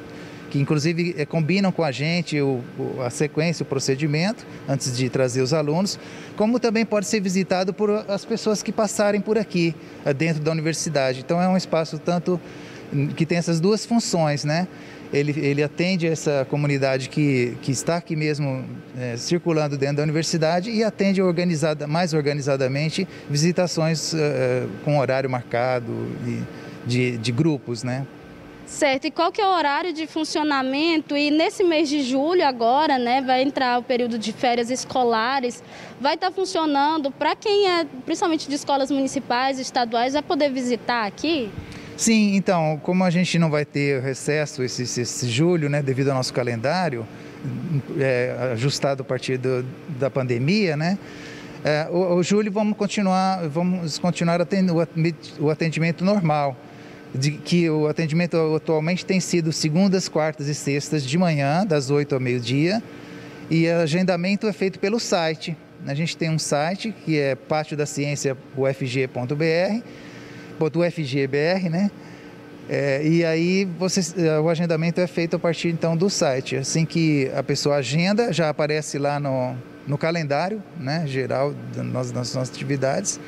que 0.55 0.61
inclusive 0.61 1.13
é, 1.17 1.25
combinam 1.25 1.69
com 1.69 1.83
a 1.83 1.91
gente 1.91 2.39
o, 2.39 2.63
a 3.05 3.09
sequência, 3.09 3.63
o 3.63 3.65
procedimento, 3.65 4.47
antes 4.69 4.95
de 4.95 5.09
trazer 5.09 5.41
os 5.41 5.53
alunos, 5.53 5.99
como 6.37 6.61
também 6.61 6.85
pode 6.85 7.07
ser 7.07 7.19
visitado 7.19 7.73
por 7.73 7.89
as 8.07 8.23
pessoas 8.23 8.63
que 8.63 8.71
passarem 8.71 9.19
por 9.19 9.37
aqui, 9.37 9.75
eh, 10.05 10.13
dentro 10.13 10.41
da 10.41 10.51
universidade. 10.51 11.19
Então 11.19 11.41
é 11.41 11.49
um 11.49 11.57
espaço 11.57 11.99
tanto 11.99 12.39
que 13.17 13.25
tem 13.25 13.37
essas 13.37 13.59
duas 13.59 13.85
funções, 13.85 14.45
né? 14.45 14.65
Ele, 15.11 15.37
ele 15.37 15.61
atende 15.61 16.07
essa 16.07 16.47
comunidade 16.49 17.09
que, 17.09 17.57
que 17.61 17.73
está 17.73 17.97
aqui 17.97 18.15
mesmo 18.15 18.63
é, 18.97 19.17
circulando 19.17 19.77
dentro 19.77 19.97
da 19.97 20.03
universidade 20.03 20.71
e 20.71 20.85
atende 20.85 21.21
organizada, 21.21 21.85
mais 21.85 22.13
organizadamente 22.13 23.05
visitações 23.29 24.13
é, 24.13 24.65
com 24.85 24.99
horário 24.99 25.29
marcado 25.29 25.91
e 26.25 26.41
de, 26.87 27.17
de 27.17 27.31
grupos, 27.33 27.83
né? 27.83 28.05
Certo, 28.65 29.05
e 29.05 29.11
qual 29.11 29.31
que 29.31 29.39
é 29.39 29.45
o 29.47 29.55
horário 29.55 29.93
de 29.93 30.07
funcionamento? 30.07 31.15
E 31.15 31.29
nesse 31.29 31.63
mês 31.63 31.87
de 31.87 32.01
julho 32.01 32.45
agora, 32.45 32.97
né, 32.97 33.21
vai 33.21 33.43
entrar 33.43 33.79
o 33.79 33.83
período 33.83 34.17
de 34.17 34.33
férias 34.33 34.71
escolares, 34.71 35.63
vai 36.01 36.15
estar 36.15 36.27
tá 36.27 36.33
funcionando 36.33 37.11
para 37.11 37.35
quem 37.35 37.69
é, 37.69 37.85
principalmente 38.05 38.49
de 38.49 38.55
escolas 38.55 38.89
municipais, 38.89 39.59
estaduais, 39.59 40.13
vai 40.13 40.23
poder 40.23 40.51
visitar 40.51 41.05
aqui? 41.05 41.51
Sim, 41.95 42.35
então, 42.35 42.79
como 42.83 43.03
a 43.03 43.09
gente 43.09 43.37
não 43.37 43.51
vai 43.51 43.65
ter 43.65 44.01
recesso 44.01 44.63
esse, 44.63 44.83
esse, 44.83 45.29
julho, 45.29 45.69
né, 45.69 45.83
devido 45.83 46.09
ao 46.09 46.15
nosso 46.15 46.33
calendário, 46.33 47.07
é, 47.99 48.51
ajustado 48.53 49.03
a 49.03 49.05
partir 49.05 49.37
do, 49.37 49.63
da 49.99 50.09
pandemia, 50.09 50.75
né, 50.75 50.97
é, 51.63 51.87
o, 51.91 52.15
o, 52.15 52.23
julho 52.23 52.51
vamos 52.51 52.75
continuar, 52.75 53.47
vamos 53.47 53.99
continuar 53.99 54.39
o 55.39 55.49
atendimento 55.49 56.03
normal 56.03 56.57
de 57.13 57.31
que 57.31 57.69
o 57.69 57.87
atendimento 57.87 58.37
atualmente 58.55 59.05
tem 59.05 59.19
sido 59.19 59.51
segundas, 59.51 60.09
quartas 60.09 60.47
e 60.47 60.55
sextas 60.55 61.03
de 61.03 61.17
manhã, 61.17 61.65
das 61.65 61.89
8 61.89 62.15
ao 62.15 62.21
meio-dia, 62.21 62.81
e 63.49 63.67
o 63.67 63.81
agendamento 63.81 64.47
é 64.47 64.53
feito 64.53 64.79
pelo 64.79 64.99
site. 64.99 65.55
A 65.85 65.93
gente 65.93 66.17
tem 66.17 66.29
um 66.29 66.39
site 66.39 66.93
que 67.05 67.19
é 67.19 67.35
pátio 67.35 67.77
da 67.77 67.85
ciência 67.85 68.35
ufg.br, 68.57 69.29
né? 71.69 71.91
É, 72.67 73.07
e 73.07 73.23
aí 73.23 73.65
você, 73.77 74.01
o 74.39 74.49
agendamento 74.49 74.99
é 74.99 75.05
feito 75.05 75.35
a 75.35 75.39
partir 75.39 75.67
então 75.67 75.95
do 75.95 76.09
site. 76.09 76.55
Assim 76.55 76.85
que 76.85 77.29
a 77.35 77.43
pessoa 77.43 77.75
agenda, 77.75 78.33
já 78.33 78.49
aparece 78.49 78.97
lá 78.97 79.19
no, 79.19 79.55
no 79.87 79.97
calendário 79.97 80.61
né, 80.79 81.05
geral 81.05 81.53
das, 81.75 82.11
das 82.11 82.33
nossas 82.33 82.49
atividades 82.49 83.19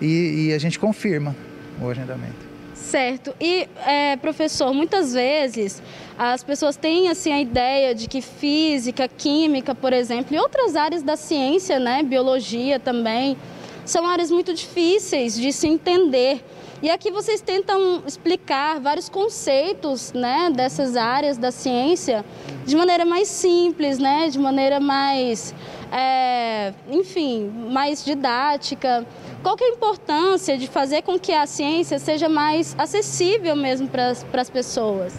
e, 0.00 0.48
e 0.48 0.52
a 0.52 0.58
gente 0.58 0.78
confirma 0.78 1.34
o 1.80 1.88
agendamento. 1.88 2.47
Certo. 2.78 3.34
E, 3.40 3.68
é, 3.86 4.16
professor, 4.16 4.72
muitas 4.72 5.12
vezes 5.12 5.82
as 6.16 6.42
pessoas 6.42 6.76
têm 6.76 7.08
assim, 7.08 7.32
a 7.32 7.40
ideia 7.40 7.94
de 7.94 8.08
que 8.08 8.20
física, 8.20 9.06
química, 9.06 9.74
por 9.74 9.92
exemplo, 9.92 10.34
e 10.34 10.38
outras 10.38 10.74
áreas 10.74 11.02
da 11.02 11.16
ciência, 11.16 11.78
né, 11.78 12.02
biologia 12.02 12.78
também, 12.78 13.36
são 13.84 14.06
áreas 14.06 14.30
muito 14.30 14.54
difíceis 14.54 15.34
de 15.34 15.52
se 15.52 15.66
entender. 15.66 16.42
E 16.80 16.88
aqui 16.90 17.10
vocês 17.10 17.40
tentam 17.40 18.02
explicar 18.06 18.78
vários 18.80 19.08
conceitos 19.08 20.12
né, 20.12 20.50
dessas 20.54 20.96
áreas 20.96 21.36
da 21.36 21.50
ciência 21.50 22.24
de 22.64 22.76
maneira 22.76 23.04
mais 23.04 23.26
simples, 23.28 23.98
né, 23.98 24.28
de 24.28 24.38
maneira 24.38 24.78
mais, 24.78 25.52
é, 25.92 26.72
enfim, 26.90 27.50
mais 27.70 28.04
didática. 28.04 29.06
Qual 29.42 29.56
que 29.56 29.64
é 29.64 29.68
a 29.68 29.70
importância 29.70 30.58
de 30.58 30.66
fazer 30.66 31.02
com 31.02 31.18
que 31.18 31.32
a 31.32 31.46
ciência 31.46 31.98
seja 31.98 32.28
mais 32.28 32.74
acessível 32.78 33.56
mesmo 33.56 33.88
para 33.88 34.10
as 34.40 34.50
pessoas? 34.50 35.14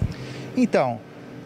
Então, 0.55 0.99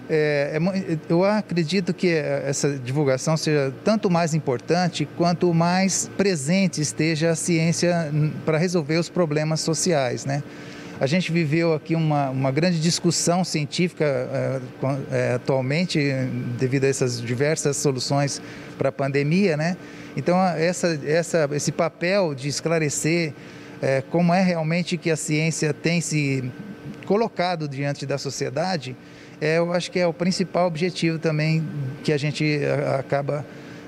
é, 0.09 0.59
é, 0.59 0.97
eu 1.07 1.23
acredito 1.23 1.93
que 1.93 2.09
essa 2.09 2.77
divulgação 2.77 3.37
seja 3.37 3.73
tanto 3.83 4.09
mais 4.09 4.33
importante 4.33 5.07
quanto 5.17 5.53
mais 5.53 6.09
presente 6.17 6.81
esteja 6.81 7.31
a 7.31 7.35
ciência 7.35 8.11
para 8.45 8.57
resolver 8.57 8.97
os 8.97 9.09
problemas 9.09 9.61
sociais, 9.61 10.25
né? 10.25 10.43
A 10.99 11.07
gente 11.07 11.31
viveu 11.31 11.73
aqui 11.73 11.95
uma, 11.95 12.29
uma 12.29 12.51
grande 12.51 12.79
discussão 12.79 13.43
científica 13.43 14.05
é, 15.11 15.33
atualmente 15.33 15.99
devido 16.57 16.83
a 16.83 16.87
essas 16.87 17.19
diversas 17.19 17.77
soluções 17.77 18.41
para 18.77 18.89
a 18.89 18.91
pandemia, 18.91 19.57
né? 19.57 19.75
Então, 20.15 20.39
essa, 20.41 20.99
essa, 21.05 21.49
esse 21.51 21.71
papel 21.71 22.35
de 22.35 22.47
esclarecer 22.47 23.33
é, 23.81 24.01
como 24.11 24.33
é 24.33 24.41
realmente 24.41 24.95
que 24.95 25.09
a 25.09 25.15
ciência 25.15 25.73
tem 25.73 25.99
se 25.99 26.43
colocado 27.05 27.67
diante 27.67 28.05
da 28.05 28.17
sociedade, 28.17 28.95
é, 29.41 29.57
eu 29.57 29.73
acho 29.73 29.91
que 29.91 29.99
é 29.99 30.07
o 30.07 30.13
principal 30.13 30.67
objetivo 30.67 31.17
também 31.17 31.67
que 32.03 32.13
a 32.13 32.17
gente 32.17 32.61
acaba, 32.97 33.43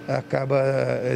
acaba 0.08 0.62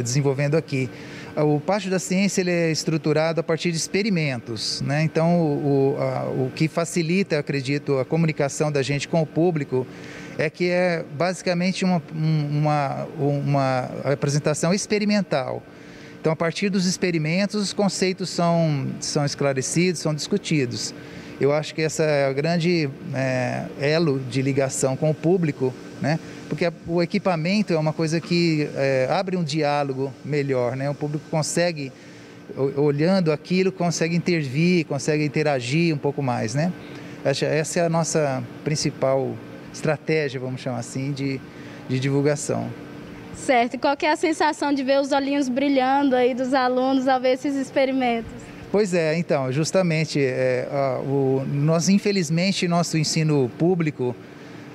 desenvolvendo 0.02 0.56
aqui. 0.56 0.88
O 1.36 1.60
Pátio 1.60 1.90
da 1.90 1.98
Ciência 1.98 2.40
ele 2.40 2.50
é 2.50 2.70
estruturado 2.70 3.40
a 3.40 3.42
partir 3.42 3.70
de 3.70 3.76
experimentos, 3.76 4.80
né? 4.82 5.02
então 5.02 5.40
o, 5.40 5.96
a, 5.98 6.24
o 6.24 6.52
que 6.54 6.66
facilita, 6.66 7.38
acredito, 7.38 7.98
a 7.98 8.04
comunicação 8.04 8.70
da 8.72 8.82
gente 8.82 9.06
com 9.06 9.22
o 9.22 9.26
público 9.26 9.86
é 10.36 10.50
que 10.50 10.68
é 10.70 11.04
basicamente 11.16 11.84
uma, 11.84 12.02
uma, 12.12 13.06
uma 13.16 13.90
apresentação 14.04 14.74
experimental. 14.74 15.62
Então, 16.20 16.32
a 16.32 16.36
partir 16.36 16.68
dos 16.68 16.84
experimentos, 16.84 17.62
os 17.62 17.72
conceitos 17.72 18.28
são, 18.28 18.88
são 19.00 19.24
esclarecidos, 19.24 20.00
são 20.00 20.14
discutidos. 20.14 20.94
Eu 21.40 21.52
acho 21.52 21.74
que 21.74 21.80
essa 21.80 22.02
é 22.02 22.26
a 22.26 22.32
grande 22.32 22.90
é, 23.14 23.64
elo 23.80 24.20
de 24.30 24.42
ligação 24.42 24.96
com 24.96 25.10
o 25.10 25.14
público, 25.14 25.72
né? 26.00 26.18
Porque 26.50 26.70
o 26.84 27.00
equipamento 27.00 27.72
é 27.72 27.78
uma 27.78 27.92
coisa 27.92 28.20
que 28.20 28.68
é, 28.74 29.06
abre 29.08 29.36
um 29.36 29.44
diálogo 29.44 30.12
melhor, 30.24 30.74
né? 30.76 30.90
o 30.90 30.94
público 30.94 31.24
consegue, 31.30 31.92
olhando 32.76 33.30
aquilo, 33.30 33.70
consegue 33.70 34.16
intervir, 34.16 34.84
consegue 34.84 35.24
interagir 35.24 35.94
um 35.94 35.98
pouco 35.98 36.20
mais. 36.20 36.52
Né? 36.52 36.72
Essa 37.24 37.78
é 37.78 37.86
a 37.86 37.88
nossa 37.88 38.42
principal 38.64 39.36
estratégia, 39.72 40.40
vamos 40.40 40.60
chamar 40.60 40.80
assim, 40.80 41.12
de, 41.12 41.40
de 41.88 42.00
divulgação. 42.00 42.68
Certo. 43.36 43.74
E 43.74 43.78
qual 43.78 43.96
é 44.02 44.08
a 44.08 44.16
sensação 44.16 44.72
de 44.72 44.82
ver 44.82 45.00
os 45.00 45.12
olhinhos 45.12 45.48
brilhando 45.48 46.16
aí 46.16 46.34
dos 46.34 46.52
alunos 46.52 47.06
ao 47.06 47.20
ver 47.20 47.34
esses 47.34 47.54
experimentos? 47.54 48.32
Pois 48.72 48.92
é, 48.92 49.16
então, 49.16 49.52
justamente, 49.52 50.20
é, 50.20 50.66
o, 51.04 51.44
nós 51.46 51.88
infelizmente 51.88 52.66
nosso 52.66 52.98
ensino 52.98 53.48
público 53.56 54.16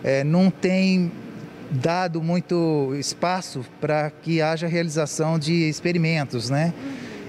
é, 0.03 0.23
não 0.23 0.49
tem 0.49 1.11
dado 1.76 2.21
muito 2.21 2.95
espaço 2.99 3.65
para 3.80 4.09
que 4.09 4.41
haja 4.41 4.67
realização 4.67 5.38
de 5.38 5.69
experimentos, 5.69 6.49
né? 6.49 6.73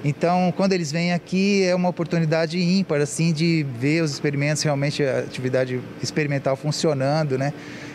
Então, 0.04 0.52
quando 0.56 0.72
eles 0.72 0.92
vêm 0.92 1.12
aqui, 1.12 1.64
é 1.64 1.74
uma 1.74 1.88
oportunidade 1.88 2.58
ímpar, 2.58 3.00
assim, 3.00 3.32
de 3.32 3.66
ver 3.80 4.02
os 4.02 4.12
experimentos, 4.12 4.62
realmente 4.62 5.02
a 5.02 5.18
atividade 5.18 5.80
experimental 6.02 6.54
funcionando, 6.54 7.36
né? 7.36 7.52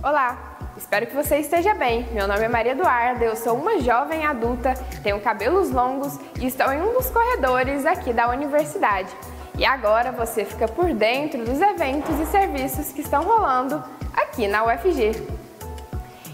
Olá, 0.00 0.56
espero 0.76 1.08
que 1.08 1.16
você 1.16 1.38
esteja 1.38 1.74
bem. 1.74 2.06
Meu 2.12 2.28
nome 2.28 2.44
é 2.44 2.48
Maria 2.48 2.72
Eduarda, 2.72 3.24
eu 3.24 3.34
sou 3.34 3.56
uma 3.56 3.80
jovem 3.80 4.24
adulta, 4.24 4.74
tenho 5.02 5.20
cabelos 5.20 5.72
longos 5.72 6.16
e 6.40 6.46
estou 6.46 6.70
em 6.72 6.80
um 6.80 6.92
dos 6.92 7.10
corredores 7.10 7.84
aqui 7.84 8.12
da 8.12 8.28
universidade. 8.28 9.12
E 9.58 9.64
agora 9.64 10.12
você 10.12 10.44
fica 10.44 10.68
por 10.68 10.94
dentro 10.94 11.44
dos 11.44 11.60
eventos 11.60 12.20
e 12.20 12.26
serviços 12.26 12.92
que 12.92 13.00
estão 13.00 13.24
rolando 13.24 13.82
aqui 14.14 14.46
na 14.46 14.64
UFG. 14.64 15.39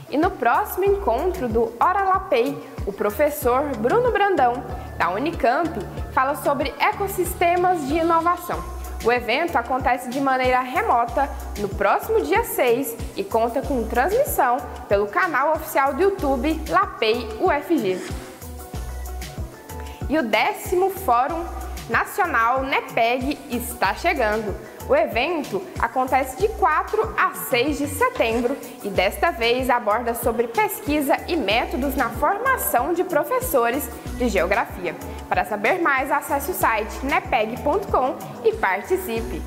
E 0.08 0.16
no 0.16 0.30
próximo 0.30 0.84
encontro 0.84 1.48
do 1.48 1.72
Hora 1.80 2.04
Lapei, 2.04 2.56
o 2.86 2.92
professor 2.92 3.76
Bruno 3.78 4.12
Brandão, 4.12 4.62
da 4.96 5.10
Unicamp, 5.10 5.68
fala 6.12 6.36
sobre 6.36 6.72
ecossistemas 6.78 7.88
de 7.88 7.96
inovação. 7.96 8.62
O 9.04 9.12
evento 9.12 9.56
acontece 9.56 10.08
de 10.08 10.20
maneira 10.20 10.60
remota 10.60 11.28
no 11.58 11.68
próximo 11.68 12.20
dia 12.22 12.44
6 12.44 12.96
e 13.16 13.24
conta 13.24 13.60
com 13.60 13.86
transmissão 13.86 14.56
pelo 14.88 15.06
canal 15.06 15.52
oficial 15.52 15.92
do 15.94 16.02
YouTube 16.02 16.60
Lapei 16.68 17.28
UFG. 17.40 18.00
E 20.08 20.18
o 20.18 20.22
décimo 20.22 20.90
Fórum 20.90 21.44
Nacional 21.90 22.62
NEPEG 22.62 23.38
está 23.50 23.94
chegando. 23.94 24.54
O 24.88 24.94
evento 24.94 25.60
acontece 25.80 26.36
de 26.36 26.48
4 26.48 27.14
a 27.18 27.34
6 27.34 27.78
de 27.78 27.86
setembro 27.88 28.56
e 28.84 28.88
desta 28.88 29.32
vez 29.32 29.68
aborda 29.68 30.14
sobre 30.14 30.46
pesquisa 30.46 31.16
e 31.26 31.34
métodos 31.34 31.96
na 31.96 32.10
formação 32.10 32.92
de 32.92 33.02
professores 33.02 33.88
de 34.16 34.28
geografia. 34.28 34.94
Para 35.28 35.44
saber 35.44 35.80
mais, 35.80 36.12
acesse 36.12 36.52
o 36.52 36.54
site 36.54 37.04
nepeg.com 37.04 38.16
e 38.44 38.54
participe. 38.54 39.42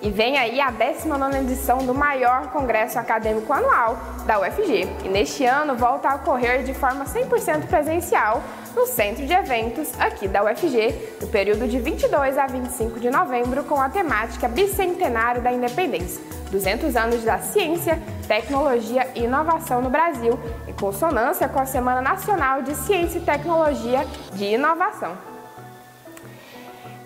E 0.00 0.10
vem 0.10 0.38
aí 0.38 0.60
a 0.60 0.70
19 0.70 1.38
edição 1.38 1.78
do 1.78 1.92
maior 1.92 2.52
congresso 2.52 2.96
acadêmico 2.96 3.52
anual 3.52 3.98
da 4.24 4.38
UFG. 4.38 4.86
E 5.04 5.08
neste 5.08 5.44
ano 5.44 5.74
volta 5.74 6.08
a 6.08 6.14
ocorrer 6.14 6.62
de 6.62 6.72
forma 6.72 7.04
100% 7.04 7.66
presencial 7.66 8.40
no 8.76 8.86
centro 8.86 9.26
de 9.26 9.32
eventos 9.32 9.98
aqui 9.98 10.28
da 10.28 10.44
UFG, 10.44 11.16
no 11.22 11.28
período 11.28 11.66
de 11.66 11.80
22 11.80 12.36
a 12.36 12.46
25 12.46 13.00
de 13.00 13.08
novembro, 13.08 13.64
com 13.64 13.80
a 13.80 13.88
temática 13.88 14.46
Bicentenário 14.46 15.40
da 15.40 15.50
Independência, 15.50 16.22
200 16.50 16.94
anos 16.94 17.24
da 17.24 17.38
ciência, 17.38 17.98
tecnologia 18.28 19.08
e 19.14 19.24
inovação 19.24 19.80
no 19.80 19.88
Brasil, 19.88 20.38
em 20.68 20.74
consonância 20.74 21.48
com 21.48 21.58
a 21.58 21.64
Semana 21.64 22.02
Nacional 22.02 22.60
de 22.60 22.74
Ciência 22.74 23.18
e 23.18 23.22
Tecnologia 23.22 24.06
de 24.34 24.44
Inovação. 24.44 25.16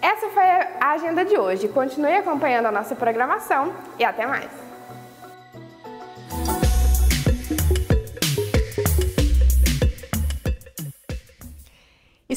Essa 0.02 0.28
foi 0.30 0.42
a 0.42 0.92
agenda 0.92 1.24
de 1.24 1.38
hoje. 1.38 1.68
Continue 1.68 2.16
acompanhando 2.16 2.66
a 2.66 2.72
nossa 2.72 2.96
programação 2.96 3.72
e 3.96 4.04
até 4.04 4.26
mais! 4.26 4.59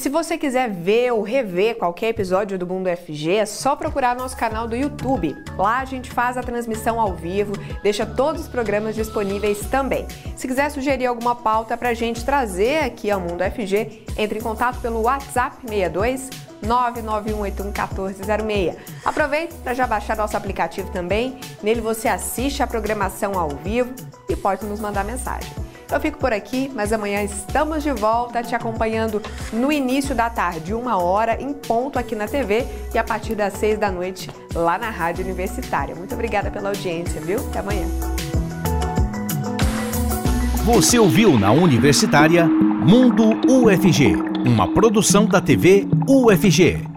Se 0.04 0.10
você 0.10 0.38
quiser 0.38 0.70
ver 0.70 1.14
ou 1.14 1.22
rever 1.22 1.78
qualquer 1.78 2.10
episódio 2.10 2.60
do 2.60 2.68
Mundo 2.68 2.90
FG, 2.90 3.38
é 3.38 3.46
só 3.46 3.74
procurar 3.74 4.18
nosso 4.18 4.36
canal 4.36 4.68
do 4.68 4.76
YouTube. 4.76 5.34
Lá 5.58 5.80
a 5.80 5.86
gente 5.86 6.12
faz 6.12 6.36
a 6.36 6.44
transmissão 6.44 7.00
ao 7.00 7.14
vivo, 7.14 7.54
deixa 7.82 8.06
todos 8.06 8.42
os 8.42 8.50
programas 8.50 8.96
disponíveis 8.96 9.62
também. 9.72 10.06
Se 10.36 10.46
quiser 10.46 10.70
sugerir 10.72 11.06
alguma 11.06 11.38
pauta 11.38 11.78
para 11.78 11.88
a 11.88 11.94
gente 11.94 12.26
trazer 12.26 12.80
aqui 12.80 13.10
ao 13.10 13.22
Mundo 13.22 13.46
FG, 13.46 14.04
entre 14.18 14.40
em 14.40 14.42
contato 14.42 14.82
pelo 14.82 15.04
WhatsApp 15.04 15.56
62 15.66 16.30
991811406. 16.66 18.76
Aproveite 19.06 19.54
para 19.56 19.74
já 19.74 19.88
baixar 19.88 20.18
nosso 20.18 20.36
aplicativo 20.36 20.92
também. 20.92 21.40
Nele 21.62 21.80
você 21.80 22.10
assiste 22.10 22.62
a 22.62 22.68
programação 22.68 23.40
ao 23.40 23.52
vivo 23.52 23.94
e 24.28 24.36
pode 24.36 24.66
nos 24.66 24.82
mandar 24.82 25.06
mensagem. 25.06 25.63
Eu 25.92 26.00
fico 26.00 26.18
por 26.18 26.34
aqui, 26.34 26.72
mas 26.74 26.92
amanhã 26.92 27.24
estamos 27.24 27.84
de 27.84 27.92
volta 27.92 28.44
te 28.44 28.56
acompanhando 28.56 29.22
no 29.52 29.72
início 29.72 30.16
da 30.16 30.30
tarde, 30.30 30.74
uma 30.74 31.02
hora 31.02 31.42
em 31.42 31.54
ponto 31.54 32.00
aqui 32.00 32.16
na 32.16 32.28
TV 32.28 32.66
e 32.94 32.98
a 32.98 33.04
partir 33.04 33.36
das 33.36 33.54
seis 33.54 33.78
da 33.78 33.92
noite 33.92 34.30
lá 34.56 34.78
na 34.78 34.90
Rádio 34.90 35.24
Universitária. 35.24 35.96
Muito 35.96 36.14
obrigada 36.14 36.50
pela 36.50 36.70
audiência, 36.70 37.22
viu? 37.22 37.40
Até 37.40 37.60
amanhã. 37.60 37.86
Você 40.66 40.98
ouviu 40.98 41.38
na 41.38 41.52
Universitária 41.52 42.48
Mundo 42.48 43.40
UFG, 43.50 44.16
uma 44.46 44.74
produção 44.74 45.26
da 45.26 45.40
TV 45.40 45.88
UFG. 46.08 46.93